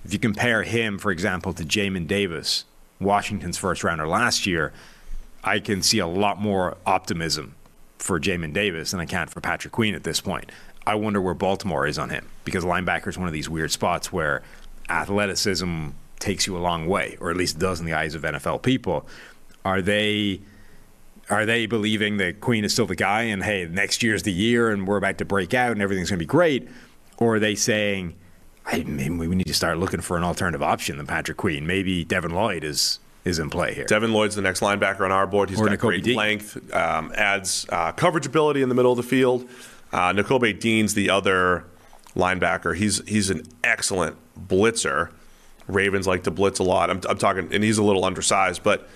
[0.05, 2.64] if you compare him, for example, to Jamin Davis,
[3.01, 4.72] Washington's first rounder last year,
[5.42, 7.55] I can see a lot more optimism
[7.98, 10.51] for Jamin Davis than I can for Patrick Queen at this point.
[10.86, 14.12] I wonder where Baltimore is on him because linebacker is one of these weird spots
[14.12, 14.42] where
[14.88, 15.88] athleticism
[16.18, 19.06] takes you a long way, or at least does in the eyes of NFL people.
[19.64, 20.40] Are they
[21.30, 24.70] are they believing that Queen is still the guy and hey, next year's the year
[24.70, 26.68] and we're about to break out and everything's going to be great?
[27.16, 28.14] Or are they saying,
[28.66, 31.66] I mean, we need to start looking for an alternative option than Patrick Queen?
[31.66, 33.86] Maybe Devin Lloyd is is in play here.
[33.86, 35.48] Devin Lloyd's the next linebacker on our board.
[35.48, 36.14] He's Or got great Dean.
[36.16, 39.48] length, um, adds uh, coverage ability in the middle of the field.
[39.92, 41.64] Uh, Nakobe Dean's the other
[42.14, 42.76] linebacker.
[42.76, 44.16] He's he's an excellent
[44.48, 45.10] blitzer.
[45.68, 46.90] Ravens like to blitz a lot.
[46.90, 48.88] I'm, I'm talking, and he's a little undersized, but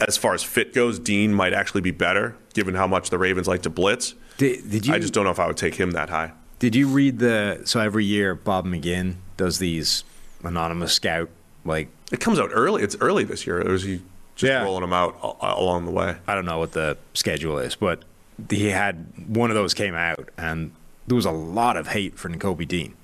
[0.00, 3.46] as far as fit goes, Dean might actually be better given how much the Ravens
[3.48, 4.14] like to blitz.
[4.38, 6.32] Did, did you I just don't know if I would take him that high.
[6.58, 7.62] Did you read the?
[7.64, 10.04] So every year, Bob McGinn does these
[10.44, 11.28] anonymous scout
[11.64, 12.82] like It comes out early.
[12.82, 13.60] It's early this year.
[13.60, 14.00] Or is he
[14.36, 14.62] just Yeah.
[14.62, 16.16] rolling them out along the way?
[16.26, 18.04] I don't know what the schedule is, but
[18.50, 20.72] he had one of those came out, and
[21.06, 22.94] there was a lot of hate for Nakobe Dean.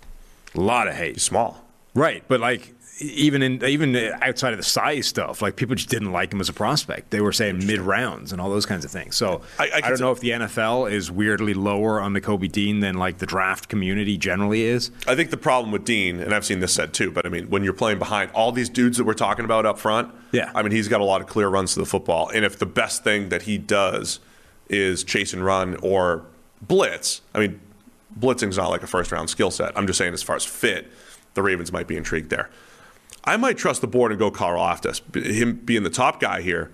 [0.55, 1.15] A lot of hate.
[1.15, 1.65] He's small.
[1.95, 6.13] Right, but like even in even outside of the size stuff, like people just didn't
[6.13, 7.11] like him as a prospect.
[7.11, 9.17] They were saying mid rounds and all those kinds of things.
[9.17, 12.21] So I- I, I don't say- know if the NFL is weirdly lower on the
[12.21, 14.91] Kobe Dean than like the draft community generally is.
[15.09, 17.49] I think the problem with Dean, and I've seen this said too, but I mean,
[17.51, 20.53] when you're playing behind all these dudes that we're talking about up front, Yeah.
[20.55, 22.29] I mean, he's got a lot of clear runs to the football.
[22.29, 24.21] And if the best thing that he does
[24.69, 26.25] is chase and run or
[26.61, 27.61] blitz, I mean,
[28.21, 29.77] blitzing's not like a first round skill set.
[29.77, 30.91] I'm just saying, as far as fit,
[31.35, 32.51] the Ravens might be intrigued there.
[33.25, 35.01] I might trust the board and go Karlaftis.
[35.25, 36.71] Him being the top guy here,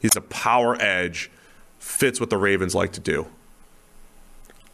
[0.00, 1.30] he's a power edge,
[1.78, 3.26] fits what the Ravens like to do.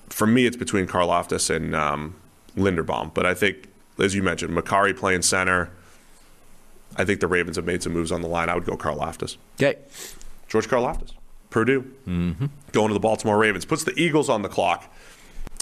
[0.08, 2.14] For me, it's between Karlaftis and um,
[2.56, 3.12] Linderbaum.
[3.12, 5.70] But I think, as you mentioned, Mekari playing center.
[6.96, 8.48] I think the Ravens have made some moves on the line.
[8.48, 9.36] I would go Karlaftis.
[9.56, 9.76] Okay.
[10.48, 11.12] George Karlaftis,
[11.50, 12.46] Purdue, mm-hmm.
[12.70, 13.64] going to the Baltimore Ravens.
[13.64, 14.92] Puts the Eagles on the clock.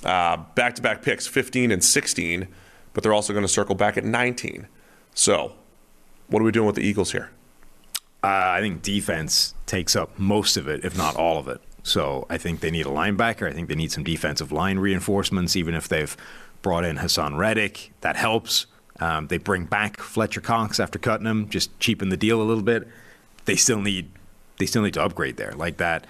[0.02, 2.46] Back to back picks, 15 and 16,
[2.92, 4.68] but they're also going to circle back at 19.
[5.14, 5.54] So,
[6.28, 7.30] what are we doing with the Eagles here?
[8.22, 11.60] Uh, I think defense takes up most of it, if not all of it.
[11.82, 13.48] So I think they need a linebacker.
[13.48, 16.16] I think they need some defensive line reinforcements, even if they've
[16.62, 17.92] brought in Haason Reddick.
[18.00, 18.66] That helps.
[18.98, 22.62] Um, they bring back Fletcher Cox after cutting him, just cheapen the deal a little
[22.62, 22.88] bit.
[23.44, 24.10] They still need
[24.58, 25.52] they still need to upgrade there.
[25.52, 26.06] Like that.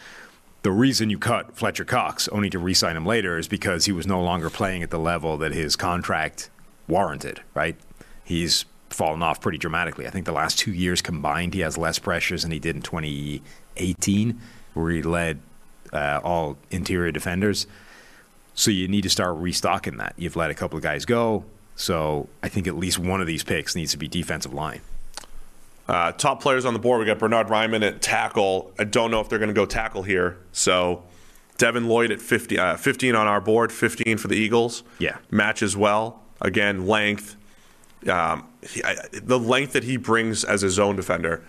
[0.62, 4.06] The reason you cut Fletcher Cox only to re-sign him later is because he was
[4.06, 6.48] no longer playing at the level that his contract
[6.88, 7.76] warranted, right?
[8.24, 10.06] He's fallen off pretty dramatically.
[10.06, 12.82] I think the last two years combined, he has less pressures than he did in
[12.82, 14.40] 2018,
[14.74, 15.40] where he led
[15.92, 17.66] uh, all interior defenders.
[18.54, 20.14] So you need to start restocking that.
[20.16, 21.44] You've let a couple of guys go.
[21.76, 24.80] So I think at least one of these picks needs to be defensive line.
[25.88, 27.00] Uh, top players on the board.
[27.00, 28.72] We got Bernhard Raimann at tackle.
[28.78, 30.38] I don't know if they're going to go tackle here.
[30.52, 31.02] So
[31.58, 34.82] Devin Lloyd at 50, uh, 15 on our board, 15 for the Eagles.
[34.98, 35.18] Yeah.
[35.30, 36.22] Matches well.
[36.40, 37.36] Again, length.
[38.08, 41.42] Um, he, I, the length that he brings as a zone defender,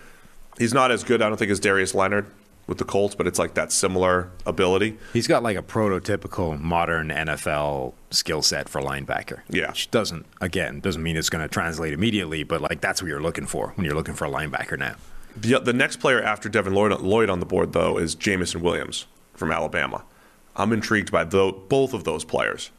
[0.58, 2.26] he's not as good, I don't think, as Darius Leonard
[2.66, 4.98] with the Colts, but it's like that similar ability.
[5.12, 9.40] He's got like a prototypical modern NFL skill set for linebacker.
[9.48, 9.68] Yeah.
[9.68, 13.22] Which doesn't, again, doesn't mean it's going to translate immediately, but like that's what you're
[13.22, 14.96] looking for when you're looking for a linebacker now.
[15.36, 19.06] The, the next player after Devin Lloyd, Lloyd on the board, though, is Jameson Williams
[19.34, 20.02] from Alabama.
[20.56, 22.70] I'm intrigued by tho- both of those players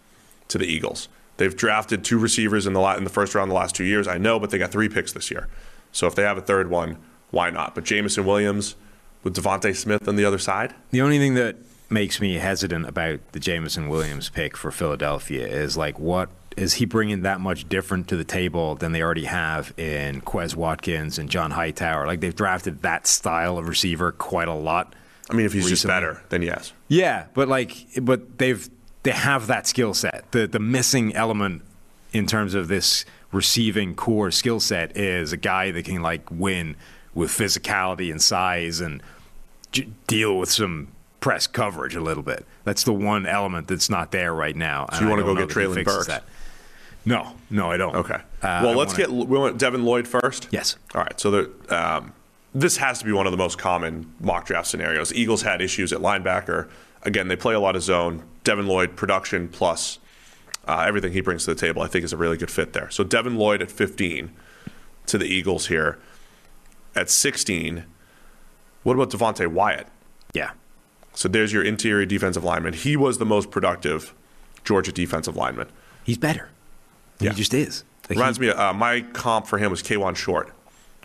[0.48, 1.08] to the Eagles.
[1.38, 4.08] They've drafted two receivers in the in the first round the last two years.
[4.08, 5.48] I know, but they got three picks this year.
[5.92, 6.98] So if they have a third one,
[7.32, 7.76] why not?
[7.76, 8.76] But Jameson Williams
[9.24, 10.74] with DeVonta Smith on the other side.
[10.92, 11.58] The only thing that
[11.90, 16.86] makes me hesitant about the Jameson Williams pick for Philadelphia is like, what is he
[16.86, 21.30] bringing that much different to the table than they already have in Quez Watkins and
[21.30, 22.08] John Hightower?
[22.08, 24.94] Like they've drafted that style of receiver quite a lot.
[25.30, 26.74] I mean, if he's just better, then yes.
[26.88, 28.68] Yeah, but like, but they've
[29.08, 30.26] they have that skill set.
[30.32, 31.62] The the missing element
[32.12, 36.76] in terms of this receiving corps skill set is a guy that can like win
[37.14, 39.02] with physicality and size and
[39.72, 40.90] j- deal with some
[41.22, 42.46] press coverage a little bit.
[42.66, 44.88] That's the one element that's not there right now.
[44.94, 46.10] So you wanna go get Treylon Burks?
[47.06, 47.96] No, no, I don't.
[47.96, 48.16] Okay.
[48.16, 50.50] Uh, well, I let's wanna- get we want Devin Lloyd first.
[50.52, 50.76] Yes.
[50.94, 51.18] All right.
[51.18, 52.12] So the um,
[52.54, 55.14] this has to be one of the most common mock draft scenarios.
[55.14, 56.68] Eagles had issues at linebacker.
[57.04, 58.24] Again, they play a lot of zone.
[58.48, 60.00] Devin Lloyd production plus
[60.66, 62.90] Uh, everything he brings to the table, I think, is a really good fit there.
[62.90, 64.32] So Devin Lloyd at 15
[65.06, 65.98] to the Eagles here.
[66.94, 67.86] At 16,
[68.84, 69.88] what about Devonte Wyatt?
[70.34, 70.52] Yeah.
[71.14, 72.74] So there's your interior defensive lineman.
[72.74, 74.14] He was the most productive
[74.66, 75.70] Georgia defensive lineman.
[76.04, 76.50] He's better.
[77.22, 77.30] Yeah.
[77.32, 77.86] He just is.
[78.10, 80.54] Like, Reminds he- me, uh, my comp for him was Kawann Short,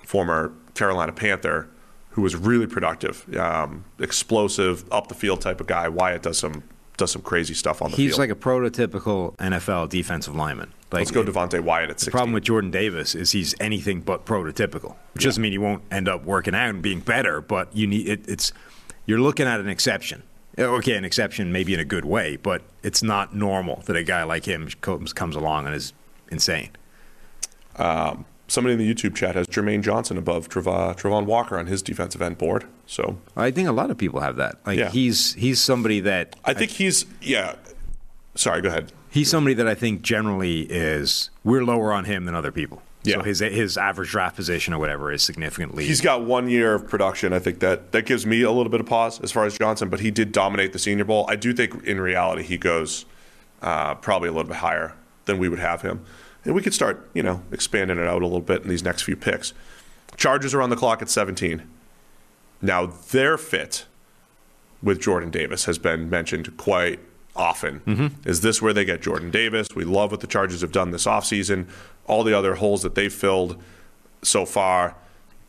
[0.05, 1.69] former Carolina Panther,
[2.11, 5.89] who was really productive, um, explosive, up the field type of guy.
[5.89, 6.65] Wyatt does some
[6.97, 8.07] does some crazy stuff on the field.
[8.07, 8.19] He's field.
[8.19, 10.73] like a prototypical NFL defensive lineman.
[10.93, 12.11] Like, Let's go Devonte Wyatt at The 16.
[12.13, 16.07] problem with Jordan Davis is he's anything but prototypical, which doesn't mean he won't end
[16.09, 17.41] up working out and being better.
[17.41, 18.53] But you need it, it's
[19.07, 20.23] you're looking at an exception.
[20.59, 24.03] Uh, okay, an exception maybe in a good way, but it's not normal that a
[24.03, 25.95] guy like him comes comes along and is
[26.31, 26.69] insane.
[27.77, 31.81] Um, Somebody in the YouTube chat has Jermaine Johnson above Treva, Travon Walker on his
[31.81, 32.67] defensive end board.
[32.85, 34.57] So I think a lot of people have that.
[34.67, 34.91] Like Yeah.
[34.91, 37.55] he's he's somebody that I think he's, yeah.
[38.35, 38.93] Sorry, go ahead.
[39.11, 42.83] he's somebody that I think generally is we're lower on him than other people.
[43.05, 43.15] Yeah.
[43.17, 45.87] So his his average draft position or whatever is significantly.
[45.87, 47.33] He's got one year of production.
[47.33, 49.89] I think that that gives me a little bit of pause as far as Johnson,
[49.89, 51.25] but he did dominate the Senior Bowl.
[51.27, 53.07] I do think in reality he goes
[53.63, 54.93] uh, probably a little bit higher
[55.25, 56.05] than we would have him,
[56.45, 59.03] and we could start you know expanding it out a little bit in these next
[59.03, 59.53] few picks.
[60.17, 61.63] Chargers are on the clock at 17.
[62.61, 63.87] Now their fit
[64.83, 67.01] with Jordan Davis has been mentioned quite
[67.35, 67.81] often.
[67.81, 68.29] Mm-hmm.
[68.29, 69.69] Is this where they get Jordan Davis?
[69.75, 71.69] We love what the Chargers have done this offseason.
[72.07, 73.63] All the other holes that they've filled
[74.23, 74.97] so far.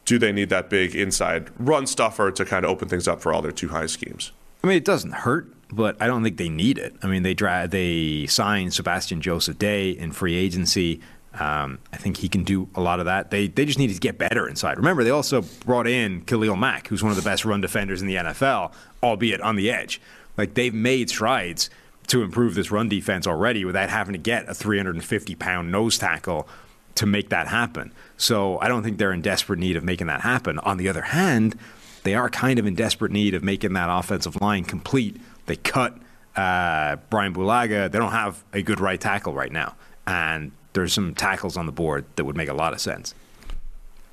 [0.06, 3.34] Do they need that big inside run stuffer to kind of open things up for
[3.34, 4.32] all their two high schemes?
[4.64, 6.96] I mean, it doesn't hurt, but I don't think they need it.
[7.02, 11.02] I mean, they dra- they signed Sebastian Joseph Day in free agency.
[11.40, 13.32] Um, I think he can do a lot of that.
[13.32, 14.78] They they just need to get better inside.
[14.78, 18.08] Remember, they also brought in Khalil Mack, who's one of the best run defenders in
[18.08, 18.72] the NFL,
[19.02, 20.00] albeit on the edge.
[20.38, 21.70] Like they've made strides
[22.08, 26.48] to improve this run defense already without having to get a 350 pound nose tackle
[26.96, 27.92] to make that happen.
[28.18, 30.60] So I don't think they're in desperate need of making that happen.
[30.60, 31.58] On the other hand,
[32.04, 35.18] they are kind of in desperate need of making that offensive line complete.
[35.46, 35.98] They cut
[36.36, 37.92] uh, Brian Bulaga.
[37.92, 39.76] They don't have a good right tackle right now,
[40.08, 43.14] and there's some tackles on the board that would make a lot of sense.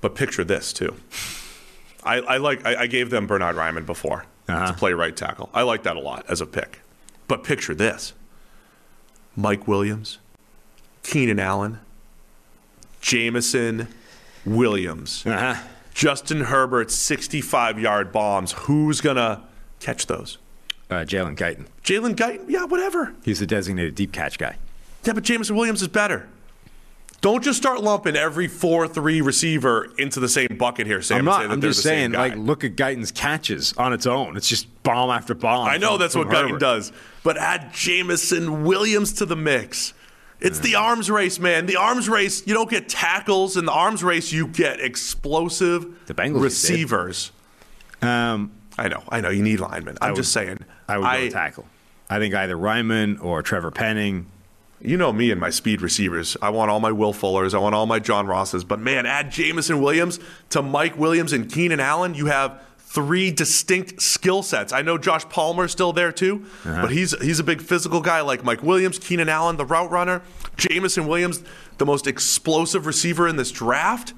[0.01, 0.97] But picture this too.
[2.02, 4.66] I, I like I, I gave them Bernhard Raimann before Uh-huh.
[4.69, 5.51] to play right tackle.
[5.55, 6.81] I like that a lot as a pick.
[7.28, 8.12] But picture this:
[9.36, 10.19] Mike Williams,
[11.02, 11.78] Keenan Allen,
[13.01, 13.89] Jameson
[14.44, 15.61] Williams, Uh-huh.
[15.93, 18.52] Justin Herbert's 65-yard bombs.
[18.52, 19.43] Who's gonna
[19.81, 20.39] catch those?
[20.90, 21.66] Uh, Jalen Guyton.
[21.84, 22.44] Jalen Guyton?
[22.48, 23.14] Yeah, whatever.
[23.24, 24.56] He's the designated deep catch guy.
[25.04, 26.28] Yeah, but Jameson Williams is better.
[27.20, 31.18] Don't just start lumping every four-three receiver into the same bucket here, Sam.
[31.18, 31.42] I'm not.
[31.42, 34.38] say that I'm just saying, like, look at Guyton's catches on its own.
[34.38, 35.68] It's just bomb after bomb.
[35.68, 36.92] I know from- that's from what Guyton does,
[37.22, 39.92] but add Jameson Williams to the mix.
[40.40, 41.66] It's the arms race, man.
[41.66, 43.58] The arms race, you don't get tackles.
[43.58, 47.32] In the arms race, you get explosive The Bengals receivers.
[48.00, 48.50] Um,
[48.81, 49.28] I know, I know.
[49.28, 49.98] You need linemen.
[50.01, 50.59] I'm would- just saying.
[50.89, 51.66] I would go tackle.
[52.09, 54.27] I think either Raimann or Trevor Penning.
[54.82, 56.36] You know me and my speed receivers.
[56.40, 57.52] I want all my Will Fullers.
[57.55, 58.65] I want all my John Rosses.
[58.65, 62.15] But man, add Jameson Williams to Mike Williams and Keenan Allen.
[62.15, 64.73] You have three distinct skill sets.
[64.73, 66.81] I know Josh Palmer's still there too, Uh-huh.
[66.82, 70.23] but he's he's a big physical guy like Mike Williams, Keenan Allen, the route runner,
[70.57, 71.44] Jameson Williams,
[71.78, 74.15] the most explosive receiver in this draft.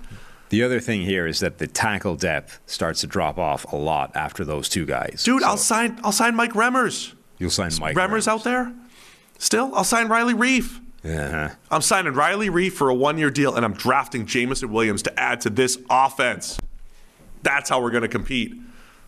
[0.53, 4.15] The other thing here is that the tackle depth starts to drop off a lot
[4.15, 5.23] after those two guys.
[5.24, 7.15] Dude, So I'll sign I'll sign Mike Remmers.
[7.39, 8.70] You'll sign Mike Remmers out there?
[9.39, 9.74] Still?
[9.74, 10.79] I'll sign Riley Reiff.
[11.03, 11.49] Uh-huh.
[11.70, 15.19] I'm signing Riley Reiff for a one year deal, and I'm drafting Jameson Williams to
[15.19, 16.59] add to this offense.
[17.43, 18.55] That's how we're going to compete.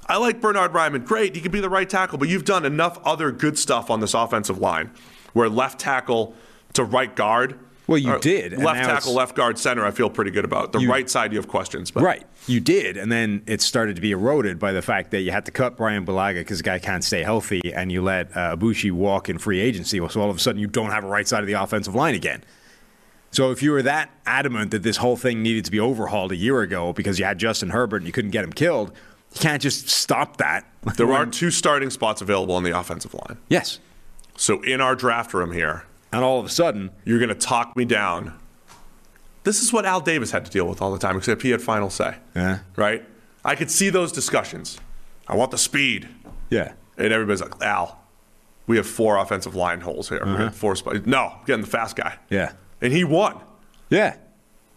[0.06, 1.04] I like Bernhard Raimann.
[1.04, 1.34] Great.
[1.34, 4.14] He can be the right tackle, but you've done enough other good stuff on this
[4.14, 4.92] offensive line
[5.34, 6.34] where left tackle
[6.72, 7.58] to right guard.
[7.86, 10.72] Well, you or did, Left tackle, left guard, center, I feel pretty good about.
[10.72, 11.90] The You- right side, you have questions.
[11.90, 12.24] But Right.
[12.46, 15.44] You did, and then it started to be eroded by the fact that you had
[15.46, 18.90] to cut Brian Bulaga because the guy can't stay healthy, and you let uh, Aboushi
[18.90, 19.98] walk in free agency.
[20.08, 22.14] So all of a sudden, you don't have a right side of the offensive line
[22.14, 22.42] again.
[23.32, 26.36] So if you were that adamant that this whole thing needed to be overhauled a
[26.36, 28.92] year ago because you had Justin Herbert and you couldn't get him killed,
[29.34, 30.64] you can't just stop that.
[30.96, 33.36] there are two starting spots available on the offensive line.
[33.48, 33.80] yes,
[34.36, 35.84] So in our draft room here,
[36.14, 38.38] and all of a sudden, you're going to talk me down.
[39.42, 41.60] This is what Al Davis had to deal with all the time, except he had
[41.60, 42.16] final say.
[42.34, 42.60] Yeah.
[42.76, 43.04] Right?
[43.44, 44.78] I could see those discussions.
[45.28, 46.08] I want the speed.
[46.50, 48.00] yeah, And everybody's like, Al,
[48.66, 50.20] we have four offensive line holes here.
[50.22, 50.50] Uh-huh.
[50.50, 51.00] four spots.
[51.04, 52.16] No, I'm getting the fast guy.
[52.30, 53.40] yeah, And he won.
[53.90, 54.16] yeah,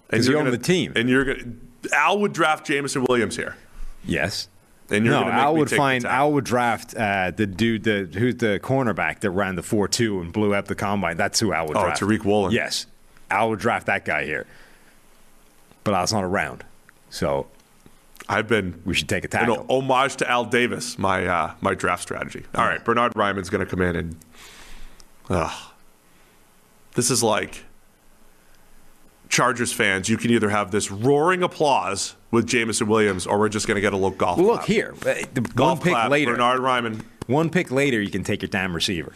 [0.10, 0.92] And you're gonna- the team.
[0.96, 1.96] And you're going to.
[1.96, 3.56] Al would draft Jameson Williams here.
[4.04, 4.50] yes,
[4.90, 6.06] And no, gonna make Al me would find.
[6.06, 10.22] Al would draft uh, the dude the who's the cornerback that ran the four two
[10.22, 11.18] and blew up the combine.
[11.18, 12.02] That's who Al would Oh, draft.
[12.02, 12.52] Tariq Woolen.
[12.54, 12.86] Yes,
[13.30, 14.46] Al would draft that guy here.
[15.84, 16.64] But I Al's not around,
[17.10, 17.48] so
[18.30, 19.66] I've been we should take a an tackle.
[19.70, 22.46] homage to Al Davis, my uh, my draft strategy.
[22.56, 24.16] All right, Bernhard Raimann's going to come in and,
[25.30, 25.72] ugh.
[26.96, 27.64] this is like
[29.30, 30.10] Chargers fans.
[30.10, 33.82] You can either have this roaring applause with Jameson Williams, or we're just going to
[33.82, 34.38] get a little golf.
[34.38, 34.68] Well, look clap.
[34.68, 36.32] here, uh, the golf one pick clap, later.
[36.32, 37.04] Bernhard Raimann.
[37.28, 39.14] One pick later, you can take your damn receiver.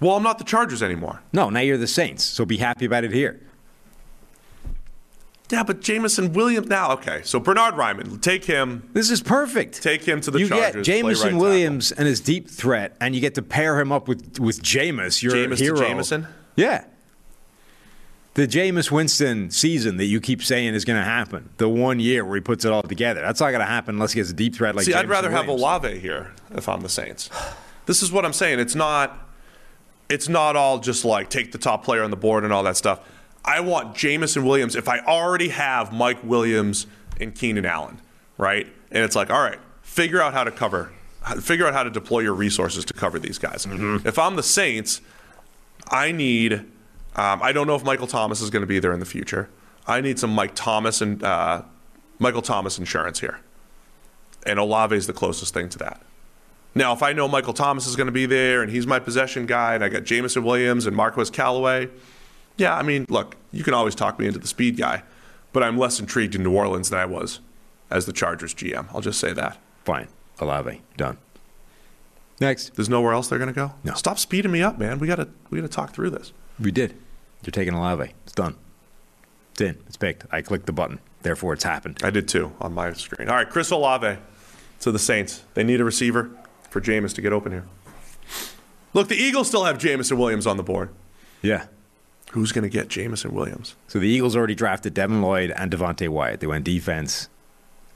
[0.00, 1.22] Well, I'm not the Chargers anymore.
[1.32, 3.40] No, now you're the Saints, so be happy about it here.
[5.50, 6.92] Yeah, but Jameson Williams now.
[6.92, 8.88] Okay, so Bernhard Raimann, take him.
[8.92, 9.82] This is perfect.
[9.82, 11.38] Take him to the you Chargers, get Jameson right tackle.
[11.38, 15.22] Williams and his deep threat, and you get to pair him up with with Jameis,
[15.22, 15.76] your Jameis to hero.
[15.76, 16.26] Jamison?
[16.56, 16.84] Yeah.
[18.34, 22.24] The Jameis Winston season that you keep saying is going to happen, the one year
[22.24, 24.34] where he puts it all together, that's not going to happen unless he gets a
[24.34, 27.30] deep threat like See, I'd rather have Olave here if I'm the Saints.
[27.86, 28.58] This is what I'm saying.
[28.58, 29.20] It's not.
[30.08, 32.76] It's not all just like take the top player on the board and all that
[32.76, 33.00] stuff.
[33.44, 36.86] I want Jameson Williams if I already have Mike Williams
[37.20, 38.00] and Keenan Allen,
[38.36, 38.66] right?
[38.90, 40.92] And it's like, all right, figure out how to cover,
[41.40, 43.64] figure out how to deploy your resources to cover these guys.
[43.64, 44.06] Mm-hmm.
[44.06, 45.00] If I'm the Saints,
[45.88, 46.66] I need.
[47.16, 49.48] Um, I don't know if Michael Thomas is going to be there in the future.
[49.86, 51.62] I need some Mike Thomas and uh,
[52.18, 53.40] Michael Thomas insurance here,
[54.46, 56.00] and Olave is the closest thing to that.
[56.74, 59.46] Now, if I know Michael Thomas is going to be there and he's my possession
[59.46, 61.88] guy, and I got Jameson Williams and Marquez Callaway,
[62.56, 65.04] yeah, I mean, look, you can always talk me into the speed guy,
[65.52, 67.40] but I'm less intrigued in New Orleans than I was
[67.90, 68.88] as the Chargers GM.
[68.92, 69.58] I'll just say that.
[69.84, 70.08] Fine.
[70.40, 70.82] Olave.
[70.96, 71.18] Done.
[72.40, 72.74] Next.
[72.74, 73.74] There's nowhere else they're going to go.
[73.84, 73.94] No.
[73.94, 74.98] Stop speeding me up, man.
[74.98, 76.32] We got to we got to talk through this.
[76.58, 76.94] We did.
[77.46, 78.12] You're taking a Olave.
[78.24, 78.56] It's done.
[79.52, 79.78] It's in.
[79.86, 80.26] It's picked.
[80.32, 81.00] I clicked the button.
[81.22, 82.00] Therefore, it's happened.
[82.02, 83.28] I did too on my screen.
[83.28, 84.18] All right, Chris Olave
[84.80, 85.42] to the Saints.
[85.54, 86.30] They need a receiver
[86.70, 87.64] for Jameis to get open here.
[88.92, 90.90] Look, the Eagles still have Jameson Williams on the board.
[91.42, 91.66] Yeah.
[92.32, 93.76] Who's going to get Jameson Williams?
[93.88, 96.40] So the Eagles already drafted Devin Lloyd and Devonte Wyatt.
[96.40, 97.28] They went defense,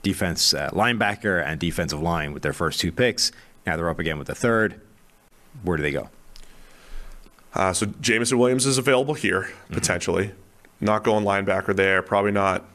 [0.01, 3.31] defense uh, linebacker, and defensive line with their first two picks.
[3.65, 4.79] Now they're up again with the third.
[5.63, 6.09] Where do they go?
[7.55, 10.31] Uh, so Jameson Williams is available here potentially.
[10.81, 12.01] Not going linebacker there.
[12.01, 12.65] Probably not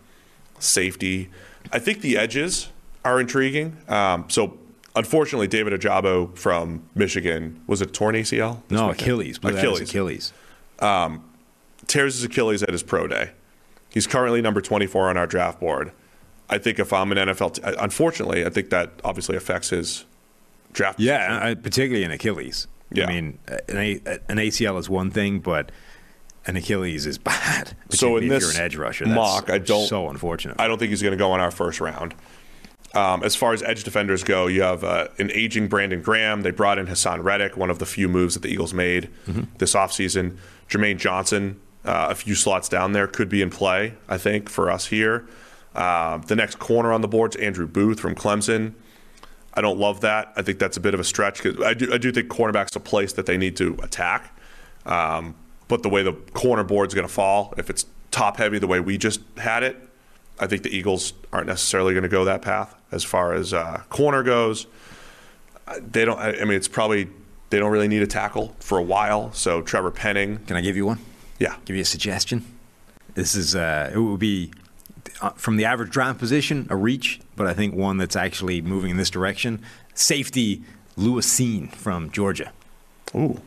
[0.58, 1.30] safety.
[1.72, 2.68] I think the edges
[3.04, 3.76] are intriguing.
[3.88, 4.58] Um, so
[4.96, 8.62] unfortunately, David Ojabo from Michigan was it torn ACL?
[8.70, 9.00] No, weekend?
[9.00, 9.38] Achilles.
[9.42, 9.80] Achilles.
[9.80, 10.32] Achilles.
[11.86, 13.30] tears his Achilles at his pro day.
[13.90, 15.92] He's currently number 24 on our draft board.
[16.50, 20.04] I think if I'm an NFL, t- unfortunately, I think that obviously affects his
[20.72, 21.00] draft.
[21.00, 22.66] Yeah, uh, particularly in Achilles.
[22.94, 23.06] Yeah.
[23.06, 23.38] I mean,
[23.68, 25.70] an, A- an ACL is one thing, but
[26.46, 27.74] an Achilles is bad.
[27.90, 30.56] So in if this you're an edge rusher, that's mock, I don't- so unfortunate.
[30.60, 32.14] I don't think he's going to go in our first round.
[32.94, 36.42] Um, as far as edge defenders go, you have uh, an aging Brandon Graham.
[36.42, 39.08] They brought in Haason Reddick, one of the few moves that the Eagles made
[39.58, 40.36] this offseason.
[40.68, 44.70] Jermaine Johnson, uh, a few slots down there, could be in play, I think, for
[44.70, 45.26] us here.
[45.74, 48.74] Uh, the next corner on the board is Andrew Booth from Clemson.
[49.54, 50.32] I don't love that.
[50.36, 52.74] I think that's a bit of a stretch because I do, I do think cornerback's
[52.76, 54.36] a place that they need to attack.
[54.84, 55.34] Um,
[55.68, 58.80] but the way the corner board's going to fall, if it's top heavy the way
[58.80, 59.76] we just had it,
[60.40, 63.82] I think the Eagles aren't necessarily going to go that path as far as uh,
[63.88, 64.66] corner goes.
[65.68, 66.18] Uh, They don't.
[66.18, 67.08] I mean, it's probably
[67.50, 69.32] they don't really need a tackle for a while.
[69.32, 70.98] So Trevor Penning, Can I give you one?
[71.38, 72.44] yeah, Give you a suggestion.
[73.14, 74.50] This is uh, it would be
[75.20, 78.90] Uh, from the average draft position a reach, but I think one that's actually moving
[78.90, 79.62] in this direction.
[79.94, 80.62] Safety
[80.96, 82.52] Lewis Cine from Georgia.
[83.14, 83.40] ooh,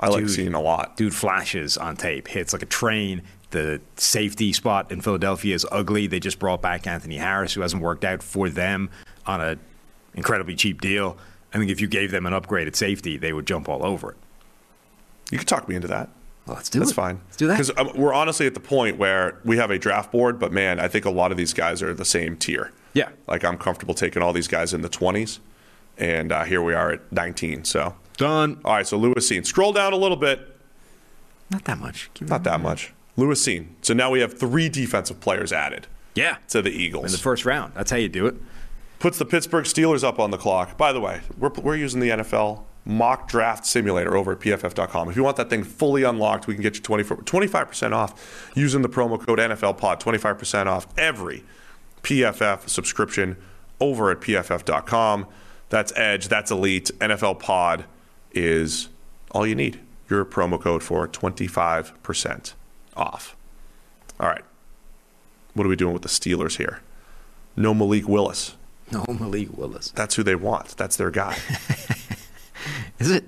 [0.00, 0.30] I like Dude.
[0.30, 0.96] seeing a lot.
[0.96, 3.22] Dude flashes on tape, hits like a train.
[3.50, 6.06] The safety spot in Philadelphia is ugly.
[6.06, 8.88] They just brought back Anthony Harris, who hasn't worked out for them
[9.26, 9.60] on an
[10.14, 11.18] incredibly cheap deal.
[11.52, 14.12] I think if you gave them an upgrade at safety, they would jump all over
[14.12, 14.16] it.
[15.30, 16.08] You could talk me into that.
[16.46, 16.86] Well, let's do that.
[16.86, 16.94] That's it.
[16.94, 17.20] fine.
[17.26, 17.54] Let's do that.
[17.54, 20.80] Because um, we're honestly at the point where we have a draft board, but man,
[20.80, 22.72] I think a lot of these guys are the same tier.
[22.94, 23.10] Yeah.
[23.28, 25.38] Like I'm comfortable taking all these guys in the 20s,
[25.98, 27.64] and uh, here we are at 19.
[27.64, 28.60] So, Done.
[28.64, 28.86] all right.
[28.86, 30.48] So Lewis Cine, scroll down a little bit.
[31.50, 32.10] Not that much.
[32.14, 32.92] Give Not that much.
[33.16, 33.68] Lewis Cine.
[33.82, 36.38] So now we have three defensive players added Yeah.
[36.48, 37.74] to the Eagles In the first round.
[37.74, 38.34] That's how you do it.
[38.98, 40.76] Puts the Pittsburgh Steelers up on the clock.
[40.78, 45.08] By the way, we're, we're using the NFL mock draft simulator over at pff.com.
[45.08, 48.82] If you want that thing fully unlocked, we can get you 24, 25% off using
[48.82, 50.00] the promo code NFLPOD.
[50.00, 51.44] 25% off every
[52.02, 53.36] PFF subscription
[53.80, 55.26] over at pff.com.
[55.68, 56.90] That's Edge, that's Elite.
[56.98, 57.84] NFL Pod
[58.32, 58.88] is
[59.30, 59.80] all you need.
[60.10, 62.52] Your promo code for 25%
[62.96, 63.36] off.
[64.20, 64.44] All right.
[65.54, 66.80] What are we doing with the Steelers here?
[67.56, 68.56] No Malik Willis.
[68.90, 69.90] No, Malik Willis.
[69.90, 70.76] That's who they want.
[70.76, 71.38] That's their guy.
[72.98, 73.24] Is it?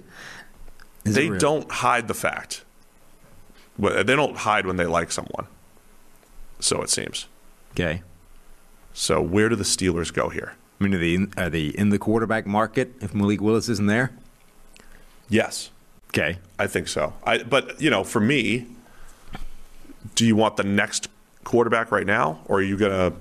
[1.04, 2.64] Is they it don't hide the fact.
[3.78, 5.46] They don't hide when they like someone.
[6.60, 7.26] So it seems.
[7.72, 8.02] Okay.
[8.92, 10.54] So where do the Steelers go here?
[10.80, 13.86] I mean, are they, in, are they in the quarterback market if Malik Willis isn't
[13.86, 14.12] there?
[15.28, 15.70] Yes,
[16.14, 16.38] Okay.
[16.60, 17.12] I think so.
[17.24, 18.68] I, but you know, for me,
[20.14, 21.08] do you want the next
[21.42, 23.12] quarterback right now, or are you gonna,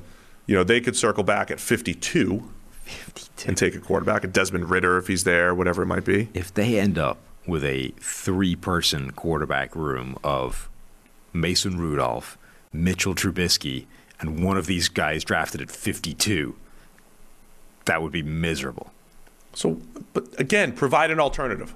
[0.45, 2.47] you know, they could circle back at 52
[3.45, 6.29] and take a quarterback, a Desmond Ridder if he's there, whatever it might be.
[6.33, 10.69] If they end up with a three person quarterback room of
[11.33, 12.37] Mason Rudolph,
[12.71, 13.85] Mitchell Trubisky,
[14.19, 16.55] and one of these guys drafted at 52,
[17.85, 18.91] that would be miserable.
[19.53, 19.81] So,
[20.13, 21.73] but again, provide an alternative.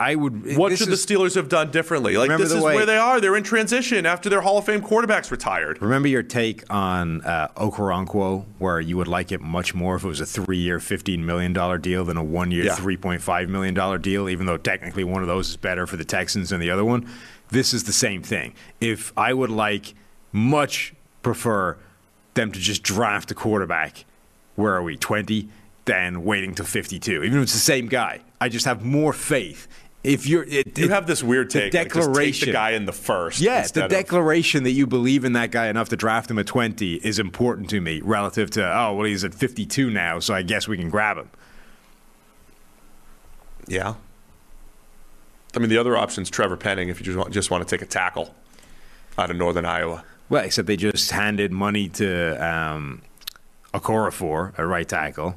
[0.00, 0.56] I would.
[0.56, 2.16] What should is- the Steelers have done differently?
[2.16, 3.20] Like this is way- where they are.
[3.20, 5.80] They're in transition after their Hall of Fame quarterbacks retired.
[5.80, 10.08] Remember your take on uh, Okoronkwo, where you would like it much more if it
[10.08, 12.74] was a three-year, fifteen million dollar deal than a one-year, Yeah.
[12.74, 14.28] three point five million dollar deal.
[14.28, 17.08] Even though technically one of those is better for the Texans than the other one,
[17.50, 18.54] this is the same thing.
[18.80, 19.94] If I would like
[20.32, 21.76] much prefer
[22.34, 24.04] them to just draft a quarterback,
[24.56, 25.48] where are we twenty,
[25.84, 27.22] than waiting till fifty-two.
[27.22, 29.66] Even if it's the same guy, I just have more faith.
[30.04, 31.74] If you're, it, You it- have this weird the take.
[31.74, 32.46] like, just take declaration.
[32.48, 33.40] the guy in the first.
[33.40, 36.38] Yes, the instead of- declaration that you believe in that guy enough to draft him
[36.38, 40.32] at 20 is important to me relative to, oh, well, he's at 52 now, so
[40.34, 41.30] I guess we can grab him.
[43.66, 43.94] Yeah.
[45.54, 47.76] I mean, the other option is Trevor Penning if you just want, just want to
[47.76, 48.34] take a tackle
[49.18, 50.04] out of Northern Iowa.
[50.28, 53.02] Well, except they just handed money to um,
[53.72, 55.36] Okorafor, a right tackle.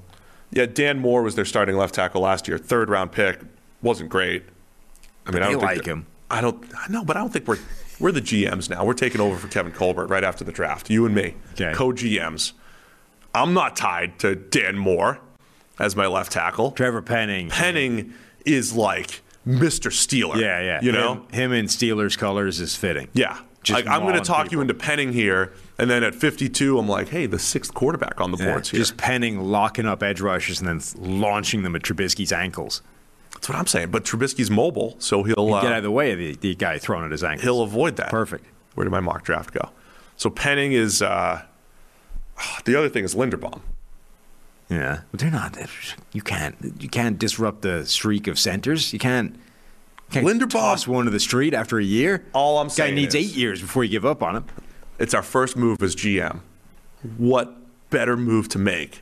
[0.51, 2.57] Yeah, Dan Moore was their starting left tackle last year.
[2.57, 3.39] Third round pick
[3.81, 4.43] wasn't great.
[5.25, 6.05] I mean, I don't like him.
[6.31, 6.63] I don't.
[6.77, 7.59] I know, but I don't think we're
[7.99, 8.83] we're the GMs now.
[8.85, 10.89] We're taking over for Kevin Colbert right after the draft.
[10.89, 11.73] You and me, Okay.
[11.73, 12.53] co GMs.
[13.33, 15.19] I'm not tied to Dan Moore
[15.77, 16.71] as my left tackle.
[16.71, 17.49] Trevor Penning.
[17.49, 18.13] Penning
[18.45, 19.91] is like Mr.
[19.91, 20.39] Steeler.
[20.39, 20.81] Yeah, yeah.
[20.81, 23.07] You know, Him, him in Steelers colors is fitting.
[23.13, 23.37] Yeah.
[23.63, 26.87] Just Like, I'm going to talk you into penning here, and then at 52, I'm
[26.87, 28.79] like, hey, the sixth quarterback on the Yeah, boards here.
[28.79, 30.81] just Penning locking up edge rushers and then
[31.19, 32.81] launching them at Trubisky's ankles.
[33.33, 33.91] That's what I'm saying.
[33.91, 36.77] But Trubisky's mobile, so he'll uh, Get out of the way of the, the guy
[36.79, 37.43] thrown at his ankles.
[37.43, 38.09] he'll avoid that.
[38.09, 38.45] Perfect.
[38.75, 39.69] Where did my mock draft go?
[40.15, 41.43] So Penning is uh,
[42.65, 43.61] the other thing is Linderbaum.
[44.69, 45.57] Yeah, but they're not.
[46.13, 46.55] You can't.
[46.79, 48.93] You can't disrupt the streak of centers.
[48.93, 49.35] You can't.
[50.11, 52.25] Can't Linderbaum- one to the street after a year.
[52.33, 54.45] All I'm saying, Guy needs is- eight years before you give up on him.
[54.97, 56.41] It's our first move as GM.
[57.17, 57.55] What
[57.89, 59.01] better move to make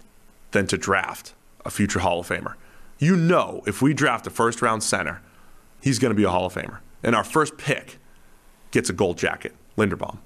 [0.51, 1.33] than to draft
[1.65, 2.53] a future Hall of Famer?
[2.99, 5.21] You know, if we draft a first round center,
[5.81, 6.77] he's going to be a Hall of Famer.
[7.03, 7.97] And our first pick
[8.71, 10.17] gets a gold jacket, Linderbaum.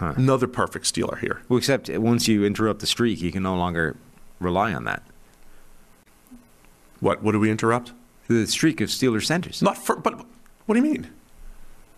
[0.00, 1.42] Another perfect Steeler here.
[1.48, 3.96] Well, except uh, once you interrupt the streak, you can no longer
[4.40, 5.02] rely on that.
[7.00, 7.22] What?
[7.22, 7.92] What do we interrupt?
[8.28, 9.60] The streak of Steelers centers.
[9.62, 10.14] Not for, but
[10.66, 11.10] what do you mean?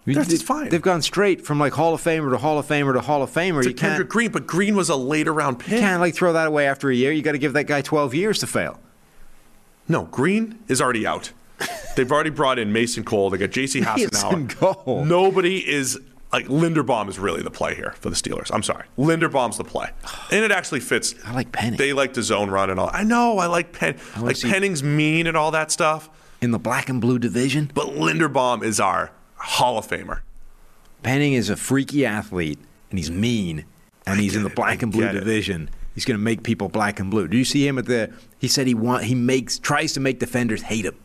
[0.07, 0.69] That's they- fine.
[0.69, 3.31] They've gone straight from like Hall of Famer to Hall of Famer to Hall of
[3.31, 3.63] Famer.
[3.63, 3.91] To you can't.
[3.93, 5.73] Kendrick Green, but Green was a later round pick.
[5.73, 7.11] You can't like throw that away after a year.
[7.13, 8.79] You got to give that guy 12 years to fail.
[9.89, 11.33] No, Green is already out.
[11.97, 13.31] They've already brought in Mason Cole.
[13.31, 13.81] They got J.C.
[13.81, 15.07] Hassenauer.
[15.07, 15.99] Nobody is
[16.33, 18.51] like Linderbaum is really the play here for the Steelers.
[18.53, 19.89] I'm sorry, Linderbaum's the play,
[20.31, 21.15] and it actually fits.
[21.25, 21.79] I like Penning.
[21.79, 22.91] They like to zone run and all.
[22.93, 23.39] I know.
[23.39, 23.97] I like Penn.
[24.15, 26.11] I Like see- Penning's mean and all that stuff.
[26.41, 30.21] In the black and blue division, But Linderbaum is our Hall of Famer.
[31.03, 32.59] Penning is a freaky athlete
[32.91, 33.65] and he's mean
[34.07, 35.21] and I he's in the black I and blue get it.
[35.21, 35.71] division.
[35.95, 37.27] He's going to make people black and blue.
[37.27, 38.13] Do you see him at the?
[38.39, 40.97] He said he want he makes tries to make defenders hate him.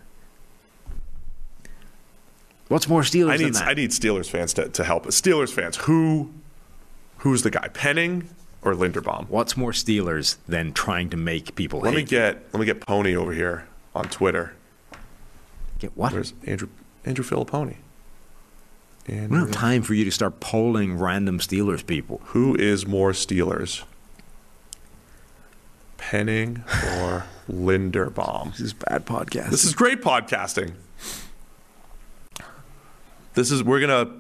[2.68, 3.68] What's more Steelers I than need that?
[3.68, 5.06] I need Steelers fans to, to help.
[5.08, 6.32] Steelers fans, who
[7.20, 7.68] who's the guy?
[7.70, 8.30] Penning
[8.64, 9.28] or Linderbaum?
[9.30, 11.98] What's more Steelers than trying to make people Let hate?
[11.98, 14.54] me get let me get Pony over here on Twitter.
[15.82, 16.14] Get what?
[16.14, 16.70] Where's Andrew
[17.06, 17.78] Andrew Filipponi?
[19.08, 22.22] We don't have time for you to start polling random Steelers people.
[22.26, 23.82] who is more Steelers?
[25.98, 26.64] Penning
[27.00, 28.52] or Linderbaum?
[28.52, 29.50] This is bad podcast.
[29.50, 30.74] This is great podcasting.
[33.34, 34.12] This is we're gonna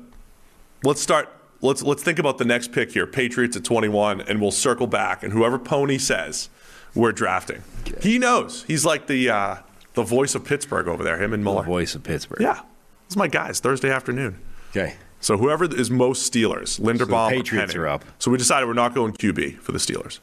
[0.83, 1.29] let's start.
[1.61, 3.05] Let's let's think about the next pick here.
[3.05, 5.21] Patriots at 21, and we'll circle back.
[5.21, 6.49] And whoever Pony says,
[6.95, 7.61] we're drafting.
[8.01, 8.63] He knows.
[8.63, 9.55] He's like the uh,
[9.93, 11.22] the voice of Pittsburgh over there.
[11.22, 11.61] Him and Muller.
[11.63, 12.41] the voice of Pittsburgh.
[12.41, 12.61] Yeah,
[13.07, 13.59] It's my guys.
[13.59, 14.39] Thursday afternoon.
[14.72, 14.95] Okay.
[15.19, 17.77] So whoever is most Steelers, Linderbaum Patriots or Penning.
[17.84, 18.05] are up.
[18.19, 20.19] So we decided we're not going QB for the Steelers.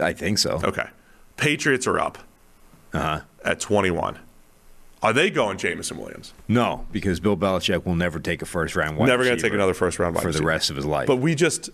[0.00, 0.60] I think so.
[0.64, 0.86] Okay.
[1.36, 2.18] Patriots are up
[2.92, 3.20] Uh huh.
[3.44, 4.18] at 21.
[5.02, 6.32] Are they going Jameson Williams?
[6.48, 9.52] No, because Bill Belichick will never take a first round wide Never going to take
[9.52, 11.06] another first round wide for the rest of his life.
[11.06, 11.70] But we just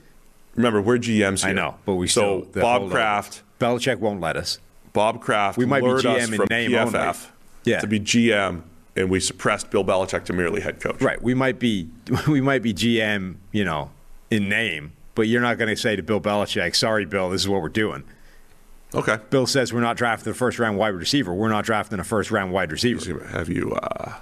[0.56, 1.50] remember we're GMs here.
[1.50, 2.90] I know, but we so still- Bob.
[2.90, 4.58] Kraft Belichick won't let us.
[4.94, 7.18] Bob Kraft We might be lured us GM in from name PFF only.
[7.64, 7.80] Yeah.
[7.80, 8.62] to be GM,
[8.96, 11.02] and we suppressed Bill Belichick to merely head coach.
[11.02, 11.20] Right.
[11.20, 11.90] We might be
[12.28, 13.90] we might be GM, you know,
[14.30, 17.48] in name, but you're not going to say to Bill Belichick, "Sorry, Bill, this is
[17.48, 18.04] what we're doing."
[18.94, 19.18] Okay.
[19.30, 21.34] Bill says we're not drafting a first round wide receiver.
[21.34, 23.24] We're not drafting a first round wide receiver.
[23.26, 24.14] Have you uh,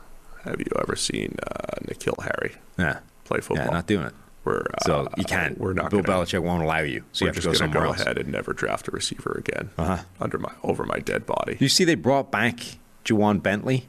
[0.44, 3.00] have you ever seen uh, N'Keal Harry Yeah.
[3.24, 3.66] play football?
[3.66, 4.14] Yeah, not doing it.
[4.44, 5.59] We're, uh, So you can't.
[5.59, 5.90] We're not.
[5.90, 7.05] Bill gonna, Belichick won't allow you.
[7.12, 8.01] So you have to just go somewhere go else.
[8.01, 9.98] ahead and never draft a receiver again Uh-huh.
[10.20, 11.56] under my over my dead body.
[11.60, 12.56] You see, they brought back
[13.05, 13.86] Ja'Whaun Bentley.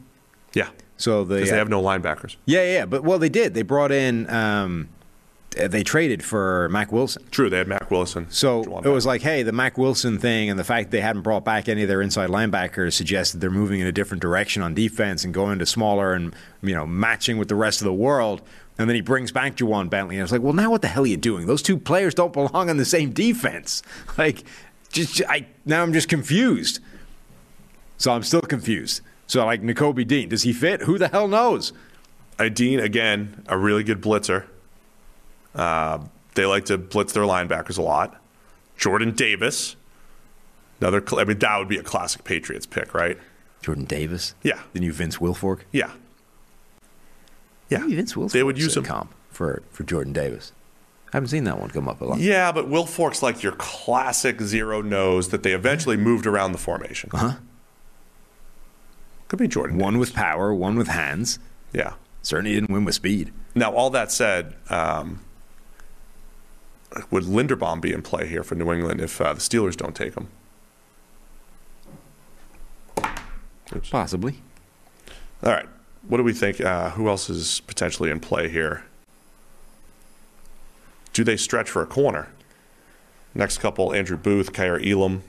[0.53, 2.35] Yeah, So the because they have no linebackers.
[2.45, 3.53] yeah, yeah, but well, they did.
[3.55, 4.29] They brought in.
[4.29, 4.89] Um,
[5.59, 7.23] uh, they traded for Mack Wilson.
[7.29, 8.25] True, they had Mack Wilson.
[8.31, 11.21] So Juwan it was like, hey, the Mack Wilson thing and the fact they hadn't
[11.21, 14.63] brought back any of their inside linebackers suggests that they're moving in a different direction
[14.63, 17.93] on defense and going to smaller and you know matching with the rest of the
[17.93, 18.41] world.
[18.77, 20.87] And then he brings back Ja'Whaun Bentley, and I was like, well, now what the
[20.87, 21.45] hell are you doing?
[21.45, 23.81] Those two players don't belong on the same defense.
[24.17, 24.43] Like,
[24.91, 26.79] just I now I'm just confused.
[27.97, 29.01] So I'm still confused.
[29.27, 30.83] So like Nakobe Dean, does he fit?
[30.83, 31.73] Who the hell knows?
[32.37, 34.45] Uh, Dean again, a really good blitzer.
[35.55, 35.99] Uh,
[36.35, 38.21] they like to blitz their linebackers a lot.
[38.77, 39.75] Jordan Davis,
[40.79, 41.03] another.
[41.17, 43.17] I mean, that would be a classic Patriots pick, right?
[43.61, 44.35] Jordan Davis.
[44.43, 44.59] Yeah.
[44.73, 45.61] The new Vince Wilfork.
[45.71, 45.91] Yeah.
[47.73, 47.79] Yeah.
[47.79, 48.31] Maybe Vince Wilfork.
[48.31, 48.83] They would use him.
[48.83, 50.51] comp for for Jordan Davis.
[51.07, 52.19] I haven't seen that one come up a lot.
[52.19, 57.09] Yeah, but Wilfork's like your classic zero nose that they eventually moved around the formation.
[57.13, 57.33] Uh huh.
[59.27, 59.77] Could be Jordan.
[59.77, 61.37] One with power, one with hands.
[61.71, 61.93] Yeah.
[62.23, 63.31] Certainly didn't win with speed.
[63.53, 65.21] Now, all that said, um,
[67.11, 70.15] would Linderbaum be in play here for New England if uh, the Steelers don't take
[70.15, 70.29] him?
[73.91, 74.41] Possibly.
[75.43, 75.67] All right.
[76.07, 76.59] What do we think?
[76.61, 78.83] Uh, who else is potentially in play here?
[81.13, 82.29] Do they stretch for a corner?
[83.33, 85.23] Next couple: Andrew Booth, Kaiir Elam.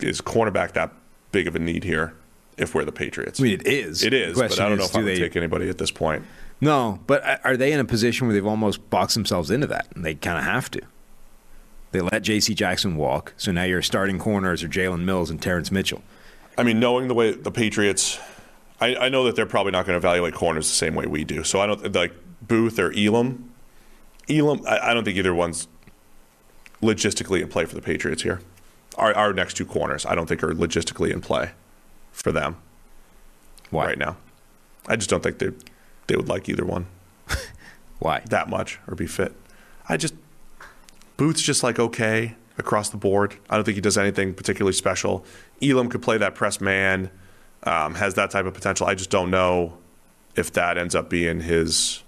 [0.00, 0.92] Is cornerback that
[1.32, 2.14] big of a need here?
[2.56, 4.02] If we're the Patriots, I mean, it is.
[4.02, 4.36] it is.
[4.36, 6.24] But I don't know is, if I would they- take anybody at this point.
[6.60, 9.86] No, but are they in a position where they've almost boxed themselves into that?
[9.94, 10.80] And they kind of have to.
[11.92, 12.52] They let J.C.
[12.52, 16.02] Jackson walk, so now your starting corners are Jalen Mills and Terrence Mitchell.
[16.58, 18.18] I mean, knowing the way the Patriots,
[18.80, 21.24] I, I know that they're probably not going to evaluate corners the same way we
[21.24, 21.42] do.
[21.44, 23.52] So I don't like Booth or Elam.
[24.28, 25.68] Elam, I, I don't think either one's
[26.82, 28.40] logistically in play for the Patriots here.
[28.96, 31.52] Our, our next two corners, I don't think are logistically in play
[32.12, 32.56] for them
[33.70, 33.86] Why?
[33.86, 34.16] right now.
[34.86, 35.50] I just don't think they
[36.06, 36.86] they would like either one
[37.98, 38.20] Why?
[38.30, 39.34] that much or be fit.
[39.88, 40.14] I just
[41.16, 43.36] Booth's just like okay across the board.
[43.48, 45.24] I don't think he does anything particularly special.
[45.62, 47.10] Elam could play that press man,
[47.64, 48.86] um, has that type of potential.
[48.86, 49.76] I just don't know
[50.36, 52.02] if that ends up being his.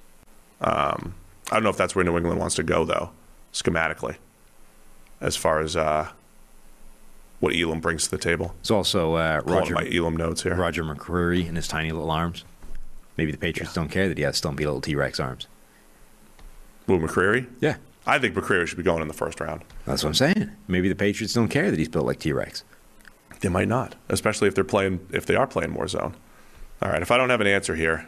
[0.60, 1.14] Um,
[1.50, 3.10] I don't know if that's where New England wants to go though,
[3.52, 4.16] schematically,
[5.20, 6.10] as far as uh,
[7.40, 8.54] what Elam brings to the table.
[8.60, 10.54] It's also uh, Roger my Elam notes here.
[10.54, 12.44] Roger McCreary and his tiny little arms.
[13.16, 15.46] Maybe the Patriots don't care that he has stumpy little T Rex arms.
[16.86, 17.46] Will McCreary?
[17.60, 19.62] Yeah, I think McCreary should be going in the first round.
[19.84, 20.50] that's what I'm saying.
[20.68, 22.64] Maybe the Patriots don't care that he's built like T Rex.
[23.40, 26.14] They might not, especially if they're playing if they are playing more zone.
[26.82, 28.06] All right, if I don't have an answer here,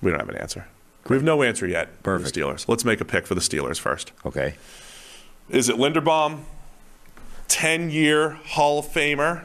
[0.00, 0.66] we don't have an answer.
[1.08, 1.88] We have no answer yet.
[1.96, 2.34] for Perfect.
[2.34, 2.68] The Steelers.
[2.68, 4.12] Let's make a pick for the Steelers first.
[4.26, 4.54] Okay.
[5.48, 6.40] Is it Linderbaum,
[7.48, 9.44] ten-year Hall of Famer,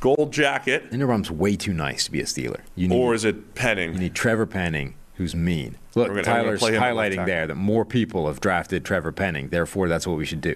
[0.00, 2.60] gold jacket, Linderbaum's way too nice to be a Steeler.
[2.76, 3.92] You need, or is it Penning?
[3.94, 5.76] you need Trevor Penning, who's mean.
[5.94, 9.12] Look, gonna- Tyler's play him at left highlighting there that more people have drafted Trevor
[9.12, 9.48] Penning.
[9.48, 10.54] Therefore, that's what we should do.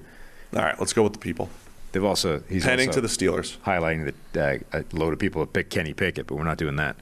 [0.55, 1.51] All right, let's go with the people.
[1.93, 3.57] They've also he's Penning to the Steelers.
[3.59, 6.77] highlighting that uh, a load of people have picked Kenny Pickett, but we're not doing
[6.77, 6.97] that.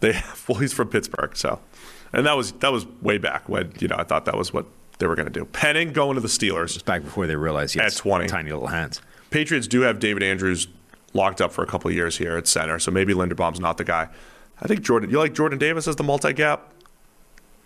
[0.00, 1.60] They have, well, he's from Pittsburgh, so
[2.12, 4.66] and that was that was way back when you know I thought that was what
[4.98, 5.44] they were going to do.
[5.46, 6.74] Penning going to the Steelers.
[6.74, 8.26] It's back before they realized he At has 20.
[8.26, 9.00] tiny little hands.
[9.30, 10.68] Patriots do have David Andrews
[11.14, 13.84] locked up for a couple of years here at center, so maybe Linderbaum's not the
[13.84, 14.08] guy.
[14.60, 15.08] I think Jordan.
[15.10, 16.72] You like Jordan Davis as the multi-gap?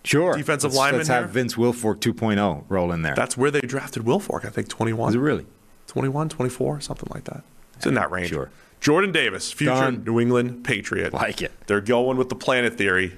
[0.05, 0.35] Sure.
[0.37, 1.29] Defensive let's, lineman Let's have?
[1.31, 3.15] Vince Wilfork 2.0 roll in there.
[3.15, 4.45] That's where they drafted Wilfork.
[4.45, 5.09] I think 21.
[5.09, 5.47] Is it really?
[5.95, 7.41] 21, 24, something like that.
[7.77, 8.27] It's in that range.
[8.27, 8.49] Sure.
[8.81, 10.03] Jordan Davis, future Done.
[10.03, 11.13] New England Patriot.
[11.13, 11.53] Like it.
[11.67, 13.13] They're going with the planet theory.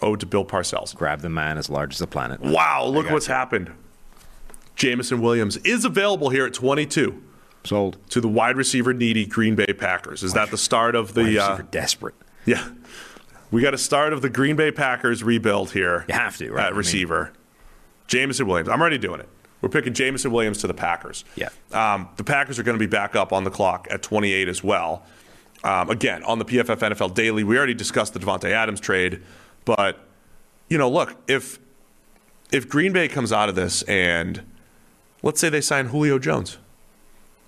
[0.00, 0.94] Ode to Bill Parcells.
[0.94, 2.40] Grab the man as large as the planet.
[2.40, 3.34] Wow, look what's you.
[3.34, 3.72] happened.
[4.76, 7.20] Jameson Williams is available here at 22
[7.64, 7.98] Sold.
[8.10, 10.22] to the wide receiver needy Green Bay Packers.
[10.22, 11.38] Is that the start of Wide the?
[11.40, 12.14] Uh, receiver desperate.
[12.46, 12.68] yeah,
[13.50, 16.04] we got a start of the Green Bay Packers rebuild here.
[16.08, 16.66] You have to, right?
[16.66, 17.32] I mean- receiver,
[18.06, 18.68] Jameson Williams.
[18.68, 19.28] I'm already doing it.
[19.60, 21.24] We're picking Jameson Williams to the Packers.
[21.36, 21.48] Yeah.
[21.72, 24.64] Um, the Packers are going to be back up on the clock at 28 as
[24.64, 25.02] well.
[25.62, 29.22] Um, again, on the PFF NFL Daily, we already discussed the Davante Adams trade,
[29.66, 29.98] but
[30.68, 31.58] you know, look if
[32.50, 34.42] if Green Bay comes out of this and
[35.22, 36.58] Let's say they sign Julio Jones.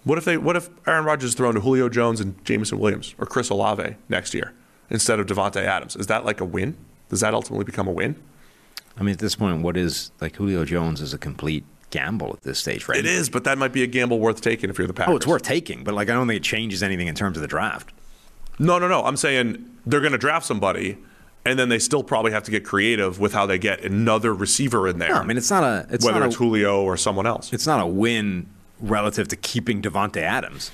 [0.05, 0.37] What if they?
[0.37, 3.97] What if Aaron Rodgers is thrown to Julio Jones and Jameson Williams or Chris Olave
[4.09, 4.53] next year
[4.91, 5.97] instead of Davante Adams?
[5.97, 6.77] Is that like a win?
[7.09, 8.21] Does that ultimately become a win?
[8.99, 12.43] I mean, at this point, what is like Julio Jones is a complete gamble at
[12.43, 12.99] this stage, right?
[12.99, 15.13] It is, but that might be a gamble worth taking if you're the Packers.
[15.13, 17.43] Oh, it's worth taking, but like I don't think it changes anything in terms of
[17.43, 17.93] the draft.
[18.59, 19.05] No, no, no.
[19.05, 20.99] I'm saying they're going to draft somebody,
[21.45, 24.89] and then they still probably have to get creative with how they get another receiver
[24.89, 25.11] in there.
[25.11, 27.53] No, I mean it's not a it's whether not it's a, Julio or someone else.
[27.53, 28.49] it's not a win
[28.81, 30.73] relative to keeping Davante Adams.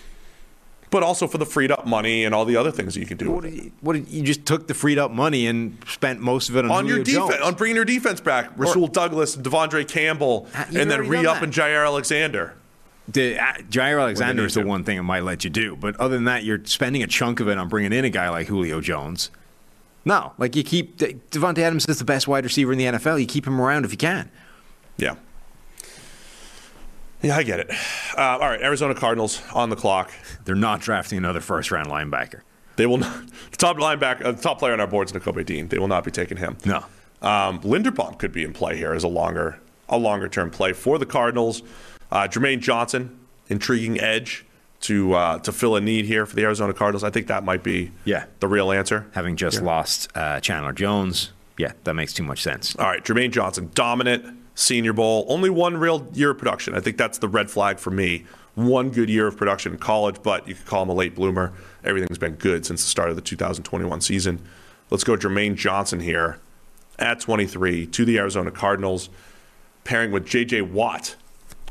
[0.91, 3.19] But also for the freed up money and all the other things that you can
[3.19, 6.21] do What did you, what did you just took the freed up money and spent
[6.21, 9.87] most of it on, on your defense, on bringing your defense back, Rasul Douglas, De'Vondre
[9.87, 11.43] Campbell, you've and then re up that.
[11.43, 12.55] and Jaire Alexander.
[13.07, 16.15] The, uh, Jaire Alexander is the one thing it might let you do, but other
[16.15, 18.81] than that, you're spending a chunk of it on bringing in a guy like Julio
[18.81, 19.31] Jones.
[20.05, 23.21] No, like you keep Davante Adams is the best wide receiver in the NFL.
[23.21, 24.31] You keep him around if you can.
[24.97, 25.17] Yeah.
[27.23, 27.71] Yeah, I get it.
[28.17, 30.11] Uh, all right, Arizona Cardinals on the clock.
[30.45, 32.43] They're not drafting another first round linebacker.
[32.77, 33.25] They will not.
[33.51, 35.67] The top linebacker, uh, the top player on our board is Nakobe Dean.
[35.67, 36.59] They will not be taking him.
[36.65, 36.85] No.
[37.23, 39.59] Um, Linderbaum could be in play here as a longer,
[39.89, 41.63] a longer term play for the Cardinals.
[42.13, 43.19] Uh, Jermaine Johnson,
[43.49, 44.45] intriguing edge
[44.83, 47.03] to uh, to fill a need here for the Arizona Cardinals.
[47.03, 48.27] I think that might be Yeah.
[48.39, 49.09] the real answer.
[49.15, 52.77] Having just lost uh, Chandler Jones, yeah, that makes too much sense.
[52.77, 56.75] All right, Jermaine Johnson, dominant Senior Bowl, only one real year of production.
[56.75, 58.25] I think that's the red flag for me.
[58.57, 61.53] One good year of production in college, but you could call him a late bloomer.
[61.85, 64.45] Everything's been good since the start of the 2021 season.
[64.91, 66.41] Let's go Jermaine Johnson here
[66.99, 69.11] at 23 to the Arizona Cardinals,
[69.85, 70.63] pairing with J.J.
[70.63, 71.15] Watt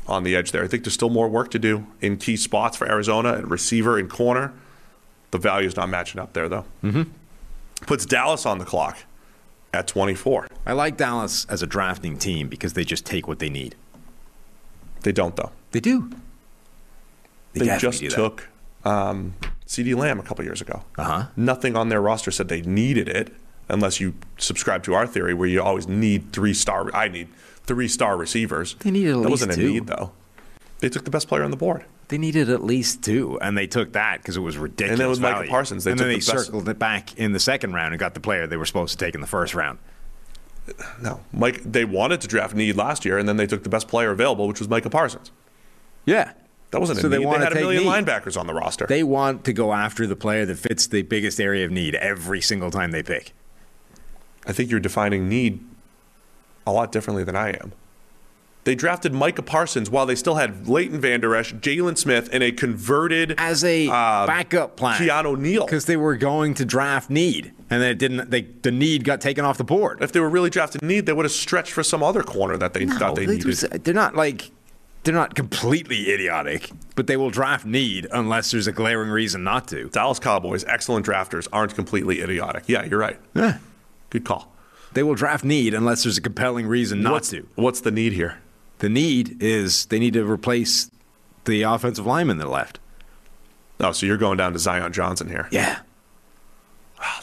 [0.06, 0.64] on the edge there.
[0.64, 3.98] I think there's still more work to do in key spots for Arizona and receiver
[3.98, 4.54] and corner.
[5.30, 6.64] The value is not matching up there, though.
[6.82, 7.02] Mm-hmm.
[7.84, 8.96] Puts Dallas on the clock
[9.72, 10.48] at 24.
[10.66, 13.74] I like Dallas as a drafting team because they just take what they need.
[15.02, 15.52] They don't, though.
[15.72, 16.10] They do.
[17.52, 18.48] They, definitely just do took
[18.84, 19.34] um,
[19.66, 20.84] CeeDee Lamb a couple years ago.
[20.96, 21.26] Uh-huh.
[21.36, 23.32] Nothing on their roster said they needed it,
[23.68, 26.94] unless you subscribe to our theory where you always need three star.
[26.94, 27.28] I need
[27.64, 28.74] three star receivers.
[28.80, 29.72] They needed at that least wasn't a two.
[29.72, 30.12] need though.
[30.80, 31.84] They took the best player on the board.
[32.08, 34.92] They needed at least two, and they took that because it was ridiculous.
[34.92, 35.50] And then with Micah value.
[35.50, 37.92] Parsons, they and took then they the best- circled it back in the second round
[37.92, 39.78] and got the player they were supposed to take in the first round.
[41.02, 41.62] No, Mike.
[41.64, 44.46] They wanted to draft need last year, and then they took the best player available,
[44.48, 45.30] which was Micah Parsons.
[46.04, 46.32] Yeah,
[46.70, 47.18] That wasn't a So they.
[47.18, 47.90] They, had a million need.
[47.90, 48.86] linebackers on the roster.
[48.86, 52.40] they want to go after the player that fits the biggest area of need every
[52.40, 53.32] single time they pick.
[54.46, 55.60] I think you're defining need
[56.66, 57.72] a lot differently than I am.
[58.68, 62.52] They drafted Micah Parsons while they still had Leighton Vander Esch, Jaylon Smith, and a
[62.52, 65.00] converted as a uh, backup plan.
[65.00, 65.64] Keanu Neal.
[65.64, 68.30] because they were going to draft need, and then it didn't.
[68.30, 70.02] They the need got taken off the board.
[70.02, 72.74] If they were really drafted need, they would have stretched for some other corner that
[72.74, 73.46] they thought they they needed.
[73.46, 74.50] was- they're not like
[75.02, 79.66] they're not completely idiotic, but they will draft need unless there's a glaring reason not
[79.68, 79.88] to.
[79.88, 82.64] Dallas Cowboys, excellent drafters, aren't completely idiotic.
[82.66, 83.18] Yeah, you're right.
[83.34, 83.60] Yeah.
[84.10, 84.52] Good call.
[84.92, 87.48] They will draft need unless there's a compelling reason not what's, to.
[87.54, 88.42] what's the need here?
[88.78, 90.90] The need is they need to replace
[91.44, 92.78] the offensive lineman that left.
[93.80, 95.48] Oh, so you're going down to Zion Johnson here.
[95.50, 95.80] Yeah.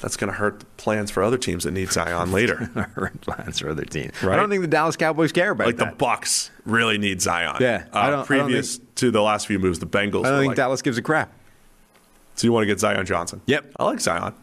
[0.02, 2.56] That's going to hurt plans for other teams that need Zion later.
[2.96, 4.14] Hurt plans for other teams.
[4.24, 4.34] Right.
[4.34, 5.78] I don't think the Dallas Cowboys care about it.
[5.78, 6.06] like the.
[6.06, 7.58] Bucs really need Zion.
[7.60, 10.26] Yeah, Uh, I don't- I don't previous to the last few moves, the Bengals.
[10.26, 11.30] I don't think like, Dallas gives a crap.
[12.36, 13.42] So you want to get Zion Johnson?
[13.48, 13.74] Yep.
[13.78, 14.34] I like Zion.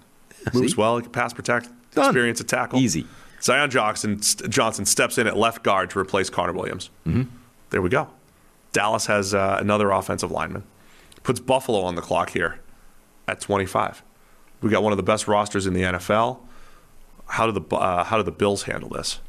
[0.53, 0.77] Moves see?
[0.79, 1.01] well.
[1.01, 1.71] Can pass protect.
[1.95, 2.07] Done.
[2.07, 2.79] Experience a tackle.
[2.79, 3.07] Easy.
[3.43, 6.91] Zion Johnson, Johnson steps in at left guard to replace Connor Williams.
[7.07, 7.23] Mm-hmm.
[7.71, 8.09] There we go.
[8.73, 10.65] Dallas has uh, another offensive lineman.
[11.23, 12.61] Puts Buffalo on the clock here
[13.27, 14.03] at 25.
[14.61, 16.39] We got one of the best rosters in the NFL.
[17.27, 19.21] How do the uh, how do the Bills handle this?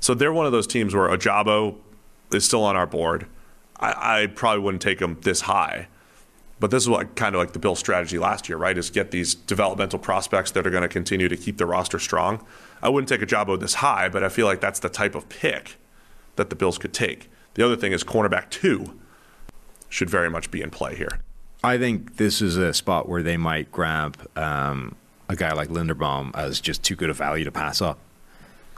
[0.00, 1.76] So they're one of those teams where Ojabo
[2.32, 3.26] is still on our board.
[3.78, 5.88] I, I probably wouldn't take him this high,
[6.58, 8.76] but this is what kind of like the Bill strategy last year, right?
[8.76, 12.44] Is get these developmental prospects that are going to continue to keep the roster strong.
[12.82, 15.28] I wouldn't take a Jabo this high, but I feel like that's the type of
[15.28, 15.76] pick
[16.36, 17.30] that the Bills could take.
[17.54, 18.98] The other thing is cornerback two
[19.88, 21.20] should very much be in play here.
[21.64, 24.94] I think this is a spot where they might grab um,
[25.28, 27.98] a guy like Linderbaum as just too good a value to pass up.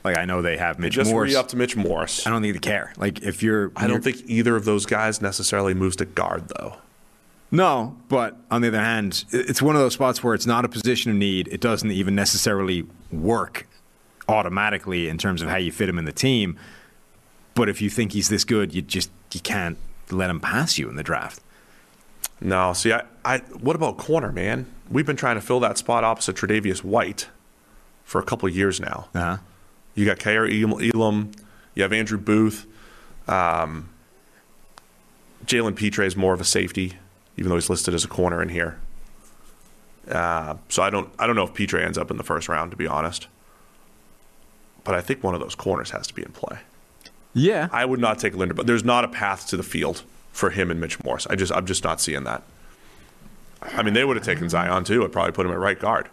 [0.05, 1.31] Like I know they have Mitch Just Morse.
[1.31, 2.27] re up to Mitch Morse.
[2.27, 2.93] I don't think they care.
[2.97, 6.77] Like if you're, I don't think either of those guys necessarily moves to guard though.
[7.51, 10.69] No, but on the other hand, it's one of those spots where it's not a
[10.69, 11.49] position of need.
[11.49, 13.67] It doesn't even necessarily work
[14.29, 16.59] automatically in terms of how you fit him in the team.
[17.55, 19.79] But if you think he's this good, you just you can't
[20.11, 21.41] let him pass you in the draft.
[22.41, 24.67] No, see, I, I what about corner, man?
[24.91, 27.29] We've been trying to fill that spot opposite Tre'Davious White
[28.05, 29.09] for a couple of years now.
[29.15, 29.39] Uh-huh.
[29.95, 31.33] You got Kaiir Elam,
[31.75, 32.67] you have Andrew Booth,
[33.27, 33.91] um,
[35.45, 36.95] Jalen Pitre is more of a safety,
[37.37, 38.79] even though he's listed as a corner in here.
[40.09, 42.71] Uh, so I don't I don't know if Pitre ends up in the first round,
[42.71, 43.29] to be honest.
[44.89, 46.61] But I think one of those corners has to be in play.
[47.35, 47.69] Yeah.
[47.71, 48.65] I would not take Linderbaum.
[48.65, 50.03] There's not a path to the field
[50.33, 51.27] for him and Mitch Morse.
[51.27, 52.43] I just I'm just not seeing that.
[53.61, 55.05] I mean, they would have taken Zion too.
[55.05, 56.09] I'd probably put him at right guard.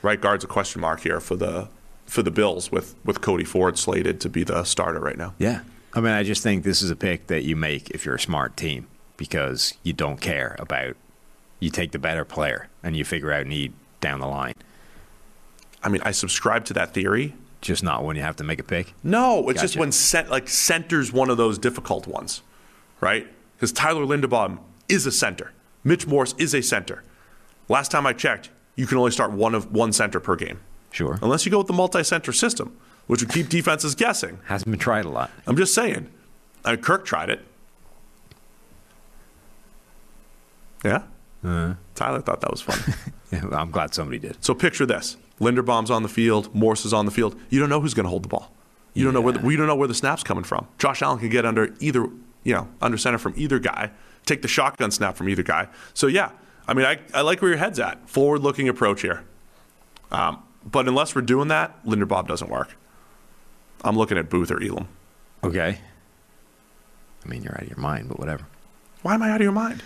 [0.00, 1.66] Right guard's a question mark here for the
[2.06, 5.34] for the Bills with with Cody Ford slated to be the starter right now.
[5.38, 5.62] Yeah.
[5.92, 8.20] I mean, I just think this is a pick that you make if you're a
[8.20, 8.86] smart team
[9.16, 10.94] because you don't care about.
[11.58, 14.54] You take the better player and you figure out need down the line.
[15.82, 17.34] I mean, I subscribe to that theory.
[17.60, 18.94] Just not when you have to make a pick.
[19.02, 22.42] No, it's just when cent- like center's one of those difficult ones,
[23.00, 23.26] right?
[23.56, 24.58] Because Tyler Linderbaum
[24.88, 25.52] is a center.
[25.84, 27.02] Mitch Morse is a center.
[27.68, 30.60] Last time I checked, you can only start one of one center per game,
[30.90, 31.18] Sure.
[31.22, 32.76] unless you go with the multi-center system,
[33.06, 34.38] which would keep defenses guessing.
[34.46, 35.30] Hasn't been tried a lot.
[35.46, 36.08] I'm just saying.
[36.64, 37.40] I mean, Kirk tried it.
[40.84, 41.02] Yeah.
[41.44, 41.74] Uh-huh.
[41.94, 42.78] Tyler thought that was fun.
[43.32, 44.42] Yeah, well, I'm glad somebody did.
[44.44, 47.34] so picture this: Linderbaum's on the field, Morse is on the field.
[47.48, 48.52] You don't know who's going to hold the ball.
[48.92, 50.66] You don't know where the, we don't know where the snap's coming from.
[50.78, 52.08] Josh Allen can get under either,
[52.44, 53.90] you know, under center from either guy,
[54.26, 55.68] take the shotgun snap from either guy.
[55.94, 56.32] So yeah,
[56.66, 58.08] I mean, I, I like where your head's at.
[58.08, 59.24] Forward-looking approach here.
[60.10, 62.76] Um, but unless we're doing that, Linderbaum doesn't work.
[63.82, 64.88] I'm looking at Booth or Elam.
[65.42, 65.78] Okay.
[67.24, 68.44] I mean, you're out of your mind, but whatever.
[69.02, 69.82] Why am I out of your mind?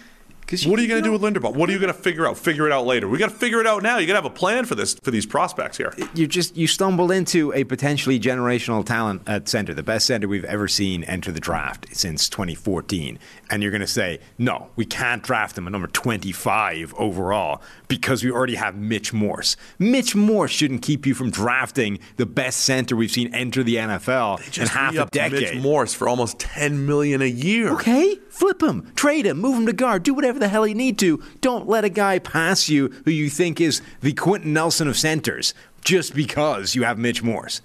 [0.51, 1.55] What are you going to do with Linderbaum?
[1.55, 2.37] What are you going to figure out?
[2.37, 3.09] Figure it out later.
[3.09, 3.99] We got to figure it out now.
[3.99, 5.95] You got to have a plan for this for these prospects here.
[6.15, 10.45] you just you stumbled into a potentially generational talent at center, the best center we've
[10.45, 13.19] ever seen enter the draft since 2014,
[13.51, 17.62] and you're going to say no, we can't draft him at number 25 overall
[17.99, 19.57] because we already have Mitch Morse.
[19.79, 24.59] Mitch Morse shouldn't keep you from drafting the best center we've seen enter the NFL
[24.59, 25.55] in half a decade.
[25.55, 27.71] Mitch Morse for almost ten million a year.
[27.75, 30.99] Okay, flip him, trade him, move him to guard, do whatever the hell you need
[30.99, 31.23] to.
[31.41, 35.55] Don't let a guy pass you who you think is the Quenton Nelson of centers
[35.83, 37.61] just because you have Mitch Morse.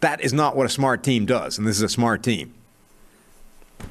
[0.00, 2.54] That is not what a smart team does, and this is a smart team.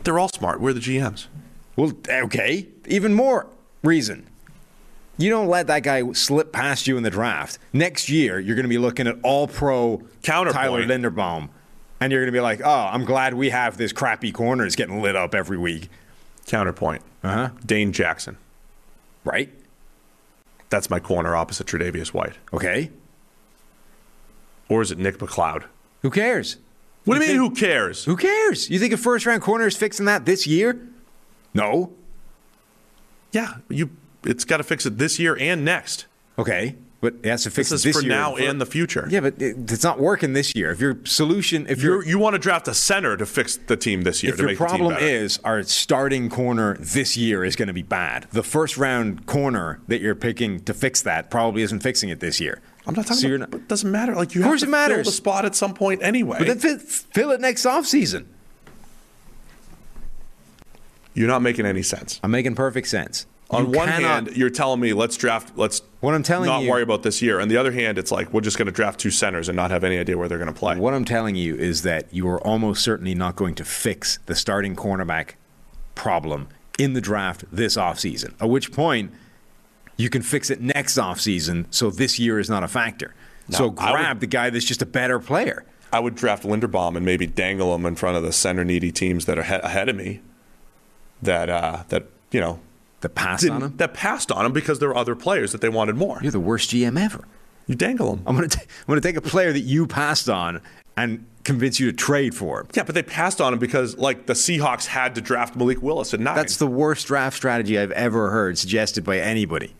[0.03, 0.59] They're all smart.
[0.59, 1.27] We're the GMs.
[1.75, 3.47] Well, okay, even more
[3.83, 4.27] reason.
[5.17, 7.57] You don't let that guy slip past you in the draft.
[7.71, 10.55] Next year, you're going to be looking at all pro Counterpoint.
[10.55, 11.49] Tyler Linderbaum,
[12.01, 14.75] and you're going to be like, oh, I'm glad we have this crappy corner that's
[14.75, 15.89] getting lit up every week.
[16.47, 17.01] Counterpoint.
[17.23, 17.49] Uh-huh.
[17.65, 18.37] Dane Jackson.
[19.23, 19.53] Right?
[20.69, 22.33] That's my corner opposite Tre'Davious White.
[22.53, 22.91] Okay.
[24.67, 25.63] Or is it Nick McLeod?
[26.01, 26.57] Who cares?
[27.05, 27.39] What do you mean?
[27.39, 28.03] think- Who cares?
[28.05, 28.69] Who cares?
[28.69, 30.87] You think a first round corner is fixing that this year?
[31.53, 31.93] No.
[33.35, 33.89] Yeah, you.
[34.23, 36.05] It's got to fix it this year and next.
[36.39, 36.75] Okay.
[37.01, 38.09] But it has to fix This this for year.
[38.09, 39.05] now and the future.
[39.11, 40.71] Yeah, but it, it's not working this year.
[40.71, 43.77] If your solution, if You're, your you want to draft a center to fix the
[43.77, 47.15] team this year if to your make the team problem is our starting corner this
[47.15, 51.03] year is going to be bad, the first round corner that you're picking to fix
[51.03, 52.59] that probably isn't fixing it this year.
[52.87, 53.51] I'm not talking So about.
[53.51, 54.15] not- It doesn't matter.
[54.15, 56.37] Like you Of course have it to fill the spot at some point anyway.
[56.43, 58.25] But then fill it next offseason.
[61.15, 62.19] You're not making any sense.
[62.23, 63.25] I'm making perfect sense.
[63.51, 66.63] On You one cannot- hand, you're telling me let's draft, let's What I'm telling not
[66.63, 67.39] you- worry about this year.
[67.39, 69.69] On the other hand, it's like we're just going to draft two centers and not
[69.71, 70.77] have any idea where they're going to play.
[70.77, 74.35] What I'm telling you is that you are almost certainly not going to fix the
[74.35, 75.31] starting cornerback
[75.93, 76.47] problem
[76.79, 78.33] in the draft this offseason.
[78.41, 79.11] At which point,
[79.95, 83.13] you can fix it next offseason so this year is not a factor.
[83.51, 85.63] so I would- grab the guy that's just a better player.
[85.93, 89.25] I would draft Linderbaum and maybe dangle him in front of the center needy teams
[89.25, 90.21] that are ahead of me.
[91.25, 92.59] That uh, that you know
[93.01, 93.77] The pass on him.
[93.77, 96.19] that passed on him because there were other players that they wanted more.
[96.21, 97.25] You're the worst GM ever.
[97.67, 98.23] You dangle him.
[98.25, 100.61] I'm going to I'm to take a player that you passed on
[100.95, 102.67] and convince you to trade for him.
[102.73, 106.13] Yeah, but they passed on him because like the Seahawks had to draft Malik Willis
[106.13, 106.35] at nine.
[106.35, 109.75] That's the worst draft strategy I've ever heard suggested by anybody.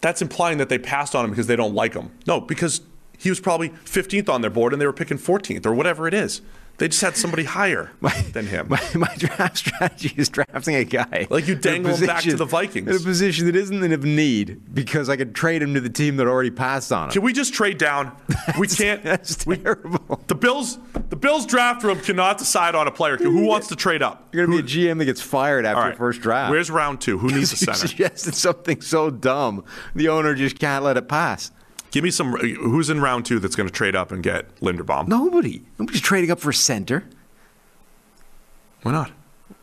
[0.00, 2.10] That's implying that they passed on him because they don't like him.
[2.26, 2.82] No, because
[3.18, 6.14] he was probably 15th on their board and they were picking 14th or whatever it
[6.14, 6.40] is.
[6.78, 7.90] They just had somebody higher
[8.32, 8.68] than him.
[8.68, 11.26] My, my draft strategy is drafting a guy.
[11.28, 12.88] Like you dangle him back to the Vikings.
[12.88, 15.90] In a position that isn't in of need because I could trade him to the
[15.90, 17.12] team that already passed on him.
[17.12, 18.16] Can we just trade down?
[18.58, 19.02] We can't.
[19.08, 20.20] That's we- terrible.
[20.28, 20.78] The Bills,
[21.10, 23.16] the Bills draft room cannot decide on a player.
[23.16, 24.28] Who wants to trade up?
[24.32, 26.50] You're going to be a GM that gets fired after All the first draft.
[26.52, 27.18] Where's round two?
[27.18, 27.88] Who needs a you center?
[27.88, 29.64] suggested something so dumb,
[29.96, 31.50] the owner just can't let it pass.
[31.90, 32.32] Give me some.
[32.34, 35.08] Who's in round two that's going to trade up and get Linderbaum?
[35.08, 35.62] Nobody.
[35.78, 37.04] Nobody's trading up for center.
[38.82, 39.10] Why not?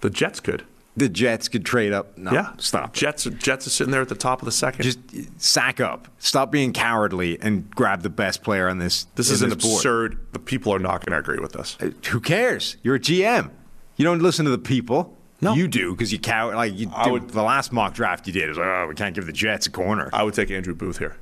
[0.02, 0.66] The Jets could.
[0.98, 2.18] The Jets could trade up.
[2.18, 2.96] No, yeah, stop.
[2.96, 3.00] it.
[3.00, 3.26] Jets.
[3.26, 4.84] Jets are sitting there at the top of the second.
[4.84, 5.00] Just
[5.42, 6.08] sack up.
[6.20, 9.06] Stop being cowardly and grab the best player on this.
[9.16, 9.76] this is an this board.
[9.80, 10.20] absurd.
[10.32, 11.76] The people are not going to agree with this.
[11.82, 12.78] Uh, Who cares?
[12.82, 13.52] You're a GM.
[13.98, 15.18] You don't listen to the people.
[15.42, 15.54] No.
[15.54, 18.58] You do because you cow like you would- the last mock draft you did is
[18.58, 20.10] like, oh, we can't give the Jets a corner.
[20.14, 21.18] I would take Andrew Booth here.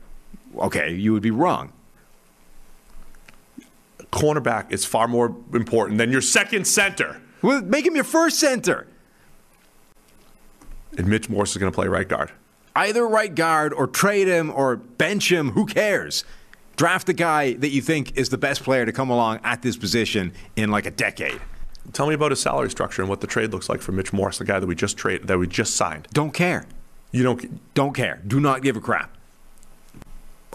[0.58, 1.72] Okay, you would be wrong.
[4.12, 7.22] Cornerback is far more important than your second center.
[7.42, 8.88] Well, make him your first center.
[10.98, 12.32] And Mitch Morse is going to play right guard.
[12.76, 15.52] Either right guard or trade him or bench him.
[15.52, 16.24] Who cares?
[16.76, 19.78] Draft the guy that you think is the best player to come along at this
[19.78, 21.40] position in like a decade.
[21.92, 24.38] Tell me about his salary structure and what the trade looks like for Mitch Morse,
[24.38, 26.08] the guy that we just trade that we just signed.
[26.14, 26.66] Don't care.
[27.12, 28.22] You don't Don't care.
[28.26, 29.16] Do not give a crap.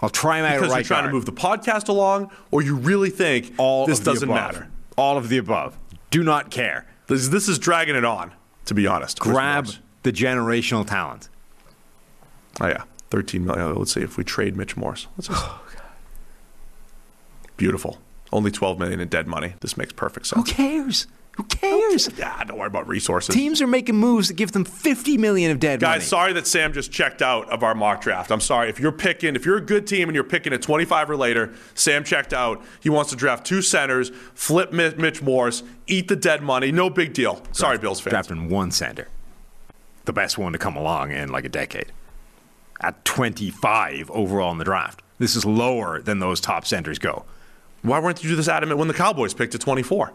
[0.01, 1.11] I'll try him out because at you're trying guard.
[1.11, 4.53] to move the podcast along, or you really think All this of the doesn't above.
[4.53, 4.67] matter.
[4.97, 5.77] All of the above.
[6.11, 6.85] Do not care.
[7.07, 8.31] This, this is dragging it on.
[8.65, 9.67] To be honest, Grab
[10.03, 11.27] the generational talent.
[12.61, 13.65] Oh yeah, thirteen million.
[13.67, 15.07] Uh, let's see if we trade Mitch Morse.
[15.17, 15.61] Let's just, Oh,
[17.57, 17.97] beautiful.
[18.31, 19.55] Only twelve million in dead money.
[19.61, 20.47] This makes perfect sense.
[20.49, 21.07] Who cares?
[21.39, 22.09] Who cares?
[22.17, 23.33] Yeah, don't worry about resources.
[23.33, 25.93] Teams are making moves that give them 50 million of dead money.
[25.93, 26.05] Guys, money.
[26.09, 28.29] sorry that Sam just checked out of our mock draft.
[28.29, 28.67] I'm sorry.
[28.67, 31.53] If you're picking, if you're a good team and you're picking at 25 or later,
[31.75, 32.61] Sam checked out.
[32.81, 36.73] He wants to draft two centers, flip Mitch Morse, eat the dead money.
[36.73, 37.41] No big deal.
[37.53, 38.11] Sorry, Bills fans.
[38.11, 39.07] Drafting one center.
[40.03, 41.93] The best one to come along in like a decade.
[42.81, 45.01] At 25 overall in the draft.
[45.19, 47.23] This is lower than those top centers go.
[47.81, 50.11] Why weren't you this adamant when the Cowboys picked at 24?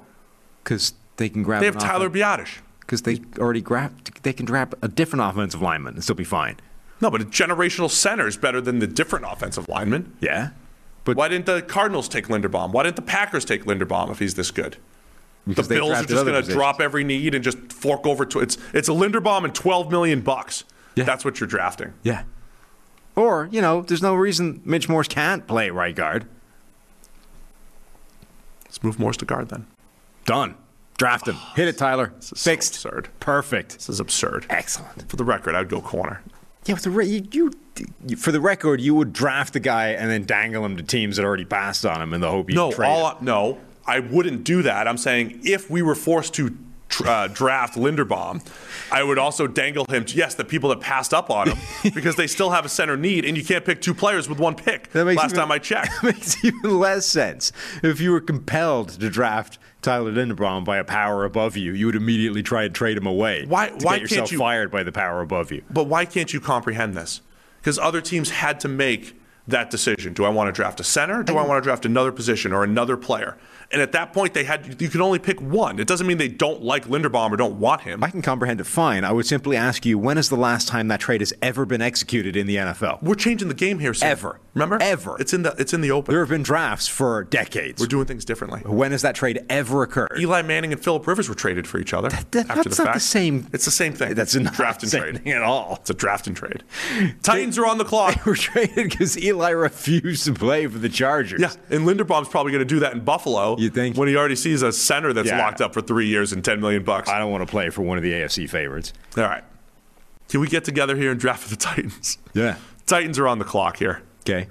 [0.62, 2.58] Because they can grab They have Tyler Biadasz.
[2.80, 6.56] Because they already grabbed, they can grab a different offensive lineman and still be fine.
[7.00, 10.14] No, but a generational center is better than the different offensive lineman.
[10.20, 10.50] Yeah.
[11.04, 12.72] But Why didn't the Cardinals take Linderbaum?
[12.72, 14.76] Why didn't the Packers take Linderbaum if he's this good?
[15.46, 18.24] because the Bills are just going to drop every need and just fork over.
[18.26, 20.64] To, it's it's a Linderbaum and 12 million bucks.
[20.94, 21.04] Yeah.
[21.04, 21.92] That's what you're drafting.
[22.02, 22.24] Yeah.
[23.16, 26.26] Or, you know, there's no reason Mitch Morse can't play right guard.
[28.64, 29.66] Let's move Morse to guard then.
[30.24, 30.56] Done.
[30.96, 31.36] Draft him.
[31.56, 32.12] Hit it, Tyler.
[32.20, 32.74] Is so Fixed.
[32.76, 33.08] absurd.
[33.20, 33.74] Perfect.
[33.74, 34.46] This is absurd.
[34.48, 35.08] Excellent.
[35.10, 36.22] For the record, I'd go corner.
[36.66, 37.50] Yeah, with the re- you,
[38.06, 41.16] you, for the record, you would draft the guy and then dangle him to teams
[41.16, 42.88] that already passed on him in the hope you No, trade.
[42.88, 44.86] I- no, I wouldn't do that.
[44.88, 46.56] I'm saying if we were forced to
[47.04, 48.46] uh, draft Linderbaum,
[48.92, 50.04] I would also dangle him.
[50.04, 51.58] To, yes, the people that passed up on him
[51.94, 54.54] because they still have a center need, and you can't pick two players with one
[54.54, 54.90] pick.
[54.92, 55.90] That makes Last even- time I checked.
[56.02, 57.50] That makes even less sense.
[57.82, 61.96] If you were compelled to draft Tyler Linderbaum by a power above you, you would
[61.96, 63.44] immediately try and trade him away.
[63.46, 65.62] Why- To why get yourself can't you- fired by the power above you?
[65.70, 67.20] But why can't you comprehend this?
[67.60, 70.14] Because other teams had to make that decision.
[70.14, 71.22] Do I want to draft a center?
[71.22, 73.36] Do I want to draft another position or another player?
[73.70, 75.78] And at that point, they had you can only pick one.
[75.78, 78.02] It doesn't mean they don't like Linderbaum or don't want him.
[78.02, 79.04] I can comprehend it fine.
[79.04, 81.82] I would simply ask you, when is the last time that trade has ever been
[81.82, 83.02] executed in the NFL?
[83.02, 83.94] We're changing the game here.
[83.94, 84.10] Sam.
[84.10, 84.40] Ever.
[84.54, 84.78] Remember?
[84.80, 85.16] Ever.
[85.18, 86.12] It's in the it's in the open.
[86.12, 87.80] There have been drafts for decades.
[87.80, 88.60] We're doing things differently.
[88.60, 90.16] when has that trade ever occurred?
[90.18, 92.08] Eli Manning and Philip Rivers were traded for each other.
[92.08, 92.94] that- after that's the not fact.
[92.94, 94.14] the same- It's the same thing.
[94.14, 95.78] That's not draft and trade at all.
[95.80, 96.62] It's a draft and trade.
[97.22, 98.14] Titans are on the clock.
[98.24, 101.40] They were traded because Eli refused to play for the Chargers.
[101.40, 103.56] Yeah, and Linderbaum's probably going to do that in Buffalo.
[103.58, 103.96] You think?
[103.96, 105.38] when he already sees a center that's Yeah.
[105.38, 107.08] locked up for three years and ten million bucks?
[107.08, 108.92] I don't want to play for one of the AFC favorites.
[109.16, 109.42] All right,
[110.28, 112.18] can we get together here and draft for the Titans?
[112.34, 112.56] Yeah.
[112.86, 114.02] Titans are on the clock here.
[114.24, 114.48] Okay.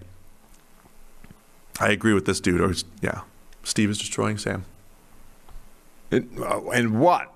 [1.80, 2.62] I agree with this dude.
[2.62, 3.22] Or yeah,
[3.64, 4.66] Steve is destroying Sam.
[6.12, 7.34] And, uh, and what?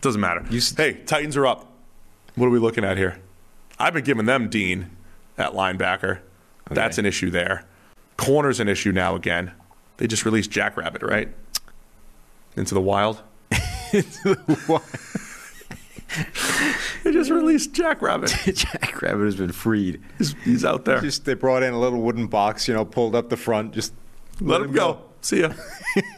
[0.00, 0.44] Doesn't matter.
[0.50, 1.66] You s- hey, Titans are up.
[2.36, 3.18] What are we looking at here?
[3.78, 4.90] I've been giving them Dean
[5.36, 6.20] at linebacker.
[6.70, 7.64] That's an issue there.
[8.16, 9.50] Corner's an issue now again.
[9.96, 11.28] They just released Jackrabbit, right?
[12.56, 13.20] Into the wild.
[13.92, 14.82] Into the wild.
[17.02, 18.30] They just released Jackrabbit.
[18.54, 20.02] Jack Rabbit has been freed.
[20.18, 21.00] He's, he's out there.
[21.00, 23.92] Just they brought in a little wooden box, you know, pulled up the front, just
[24.40, 25.02] Let him go.
[25.22, 25.52] See ya.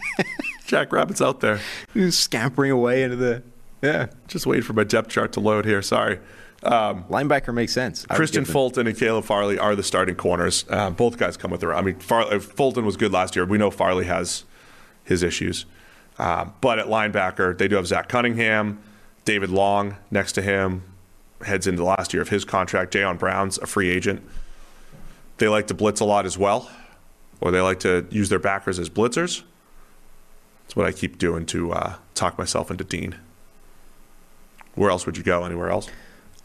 [0.66, 1.60] Jackrabbit's out there.
[1.93, 3.43] He's scampering away into the
[3.82, 4.06] yeah.
[4.28, 5.82] Just wait for my depth chart to load here.
[5.82, 6.19] Sorry.
[6.62, 8.06] Um, Linebacker makes sense.
[8.09, 10.64] I Kristian Fulton and Caleb Farley are the starting corners.
[10.70, 11.74] Uh, both guys come with their.
[11.74, 13.44] I mean, Far, uh, Fulton was good last year.
[13.44, 14.44] We know Farley has
[15.02, 15.66] his issues,
[16.19, 18.81] uh, but at linebacker they do have Zach Cunningham,
[19.24, 20.82] David Long next to him,
[21.44, 22.93] heads into the last year of his contract.
[22.93, 24.23] Jayon Brown's a free agent.
[25.39, 26.70] They like to blitz a lot as well,
[27.40, 29.43] or they like to use their backers as blitzers.
[30.65, 33.16] That's what I keep doing to uh, talk myself into Dean.
[34.74, 35.44] Where else would you go?
[35.44, 35.89] Anywhere else?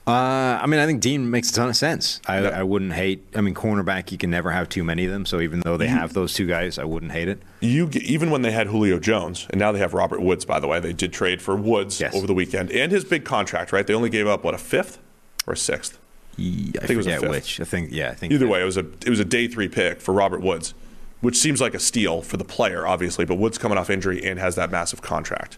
[0.08, 2.22] Uh, I mean, I think Dean makes a ton of sense.
[2.26, 2.60] I, Yeah.
[2.60, 3.26] I wouldn't hate.
[3.36, 5.26] I mean, cornerback, you can never have too many of them.
[5.26, 7.42] So even though they have those two guys, I wouldn't hate it.
[7.60, 10.46] you even when they had Julio Jones, and now they have Robert Woods.
[10.46, 12.16] By the way, they did trade for Woods Yes.
[12.16, 13.74] over the weekend, and his big contract.
[13.74, 14.98] Right, they only gave up what a fifth
[15.46, 16.00] or a sixth.
[16.38, 17.30] Yeah, I, think it was a fifth.
[17.30, 17.60] which.
[17.60, 18.12] I think yeah.
[18.12, 20.40] I think Either way, it was a it was a day three pick for Robert
[20.42, 20.74] Woods.
[21.20, 23.26] which seems like a steal for the player, obviously.
[23.26, 25.58] But Woods coming off injury and has that massive contract.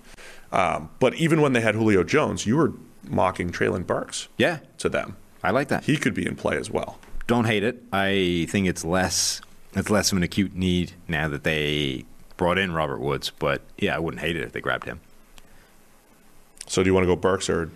[0.51, 2.73] Um, but even when they had Julio Jones, you were
[3.03, 5.15] mocking Treylon Burks Yeah, to them.
[5.43, 5.85] I like that.
[5.85, 6.99] He could be in play as well.
[7.27, 7.83] Don't hate it.
[7.93, 9.41] I think it's less
[9.73, 12.05] it's less of an acute need now that they
[12.37, 13.29] brought in Robert Woods.
[13.29, 14.99] But yeah, I wouldn't hate it if they grabbed him.
[16.67, 17.69] So do you want to go Burks or?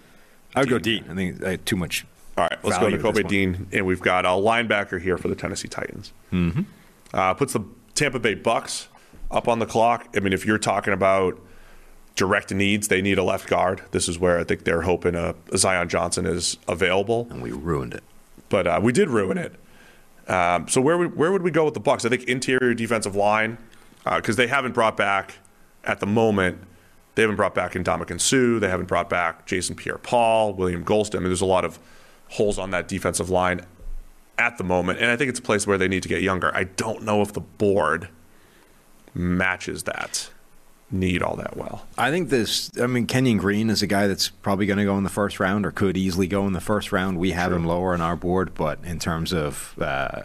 [0.55, 1.05] I would go Dean.
[1.09, 2.05] I think uh, too much.
[2.37, 3.27] All right, let's go Nakobe.
[3.27, 6.13] Dean, and we've got a linebacker here for the Tennessee Titans.
[6.31, 6.61] Mm-hmm.
[7.13, 7.63] Uh, puts the
[7.93, 8.87] Tampa Bay Bucs
[9.29, 10.07] up on the clock.
[10.15, 11.39] I mean, if you're talking about
[12.15, 13.81] direct needs, they need a left guard.
[13.91, 17.27] This is where I think they're hoping a, a Zion Johnson is available.
[17.29, 18.03] And we ruined it.
[18.53, 19.55] but uh, we did ruin it.
[20.27, 22.05] Um, so where would, where would we go with the Bucs?
[22.05, 23.57] I think interior defensive line
[24.05, 25.39] because they haven't brought back
[25.83, 26.59] at the moment.
[27.15, 28.59] They haven't brought back Ndamukong Suh.
[28.59, 31.15] They haven't brought back Jason Pierre-Paul, William Gholston.
[31.15, 31.79] I mean, there's a lot of
[32.29, 33.65] holes on that defensive line
[34.37, 36.55] at the moment, and I think it's a place where they need to get younger.
[36.55, 38.09] I don't know if the board
[39.13, 40.29] matches that
[40.93, 41.85] need all that well.
[41.97, 42.69] I think this.
[42.81, 45.39] I mean, Kenyon Green is a guy that's probably going to go in the first
[45.39, 47.17] round, or could easily go in the first round.
[47.17, 50.23] We have him lower on our board, but in terms of uh,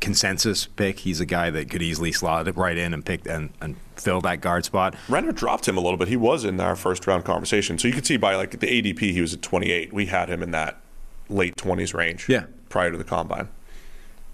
[0.00, 3.50] consensus pick, he's a guy that could easily slot it right in and pick and,
[3.60, 4.94] and fill that guard spot.
[5.08, 6.08] Renner dropped him a little bit.
[6.08, 7.78] He was in our first round conversation.
[7.78, 9.92] So you could see by like the ADP, he was at 28.
[9.92, 10.80] We had him in that
[11.28, 12.44] late 20s range Yeah.
[12.68, 13.48] prior to the combine.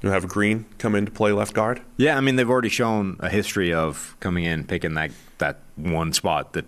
[0.03, 1.81] You have a Green come in to play left guard.
[1.97, 6.13] Yeah, I mean they've already shown a history of coming in picking that that one
[6.13, 6.67] spot that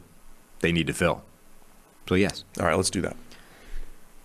[0.61, 1.25] they need to fill.
[2.09, 3.17] So yes, All right, let's do that.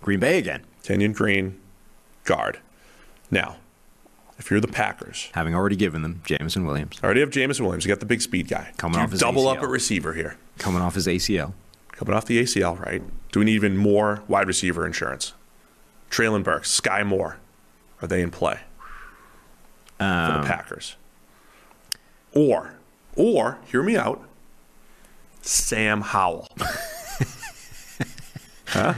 [0.00, 1.60] Green Bay again, Kenyon Green,
[2.24, 2.60] guard.
[3.30, 3.56] Now,
[4.38, 7.84] if you're the Packers, having already given them Jameson Williams I already have Jameson Williams.
[7.84, 8.72] You got the big speed guy.
[8.76, 9.62] Coming Do off his double up ACL.
[9.64, 10.36] at receiver here.
[10.58, 11.52] coming off his ACL.
[11.92, 13.02] Coming off the ACL, right?
[13.32, 15.34] Do we need even more wide receiver insurance?
[16.10, 17.38] Treylon Burks, Skyy Moore,
[18.00, 18.60] are they in play
[20.00, 20.04] for
[20.34, 20.96] Um, the Packers?
[22.32, 22.74] Or,
[23.16, 24.22] or hear me out,
[25.42, 26.46] Sam Howell.
[28.66, 28.94] huh?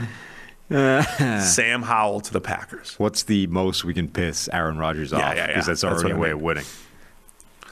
[1.41, 2.95] Sam Howell to the Packers.
[2.97, 5.19] What's the most we can piss Aaron Rodgers off?
[5.19, 5.47] Yeah, yeah, yeah.
[5.59, 6.65] Because that's what a way of winning.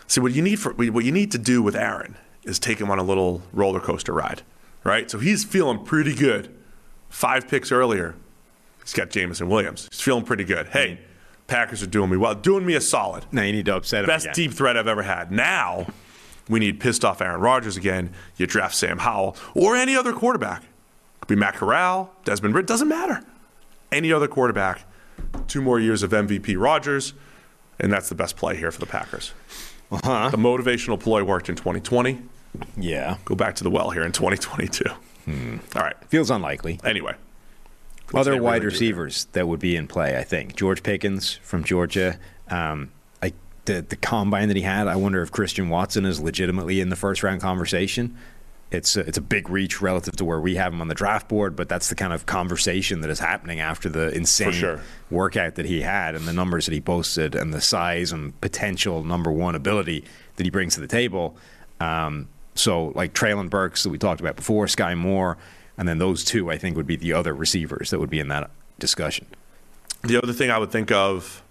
[0.07, 2.91] See what you need for what you need to do with Aaron is take him
[2.91, 4.41] on a little roller coaster ride,
[4.83, 5.09] right?
[5.09, 6.53] So he's feeling pretty good.
[7.09, 8.15] Five picks earlier,
[8.81, 9.87] he's got Jameson Williams.
[9.91, 10.67] He's feeling pretty good.
[10.67, 10.99] Hey,
[11.52, 13.26] Packers are doing me well, doing me a solid.
[13.32, 14.34] Now you need to upset him Best again.
[14.36, 15.32] deep threat I've ever had.
[15.32, 15.88] Now
[16.49, 18.11] we need pissed off Aaron Rodgers again.
[18.38, 20.64] You draft Sam Howell or any other quarterback.
[21.19, 23.22] Could be Matt Corral, Desmond Ridder, doesn't matter.
[23.91, 24.86] Any other quarterback.
[25.48, 27.14] Two more years of MVP Rodgers,
[27.80, 29.34] and that's the best play here for the Packers.
[29.91, 30.30] Uh-huh.
[30.30, 32.22] The motivational ploy worked in 2020.
[32.78, 34.84] Yeah, Go back to the well here in 2022.
[35.26, 35.57] Hmm.
[35.76, 35.95] All right.
[36.07, 36.80] feels unlikely.
[36.84, 37.14] Anyway,
[38.13, 40.55] Other wide really receivers that would be in play, I think.
[40.55, 42.19] George Pickens from Georgia.
[42.49, 43.33] Um, I,
[43.65, 46.95] the the combine that he had, I wonder if Christian Watson is legitimately in the
[46.95, 48.17] first round conversation.
[48.71, 51.27] It's a, it's a big reach relative to where we have him on the draft
[51.27, 54.79] board, but that's the kind of conversation that is happening after the insane sure.
[55.09, 59.03] workout that he had and the numbers that he posted and the size and potential
[59.03, 60.05] number one ability
[60.38, 61.35] that he brings to the table.
[61.81, 65.38] Um, so like Treylon Burks that we talked about before, Skyy Moore,
[65.81, 68.27] and then those two I think would be the other receivers that would be in
[68.27, 69.25] that discussion.
[70.03, 71.41] The other thing I would think of,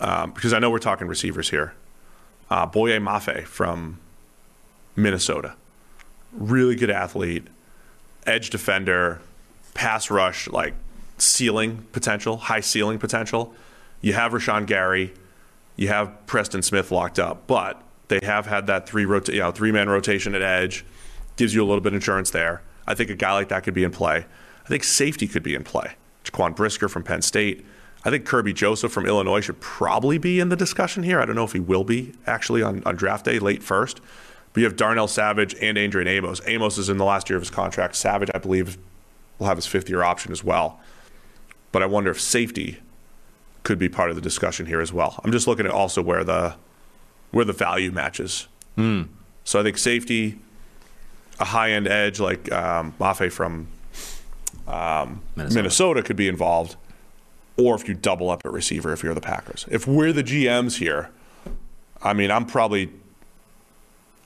[0.00, 1.74] um, because I know we're talking receivers here,
[2.50, 4.00] uh, Boye Mafe from
[4.96, 5.54] Minnesota.
[6.32, 7.46] Really good athlete,
[8.26, 9.20] edge defender,
[9.72, 10.74] pass rush, like
[11.18, 13.54] ceiling potential, high ceiling potential.
[14.00, 15.12] You have Rashan Gary,
[15.76, 19.52] you have Preston Smith locked up, but they have had that three rota- you know,
[19.52, 20.84] three man rotation at edge,
[21.36, 22.62] gives you a little bit of insurance there.
[22.90, 24.26] I think a guy like that could be in play.
[24.64, 25.92] I think safety could be in play.
[26.24, 27.64] Jaquan Brisker from Penn State.
[28.04, 31.20] I think Kerby Joseph from Illinois should probably be in the discussion here.
[31.20, 34.00] I don't know if he will be actually on, on draft day, late first.
[34.52, 36.40] But you have Darnell Savage and Adrian Amos.
[36.46, 37.94] Amos is in the last year of his contract.
[37.94, 38.76] Savage, I believe,
[39.38, 40.80] will have his fifth year option as well.
[41.70, 42.80] But I wonder if safety
[43.62, 45.20] could be part of the discussion here as well.
[45.22, 46.56] I'm just looking at also where the
[47.30, 48.48] where the value matches.
[48.74, 49.02] Hmm.
[49.44, 50.40] So I think safety,
[51.40, 53.66] a high end edge like um, Mafe from
[54.68, 55.62] um, Minnesota.
[55.62, 56.02] Minnesota.
[56.02, 56.76] could be involved,
[57.56, 59.64] or if you double up at receiver if you're the Packers.
[59.70, 61.10] If we're the GMs here,
[62.02, 62.90] I mean, I'm probably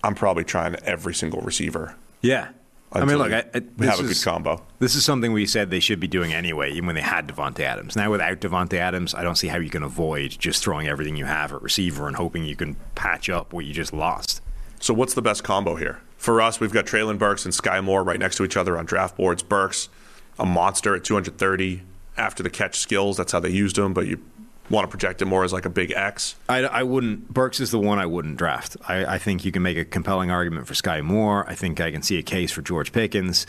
[0.03, 1.97] I'm probably trying every single receiver.
[2.21, 2.49] Yeah.
[2.93, 4.63] I mean, look, we- I, I, we have a good combo.
[4.79, 7.61] This is something we said they should be doing anyway, even when they had Davante
[7.61, 7.97] Adams.
[7.97, 11.25] Now, without Davante Adams, I don't see how you can avoid just throwing everything you
[11.25, 14.43] have at receiver and hoping you can patch up what you just lost.
[14.79, 16.03] So what's the best combo here?
[16.25, 18.87] For us, we've got Treylon Burks and Skyy Moore right next to each other on
[18.87, 19.43] draft boards.
[19.43, 19.91] Burks,
[20.39, 21.83] a monster at 230
[22.17, 23.19] after the catch skills.
[23.19, 23.93] That's how they used him.
[23.93, 24.25] But you
[24.71, 26.37] want to project him more as like a big X.
[26.49, 27.29] I, I wouldn't.
[27.29, 28.79] Burks is the one I wouldn't draft.
[28.89, 31.45] I, I think you can make a compelling argument for Skyy Moore.
[31.47, 33.47] I think I can see a case for George Pickens.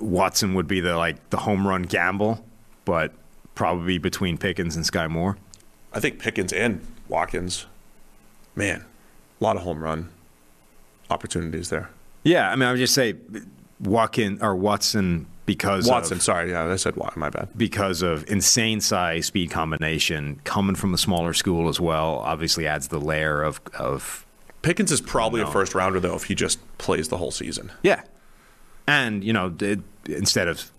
[0.00, 2.44] Watson would be the like the home run gamble,
[2.84, 3.12] but
[3.54, 5.38] probably between Pickens and Skyy Moore.
[5.92, 7.66] I think Pickens and Watkins,
[8.56, 8.84] man,
[9.40, 10.10] a lot of home run
[11.10, 11.90] opportunities there.
[12.22, 13.14] Yeah, I mean, I would just say
[13.80, 17.48] Watkin or Watson because Watson, of, sorry, yeah, I said Wat- my bad.
[17.56, 22.20] because of insane size, speed combination, coming from a smaller school as well.
[22.24, 24.24] Obviously, adds the layer of of
[24.62, 27.70] Pickens is probably a first rounder though if he just plays the whole season.
[27.82, 28.02] Yeah,
[28.86, 30.70] and you know, it, instead of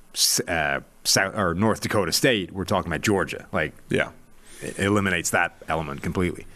[0.47, 3.45] uh, South or North Dakota State, we're talking about Georgia.
[3.51, 4.09] Like, Yeah.
[4.63, 6.47] it eliminates that element completely.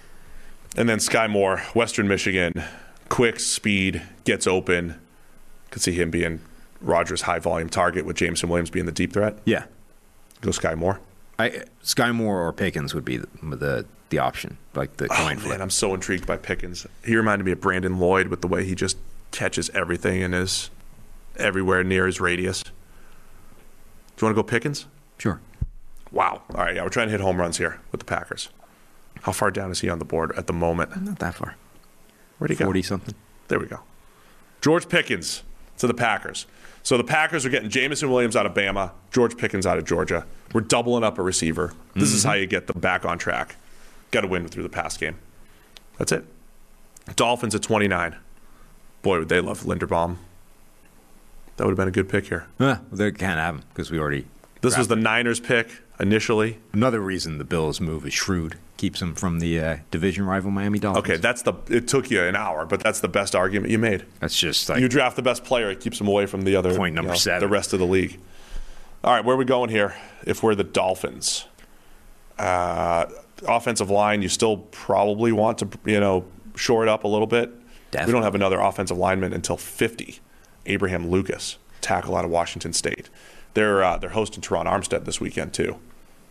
[0.77, 2.63] And then Skyy Moore, Western Michigan,
[3.09, 4.99] quick speed, gets open.
[5.71, 6.39] Could see him being
[6.81, 9.37] Rodgers' high volume target with Jameson Williams being the deep threat.
[9.45, 9.65] Yeah,
[10.41, 10.99] Go Skyy Moore.
[11.37, 15.25] I, Skyy Moore or Pickens would be the the, the option, like the Oh, coin
[15.27, 15.61] man, flip.
[15.61, 16.87] I'm so intrigued by Pickens.
[17.05, 18.97] He reminded me of Brandon Lloyd with the way he just
[19.31, 20.69] catches everything and is
[21.37, 22.63] everywhere near his radius.
[22.63, 22.71] Do
[24.19, 24.85] you want to go Pickens?
[25.17, 25.39] Sure.
[26.11, 26.41] Wow.
[26.55, 28.49] All right, yeah, we're trying to hit home runs here with the Packers.
[29.21, 30.99] How far down is he on the board at the moment?
[31.05, 31.55] Not that far.
[32.39, 32.65] Where'd he go?
[32.65, 33.13] Forty something.
[33.47, 33.81] There we go.
[34.61, 35.43] George Pickens
[35.77, 36.45] to the Packers.
[36.81, 40.25] So the Packers are getting Jameson Williams out of Bama, George Pickens out of Georgia.
[40.53, 41.73] We're doubling up a receiver.
[41.93, 42.29] This is mm-hmm.
[42.29, 43.55] how you get them back on track.
[44.11, 45.17] Got to win through the pass game.
[45.97, 46.25] That's it.
[47.15, 48.15] Dolphins at 29.
[49.01, 50.17] Boy, would they love Linderbaum.
[51.57, 52.47] That would have been a good pick here.
[52.59, 54.25] Yeah, they can't have him because we already.
[54.61, 55.69] This was the Niners pick
[55.99, 56.59] initially.
[56.73, 58.57] Another reason the Bills move is shrewd.
[58.77, 61.05] Keeps them from the uh, division rival Miami Dolphins.
[61.05, 61.53] Okay, that's the.
[61.67, 64.05] It took you an hour, but that's the best argument you made.
[64.19, 66.73] that's just like you draft the best player, it keeps them away from the other
[66.75, 67.41] Point number you know, seven.
[67.41, 68.19] the rest of the league.
[69.03, 69.95] All right, where are we going here?
[70.25, 71.45] If we're the Dolphins,
[72.37, 73.05] uh,
[73.47, 77.51] offensive line, you still probably want to you know shore it up a little bit.
[78.05, 80.19] We don't have another offensive lineman until fifty.
[80.65, 83.09] Abraham Lucas, tackle out of Washington State.
[83.53, 85.77] They're uh, they're hosting Terron Armstead this weekend too,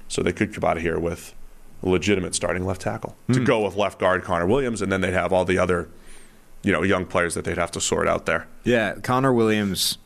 [0.09, 1.35] so they could come out of here with
[1.82, 3.35] a legitimate starting left tackle Hmm.
[3.35, 5.89] to go with left guard Connor Williams, and then they'd have all the other
[6.62, 8.47] you know young players that they'd have to sort out there.
[8.65, 9.99] Yeah, Connor Williams,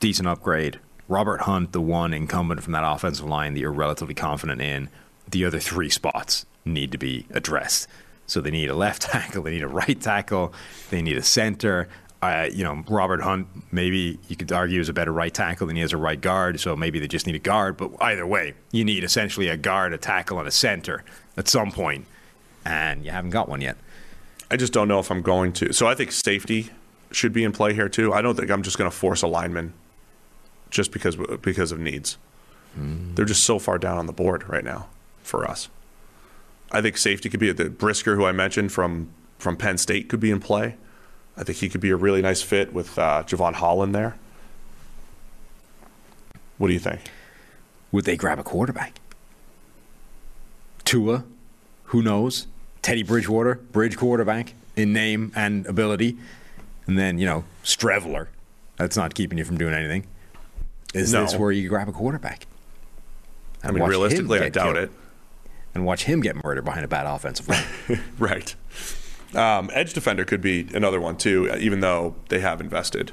[0.00, 0.78] decent upgrade.
[1.08, 4.88] Robert Hunt, the one incumbent from that offensive line that you're relatively confident in.
[5.30, 7.86] The other three spots need to be addressed.
[8.26, 10.52] So they need a left tackle, they need a right tackle,
[10.90, 11.88] they need a center.
[12.26, 15.76] Uh, you know, Robert Hunt, maybe you could argue is a better right tackle than
[15.76, 16.60] he is a right guard.
[16.60, 17.76] So maybe they just need a guard.
[17.76, 21.04] But either way, you need essentially a guard, a tackle, and a center
[21.36, 22.06] at some point,
[22.64, 23.76] and you haven't got one yet.
[24.50, 25.72] I just don't know if I'm going to.
[25.72, 26.70] So I think safety
[27.10, 28.12] should be in play here too.
[28.12, 29.74] I don't think I'm just going to force a lineman
[30.70, 32.18] just because because of needs.
[33.14, 34.88] They're just so far down on the board right now
[35.22, 35.68] for us.
[36.70, 39.08] I think safety could be the Brisker, who I mentioned from
[39.38, 40.76] from Penn State, could be in play.
[41.36, 44.16] I think he could be a really nice fit with uh, Jevon Holland there.
[46.58, 47.00] What do you think?
[47.92, 48.98] Would they grab a quarterback?
[50.84, 51.24] Tua,
[51.84, 52.46] who knows?
[52.82, 56.16] Teddy Bridgewater, bridge quarterback in name and ability.
[56.86, 58.28] And then, you know, Streveler.
[58.76, 60.06] That's not keeping you from doing anything.
[60.94, 61.22] Is No.
[61.22, 62.46] this where you grab a quarterback?
[63.62, 64.76] I mean, realistically, I doubt killed.
[64.76, 64.90] it.
[65.74, 67.64] And watch him get murdered behind a bad offensive line.
[68.18, 68.54] Right.
[69.34, 73.12] Um, edge defender could be another one too, even though they have invested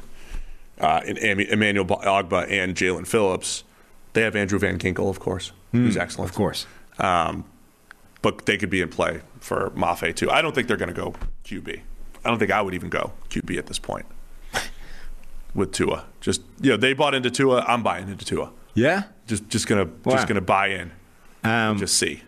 [0.80, 3.64] uh, in Emmanuel Ogbah and Jaelan Phillips.
[4.14, 6.30] They have Andrew Van Ginkel, of course, who's excellent.
[6.30, 6.68] of course.
[7.00, 7.46] Um,
[8.22, 10.30] but they could be in play for Mafe too.
[10.30, 11.14] I don't think they're going to go
[11.46, 11.82] QB.
[12.24, 14.06] I don't think I would even go QB at this point
[15.54, 16.06] with Tua.
[16.22, 17.62] Just you know, they bought into Tua.
[17.68, 18.52] I'm buying into Tua.
[18.76, 19.04] Yeah.
[19.28, 20.14] Just just gonna Wow.
[20.16, 20.92] just gonna buy in.
[21.44, 22.22] Um, Just see.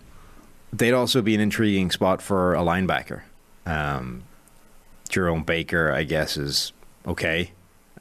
[0.74, 3.22] they'd also be an intriguing spot for a linebacker.
[3.66, 4.24] Um,
[5.10, 6.74] Jerome Baker, I guess, is
[7.08, 7.52] okay.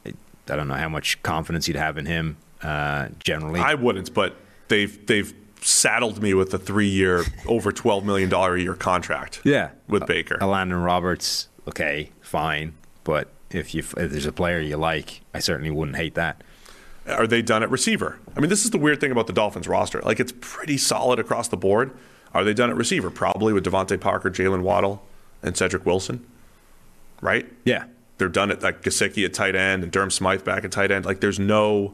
[0.05, 0.13] I,
[0.49, 3.59] I don't know how much confidence you'd have in him uh, generally.
[3.59, 4.35] I wouldn't, but
[4.67, 9.41] they've they've saddled me with a three year, over twelve million dollar a year contract.
[9.43, 10.37] yeah, with Baker.
[10.41, 12.73] Landon Roberts, okay, fine,
[13.03, 16.41] but if you if there's a player you like, I certainly wouldn't hate that.
[17.07, 18.19] Are they done at receiver?
[18.35, 20.01] I mean, this is the weird thing about the Dolphins roster.
[20.01, 21.91] Like it's pretty solid across the board.
[22.33, 23.11] Are they done at receiver?
[23.11, 25.05] Probably with DeVante Parker, Jaylen Waddle,
[25.45, 26.25] and Cedric Wilson.
[27.21, 27.49] Right?
[27.63, 27.85] Yeah,
[28.17, 31.05] They're done at like Gesicki at tight end and Durham Smythe back at tight end.
[31.05, 31.93] Like there's no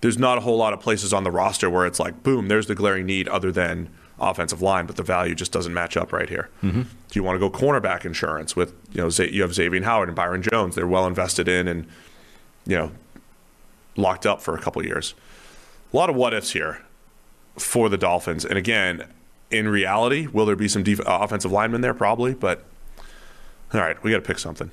[0.00, 2.66] there's not a whole lot of places on the roster where it's like, boom, there's
[2.66, 3.88] the glaring need other than
[4.18, 6.48] offensive line, but the value just doesn't match up right here.
[6.62, 6.82] Mm-hmm.
[6.82, 10.16] Do you want to go cornerback insurance with, you know, you have Xavier Howard and
[10.16, 10.74] Byron Jones.
[10.74, 11.86] They're well invested in and,
[12.66, 12.90] you know,
[13.96, 15.14] locked up for a couple years.
[15.92, 16.82] A lot of what ifs here
[17.56, 18.44] for the Dolphins.
[18.44, 19.04] And again,
[19.52, 21.94] in reality, will there be some def- uh, offensive linemen there?
[21.94, 22.64] Probably, but
[23.72, 24.70] all right, we got to pick something.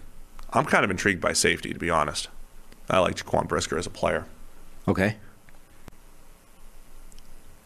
[0.51, 2.27] I'm kind of intrigued by safety, to be honest.
[2.89, 4.25] I like Jaquan Brisker as a player.
[4.87, 5.17] Okay.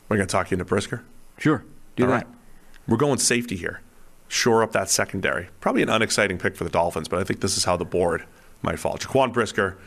[0.09, 1.03] We're going to talk you into Brisker.
[1.37, 1.63] Sure.
[1.95, 2.15] Do All that.
[2.15, 2.27] right.
[2.87, 3.81] We're going safety here.
[4.27, 5.47] Shore up that secondary.
[5.61, 8.25] Probably an unexciting pick for the Dolphins, but I think this is how the board
[8.61, 8.97] might fall.
[8.97, 9.77] Jaquan Brisker,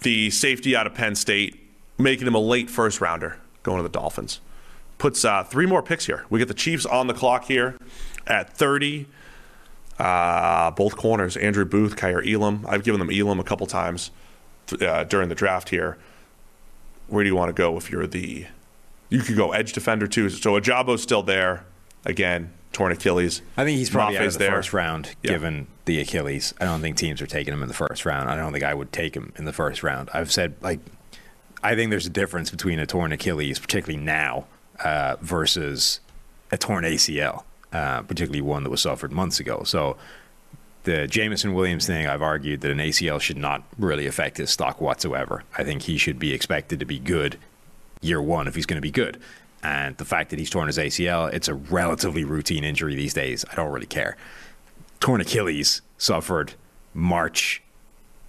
[0.00, 1.64] the safety out of Penn State,
[1.96, 4.40] making him a late first rounder going to the Dolphins.
[4.98, 6.24] Puts uh, three more picks here.
[6.28, 7.76] We get the Chiefs on the clock here
[8.26, 9.06] at 30.
[9.98, 12.64] Uh, both corners, Andrew Booth, Kaiir Elam.
[12.68, 14.10] I've given them Elam a couple times
[14.80, 15.98] uh, during the draft here.
[17.08, 18.46] Where do you want to go if you're the
[19.08, 20.28] you could go edge defender too.
[20.28, 21.64] So Ojabo's still there.
[22.04, 23.40] Again, torn Achilles.
[23.56, 24.50] I think he's probably out of the there.
[24.50, 25.32] first round, Yeah.
[25.32, 26.52] given the Achilles.
[26.60, 28.28] I don't think teams are taking him in the first round.
[28.30, 30.10] I don't think I would take him in the first round.
[30.12, 30.80] I've said like,
[31.62, 34.46] I think there's a difference between a torn Achilles, particularly now,
[34.84, 36.00] uh, versus
[36.50, 39.62] a torn ACL, uh, particularly one that was suffered months ago.
[39.64, 39.96] So
[40.84, 44.80] the Jameson Williams thing, I've argued that an ACL should not really affect his stock
[44.80, 45.44] whatsoever.
[45.56, 47.38] I think he should be expected to be good
[48.00, 49.20] year one if he's going to be good.
[49.62, 53.44] And the fact that he's torn his ACL, it's a relatively routine injury these days.
[53.50, 54.16] I don't really care.
[55.00, 56.54] Torn Achilles suffered
[56.94, 57.62] March,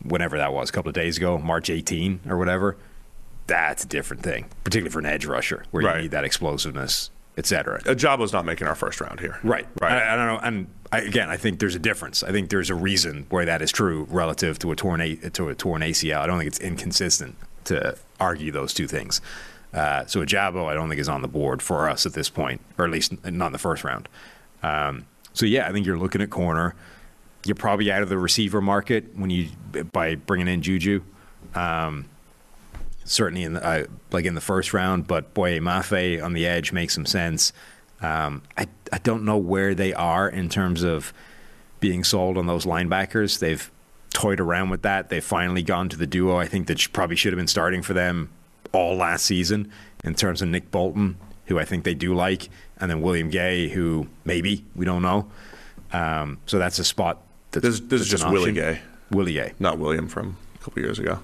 [0.03, 2.77] whenever that was, a couple of days ago, March 18 or whatever.
[3.49, 5.95] That's a different thing, particularly for an edge rusher where Right.
[5.97, 7.81] you need that explosiveness, etc.
[7.83, 9.39] Ojabo's not making our first round here.
[9.43, 9.67] Right.
[9.81, 9.91] Right.
[9.91, 10.39] I, I don't know.
[10.41, 12.23] And I, again, I think there's a difference.
[12.23, 15.49] I think there's a reason why that is true relative to a torn a, to
[15.49, 16.19] a torn ACL.
[16.21, 17.35] I don't think it's inconsistent
[17.65, 19.21] to argue those two things.
[19.73, 22.61] Uh, so Ojabo, I don't think is on the board for us at this point,
[22.77, 24.09] or at least not in the first round.
[24.63, 26.73] Um, so yeah, I think you're looking at corner.
[27.45, 29.49] You're probably out of the receiver market when you
[29.93, 31.01] by bringing in Juju.
[31.55, 32.05] Um,
[33.09, 36.71] certainly in the, uh, like in the first round, but boy, Mafe on the edge
[36.71, 37.51] makes some sense.
[38.01, 41.11] Um, I I don't know where they are in terms of
[41.79, 43.39] being sold on those linebackers.
[43.39, 43.69] They've
[44.13, 45.09] toyed around with that.
[45.09, 46.37] They've finally gone to the duo.
[46.37, 48.29] I think that probably should have been starting for them
[48.71, 49.71] all last season
[50.03, 53.67] in terms of Nick Bolton, who I think they do like, and then William Gay,
[53.69, 55.29] who maybe we don't know.
[55.91, 57.21] Um, so that's a spot.
[57.51, 58.51] That's, This, this is just Willie.
[58.51, 58.79] Gay,
[59.09, 59.53] Willie Gay.
[59.59, 61.19] not William from a couple years ago.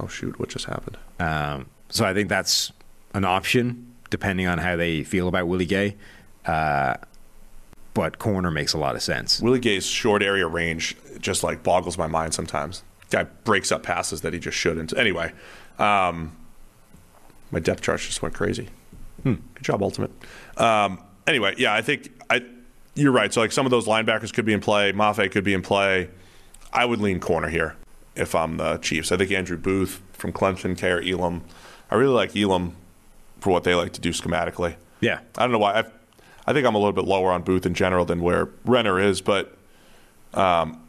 [0.00, 0.98] Oh shoot, what just happened?
[1.18, 2.72] Um, so I think that's
[3.14, 5.96] an option, depending on how they feel about Willie Gay.
[6.46, 6.94] Uh,
[7.94, 9.40] but corner makes a lot of sense.
[9.40, 12.82] Willie Gay's short area range just like boggles my mind sometimes.
[13.10, 14.96] Guy breaks up passes that he just shouldn't.
[14.96, 15.32] Anyway,
[15.78, 16.34] um,
[17.50, 18.68] my depth chart just went crazy.
[19.22, 20.10] Good job, Ultimate.
[20.56, 22.42] Um, anyway, yeah, I think I
[22.94, 23.32] you're right.
[23.32, 24.92] So like some of those linebackers could be in play.
[24.92, 26.08] Mafe could be in play.
[26.72, 27.76] I would lean corner here
[28.14, 29.12] if I'm the Chiefs.
[29.12, 31.42] I think Andrew Booth from Clemson, Kaiir Elam.
[31.90, 32.76] I really like Elam
[33.40, 34.76] for what they like to do schematically.
[35.00, 35.20] Yeah.
[35.36, 35.80] I don't know why.
[35.80, 35.84] I,
[36.46, 39.20] I think I'm a little bit lower on Booth in general than where Renner is,
[39.20, 39.56] but
[40.34, 40.82] um,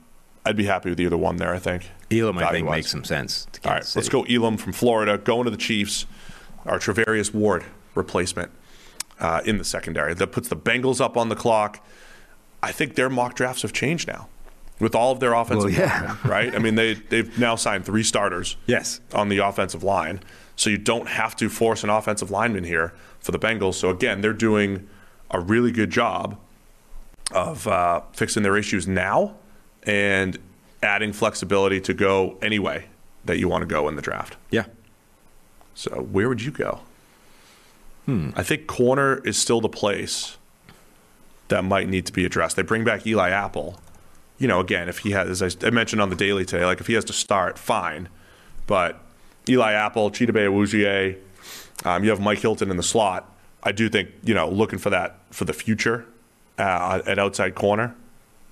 [0.45, 1.54] I'd be happy with either one there.
[1.54, 1.90] I think.
[2.12, 3.48] Elam, I think, makes some sense.
[3.54, 6.06] To All right, Kansas let's go Elam from Florida, going to the Chiefs.
[6.66, 8.50] Our Charvarius Ward replacement
[9.20, 11.86] uh, in the secondary that puts the Bengals up on the clock.
[12.62, 14.30] I think their mock drafts have changed now
[14.84, 16.00] with all of their offensive Well, yeah.
[16.02, 16.56] linemen, right?
[16.56, 18.56] I mean, they they've now signed three starters.
[18.68, 19.02] Yes.
[19.14, 20.20] on the offensive line,
[20.56, 23.76] so you don't have to force an offensive lineman here for the Bengals.
[23.76, 24.88] So again, they're doing
[25.32, 26.38] a really good job
[27.32, 29.36] of uh, fixing their issues now
[29.84, 30.38] and
[30.84, 32.86] adding flexibility to go any way
[33.26, 34.36] that you want to go in the draft.
[34.52, 34.66] Yeah.
[35.74, 36.82] So where would you go?
[38.06, 40.38] I think corner is still the place
[41.48, 42.58] that might need to be addressed.
[42.58, 43.80] They bring back Eli Apple.
[44.44, 46.88] You know, again, if he has, as I mentioned on the daily today, like if
[46.88, 48.10] he has to start, fine.
[48.68, 49.02] But
[49.48, 51.18] Eli Apple, Bay Awuzie,
[51.86, 53.34] um, you have Mike Hilton in the slot.
[53.64, 56.06] I do think, you know, looking for that for the future
[56.60, 57.95] uh, at outside corner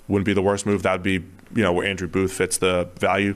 [0.07, 0.83] wouldn't be the worst move.
[0.83, 3.35] That would be, you know, where Andrew Booth fits the value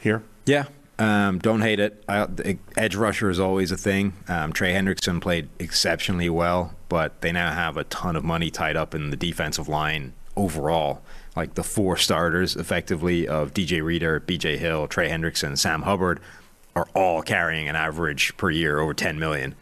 [0.00, 0.22] here.
[0.44, 0.66] Yeah.
[1.00, 2.04] Um, don't hate it.
[2.08, 2.28] I,
[2.76, 4.12] edge rusher is always a thing.
[4.28, 8.76] Um, Trey Hendrickson played exceptionally well, but they now have a ton of money tied
[8.76, 11.02] up in the defensive line overall.
[11.36, 16.20] Like the four starters, effectively, of DJ Reader, BJ Hill, Trey Hendrickson, Sam Hubbard,
[16.74, 19.54] are all carrying an average per year over 10 million,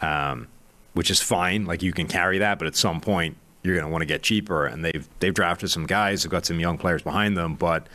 [0.00, 0.48] um,
[0.94, 1.66] which is fine.
[1.66, 4.22] Like you can carry that, but at some point you're going to want to get
[4.22, 4.66] cheaper.
[4.66, 7.86] And they've they've drafted some guys, they've got some young players behind them, but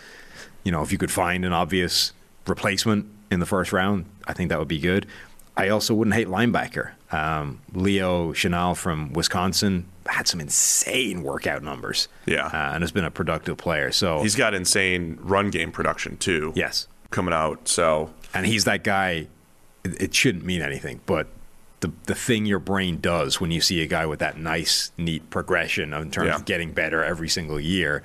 [0.64, 2.14] you know, if you could find an obvious
[2.48, 5.08] replacement in the first round, I think that would be good.
[5.56, 6.92] I also wouldn't hate linebacker.
[7.14, 12.08] Um, Leo Chenal from Wisconsin had some insane workout numbers.
[12.26, 12.48] Yeah.
[12.48, 13.92] Uh, and has been a productive player.
[13.92, 16.52] So He's got insane run game production too.
[16.56, 16.88] yes.
[17.12, 17.68] coming out.
[17.68, 19.28] So And he's that guy,
[19.84, 21.28] it, it shouldn't mean anything, but
[21.82, 25.30] the the thing your brain does when you see a guy with that nice, neat
[25.30, 26.36] progression in terms Yeah.
[26.36, 28.02] of getting better every single year.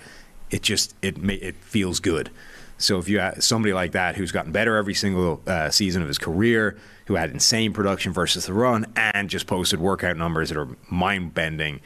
[0.50, 2.30] It just it ma- it feels good.
[2.78, 6.08] So if you have somebody like that who's gotten better every single uh, season of
[6.08, 6.76] his career,
[7.06, 11.34] who had insane production versus the run, and just posted workout numbers that are mind
[11.34, 11.80] bending,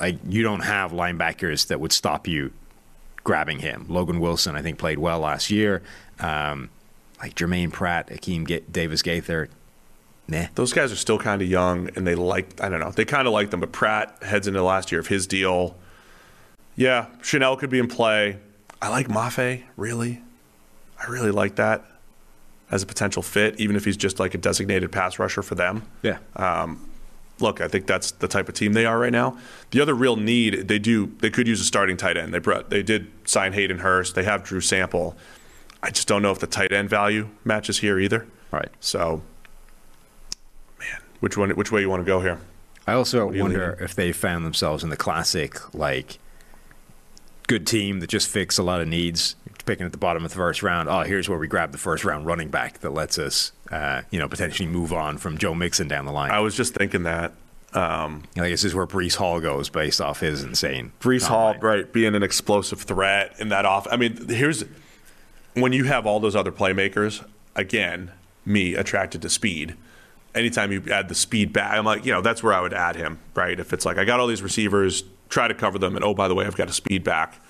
[0.00, 2.52] like you don't have linebackers that would stop you
[3.24, 3.86] grabbing him.
[3.88, 5.82] Logan Wilson, I think, played well last year.
[6.20, 6.68] Um,
[7.20, 9.48] like Germaine Pratt, Akeem Ga- Davis Gaither,
[10.28, 10.46] nah.
[10.56, 13.26] Those guys are still kind of young, and they like I don't know they kind
[13.26, 13.60] of like them.
[13.60, 15.76] But Pratt heads into the last year of his deal.
[16.76, 18.38] Yeah, Chenal could be in play.
[18.82, 20.20] I like Mafe really.
[21.00, 21.84] I really like that
[22.70, 25.82] as a potential fit, even if he's just like a designated pass rusher for them.
[26.02, 26.18] Yeah.
[26.36, 26.90] Um,
[27.38, 29.38] look, I think that's the type of team they are right now.
[29.70, 32.34] The other real need they do they could use a starting tight end.
[32.34, 34.14] They brought they did sign Hayden Hurst.
[34.14, 35.16] They have Drew Sample.
[35.82, 38.26] I just don't know if the tight end value matches here either.
[38.50, 38.70] Right.
[38.80, 39.22] So,
[40.78, 41.50] man, which one?
[41.50, 42.40] Which way you want to go here?
[42.86, 46.18] I also wonder if they found themselves in the classic, like,
[47.52, 50.36] good team that just fix a lot of needs, picking at the bottom of the
[50.36, 50.88] first round.
[50.88, 54.18] Oh, here's where we grab the first round running back that lets us, uh, you
[54.18, 56.30] know, potentially move on from Joe Mixon down the line.
[56.30, 57.34] I was just thinking that
[57.74, 60.92] I guess this is where Breece Hall goes based off his insane.
[61.00, 63.86] Breece Hall, right, being an explosive threat in that off.
[63.90, 64.64] I mean, here's
[65.54, 67.24] when you have all those other playmakers.
[67.54, 68.12] Again,
[68.46, 69.76] me attracted to speed.
[70.34, 72.96] Anytime you add the speed back, I'm like, you know, that's where I would add
[72.96, 73.60] him, right?
[73.60, 76.28] If it's like I got all these receivers, try to cover them, and oh, by
[76.28, 77.40] the way, I've got a speed back.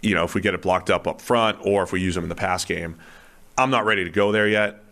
[0.00, 2.24] You know, if we get it blocked up up front, or if we use them
[2.24, 2.96] in the pass game,
[3.58, 4.82] I'm not ready to go there yet.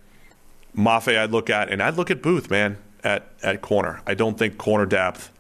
[0.77, 4.03] Mafe, I'd look at, and I'd look at Booth, man, at at corner.
[4.07, 5.31] I don't think corner depth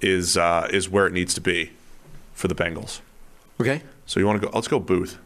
[0.00, 1.72] is uh, is where it needs to be
[2.32, 3.00] for the Bengals.
[3.60, 3.82] Okay.
[4.06, 4.52] So you want to go?
[4.54, 5.18] Let's go Booth.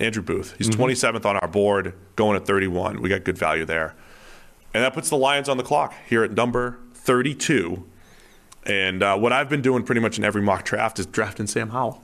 [0.00, 0.54] Andrew Booth.
[0.58, 3.00] He's 27th on our board, going at 31.
[3.00, 3.94] We got good value there,
[4.72, 7.84] and that puts the Lions on the clock here at number 32.
[8.66, 11.70] And uh, what I've been doing pretty much in every mock draft is drafting Sam
[11.70, 12.02] Howell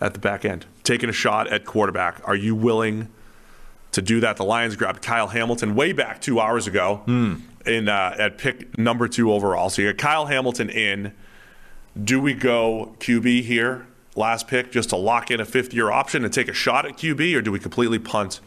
[0.00, 2.20] at the back end, taking a shot at quarterback.
[2.24, 3.08] Are you willing
[3.92, 4.36] to do that?
[4.36, 7.02] The Lions grabbed Kyle Hamilton way back two hours ago
[7.66, 9.68] in uh, at pick number two overall.
[9.68, 11.12] So you got Kyle Hamilton in.
[12.02, 16.24] Do we go QB here, last pick, just to lock in a fifth year option
[16.24, 18.40] and take a shot at QB, or do we completely punt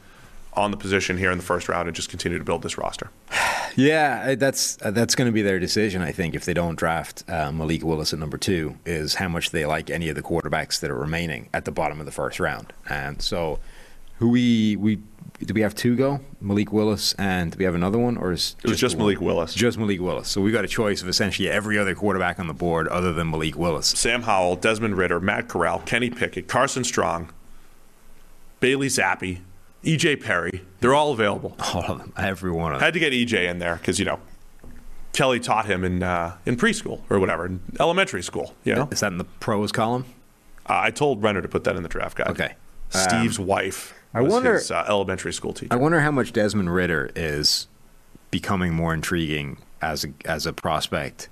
[0.55, 3.09] on the position here in the first round and just continue to build this roster?
[3.75, 6.03] Yeah, that's uh, that's going to be their decision.
[6.03, 9.49] I think if they don't draft uh, Malik Willis at number two, is how much
[9.49, 12.39] they like any of the quarterbacks that are remaining at the bottom of the first
[12.39, 12.71] round.
[12.87, 13.57] And so,
[14.19, 14.99] who we we
[15.39, 16.19] do we have two go?
[16.39, 19.05] Malik Willis, and do we have another one, or is It was just one?
[19.07, 19.53] Malik Willis.
[19.55, 20.27] Just Malik Willis.
[20.29, 23.31] So we got a choice of essentially every other quarterback on the board other than
[23.31, 23.87] Malik Willis.
[23.87, 27.29] Sam Howell, Desmond Ridder, Matt Corral, Kenny Pickett, Carson Strong,
[28.59, 29.39] Bailey Zappe,
[29.83, 30.61] EJ Perry.
[30.79, 31.55] They're all available.
[31.73, 32.85] All of them, every one of them.
[32.85, 34.19] Had to get EJ in there because you know
[35.13, 38.53] Kelly taught him in uh, in preschool or whatever, in elementary school.
[38.63, 40.05] You know, Is that in the pros column?
[40.69, 42.27] uh, I told Renner to put that in the draft guide.
[42.29, 42.53] Okay.
[42.89, 43.93] Steve's wife.
[44.13, 45.73] I wonder- his uh, elementary school teacher.
[45.73, 47.67] I wonder how much Desmond Ridder is
[48.31, 51.27] becoming more intriguing as a, as a prospect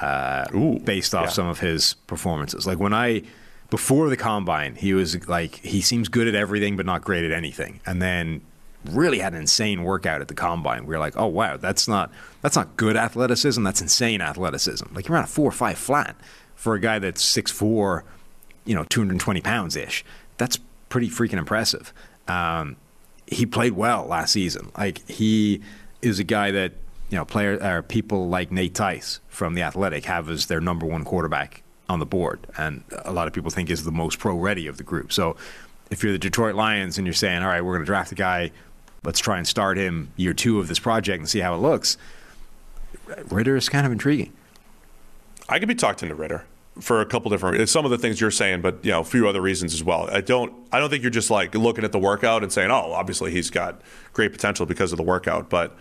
[0.00, 1.30] uh, Ooh, based off yeah.
[1.30, 2.66] some of his performances.
[2.66, 3.22] Like when I
[3.70, 7.32] before the combine, he was like he seems good at everything but not great at
[7.32, 8.42] anything, and then
[8.84, 10.86] really had an insane workout at the combine.
[10.86, 12.10] We were like, oh wow, that's not
[12.42, 13.62] that's not good athleticism.
[13.62, 14.86] That's insane athleticism.
[14.94, 16.16] Like you're around a four or five flat
[16.56, 18.04] for a guy that's six four,
[18.64, 20.04] you know, 220 pounds ish.
[20.36, 21.92] That's pretty freaking impressive.
[22.28, 22.76] Um,
[23.26, 24.70] he played well last season.
[24.76, 25.62] Like he
[26.02, 26.72] is a guy that
[27.10, 30.86] you know player or people like Nate Tice from the Athletic have as their number
[30.86, 34.36] one quarterback on the board, and a lot of people think is the most pro
[34.36, 35.12] ready of the group.
[35.12, 35.36] So
[35.90, 38.14] if you're the Detroit Lions and you're saying, all right, we're going to draft a
[38.14, 38.52] guy,
[39.02, 41.98] let's try and start him year two of this project and see how it looks.
[43.28, 44.32] Ridder is kind of intriguing.
[45.48, 46.44] I could be talked into Ridder
[46.80, 49.28] for a couple different some of the things you're saying, but you know, a few
[49.28, 50.08] other reasons as well.
[50.10, 52.92] I don't I don't think you're just like looking at the workout and saying, oh,
[52.92, 53.80] obviously he's got
[54.12, 55.50] great potential because of the workout.
[55.50, 55.76] But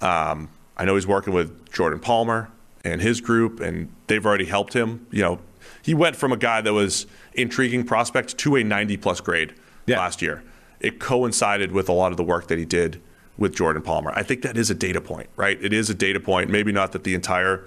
[0.00, 2.50] um, I know he's working with Jordan Palmer
[2.84, 5.06] and his group, and they've already helped him.
[5.12, 5.38] You know,
[5.82, 9.54] he went from a guy that was intriguing prospect to a 90 plus grade
[9.86, 9.98] Yeah.
[9.98, 10.42] last year.
[10.80, 13.00] It coincided with a lot of the work that he did
[13.38, 14.12] with Jordan Palmer.
[14.14, 15.58] I think that is a data point, right?
[15.62, 16.50] It is a data point.
[16.50, 17.64] Maybe not that the entire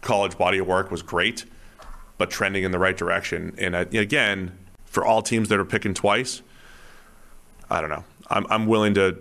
[0.00, 1.44] college body of work was great,
[2.18, 3.54] but trending in the right direction.
[3.58, 6.42] And uh, again, for all teams that are picking twice,
[7.70, 8.04] I don't know.
[8.28, 9.16] I'm, I'm willing to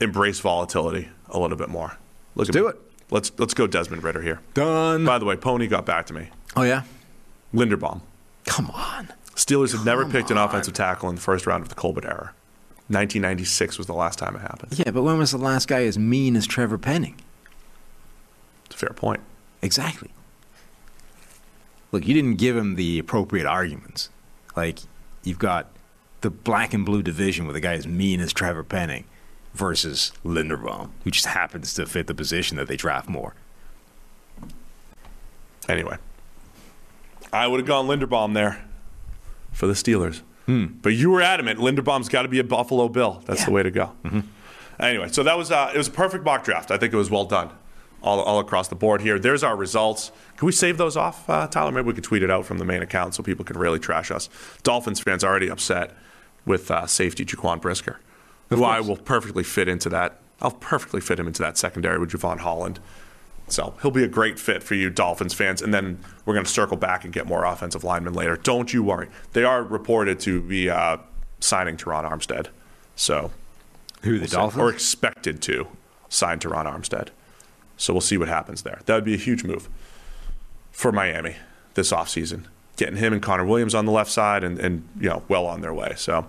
[0.00, 1.96] embrace volatility a little bit more.
[2.34, 2.70] Look at do me.
[2.70, 2.76] it.
[3.10, 4.40] Let's let's go Desmond Ridder here.
[4.54, 5.04] Done.
[5.04, 6.30] By the way, Pony got back to me.
[6.56, 6.82] Oh yeah.
[7.54, 8.00] Linderbaum.
[8.44, 9.12] Come on.
[9.34, 12.32] Steelers have never picked an offensive tackle in the first round of the Colbert era.
[12.88, 14.78] 1996 was the last time it happened.
[14.78, 17.16] Yeah, but when was the last guy as mean as Trevor Penning?
[18.66, 19.20] It's a fair point.
[19.62, 20.10] Exactly.
[21.92, 24.10] Look, you didn't give him the appropriate arguments.
[24.56, 24.80] Like,
[25.22, 25.68] you've got
[26.20, 29.04] the black and blue division with a guy as mean as Trevor Penning
[29.54, 33.34] versus Linderbaum, who just happens to fit the position that they draft more.
[35.68, 35.96] Anyway,
[37.32, 38.64] I would have gone Linderbaum there
[39.52, 40.22] for the Steelers.
[40.46, 43.22] But you were adamant Linderbaum's got to be a Buffalo Bill.
[43.24, 43.46] That's Yeah.
[43.46, 43.92] the way to go.
[44.78, 46.70] Anyway, so that was uh, it was a perfect mock draft.
[46.70, 47.48] I think it was well done,
[48.02, 49.18] all, all across the board here.
[49.18, 50.12] There's our results.
[50.36, 51.72] Can we save those off, uh, Tyler?
[51.72, 54.10] Maybe we could tweet it out from the main account so people can really trash
[54.10, 54.28] us.
[54.62, 55.92] Dolphins fans already upset
[56.44, 58.00] with uh, safety Jaquan Brisker,
[58.50, 60.18] who I will perfectly fit into that.
[60.42, 62.78] I'll perfectly fit him into that secondary with Jevon Holland.
[63.52, 65.60] So he'll be a great fit for you, Dolphins fans.
[65.60, 68.36] And then we're going to circle back and get more offensive linemen later.
[68.36, 69.08] Don't you worry.
[69.34, 70.96] They are reported to be uh,
[71.38, 72.46] signing Terron Armstead.
[72.96, 73.30] So
[74.02, 74.60] Who, the Dolphins?
[74.60, 75.68] or expected to
[76.08, 77.08] sign Terron Armstead.
[77.76, 78.80] So we'll see what happens there.
[78.86, 79.68] That would be a huge move
[80.70, 81.36] for Miami
[81.74, 82.44] this offseason.
[82.76, 85.60] Getting him and Connor Williams on the left side and, and you know, well on
[85.60, 85.92] their way.
[85.96, 86.26] So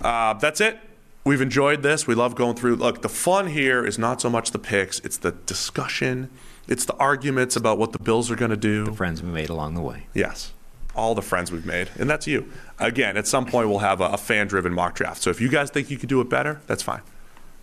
[0.00, 0.78] uh, that's it.
[1.24, 2.06] We've enjoyed this.
[2.06, 2.76] We love going through.
[2.76, 6.30] Look, the fun here is not so much the picks, it's the discussion,
[6.68, 8.84] it's the arguments about what the Bills are going to do.
[8.84, 10.06] The friends we made along the way.
[10.12, 10.52] Yes.
[10.94, 11.90] All the friends we've made.
[11.98, 12.50] And that's you.
[12.78, 15.22] Again, at some point, we'll have a, a fan driven mock draft.
[15.22, 17.00] So if you guys think you could do it better, that's fine.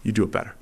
[0.03, 0.55] You do it better.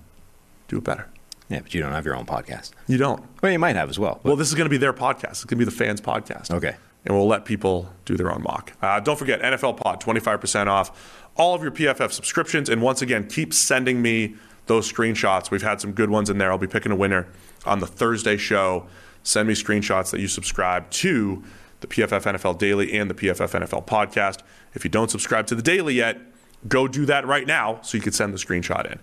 [0.68, 1.08] Do it better.
[1.50, 2.72] Yeah, but you don't have your own podcast.
[2.88, 3.24] You don't.
[3.42, 4.20] Well, you might have as well.
[4.24, 5.32] Well, this is going to be their podcast.
[5.32, 6.52] It's going to be the fans' podcast.
[6.52, 6.76] Okay.
[7.06, 8.74] And we'll let people do their own mock.
[8.82, 12.70] Uh, don't forget, NFL Pod, 25% off all of your PFF subscriptions.
[12.70, 14.36] And once again, keep sending me
[14.68, 15.50] those screenshots.
[15.50, 16.52] We've had some good ones in there.
[16.52, 17.28] I'll be picking a winner
[17.66, 18.86] on the Thursday show.
[19.24, 21.44] Send me screenshots that you subscribe to
[21.80, 24.42] the PFF NFL Daily and the PFF NFL Podcast.
[24.74, 26.20] If you don't subscribe to the Daily yet,
[26.68, 29.00] go do that right now so you can send the screenshot in.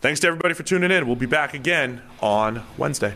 [0.00, 1.06] Thanks to everybody for tuning in.
[1.06, 3.14] We'll be back again on Wednesday.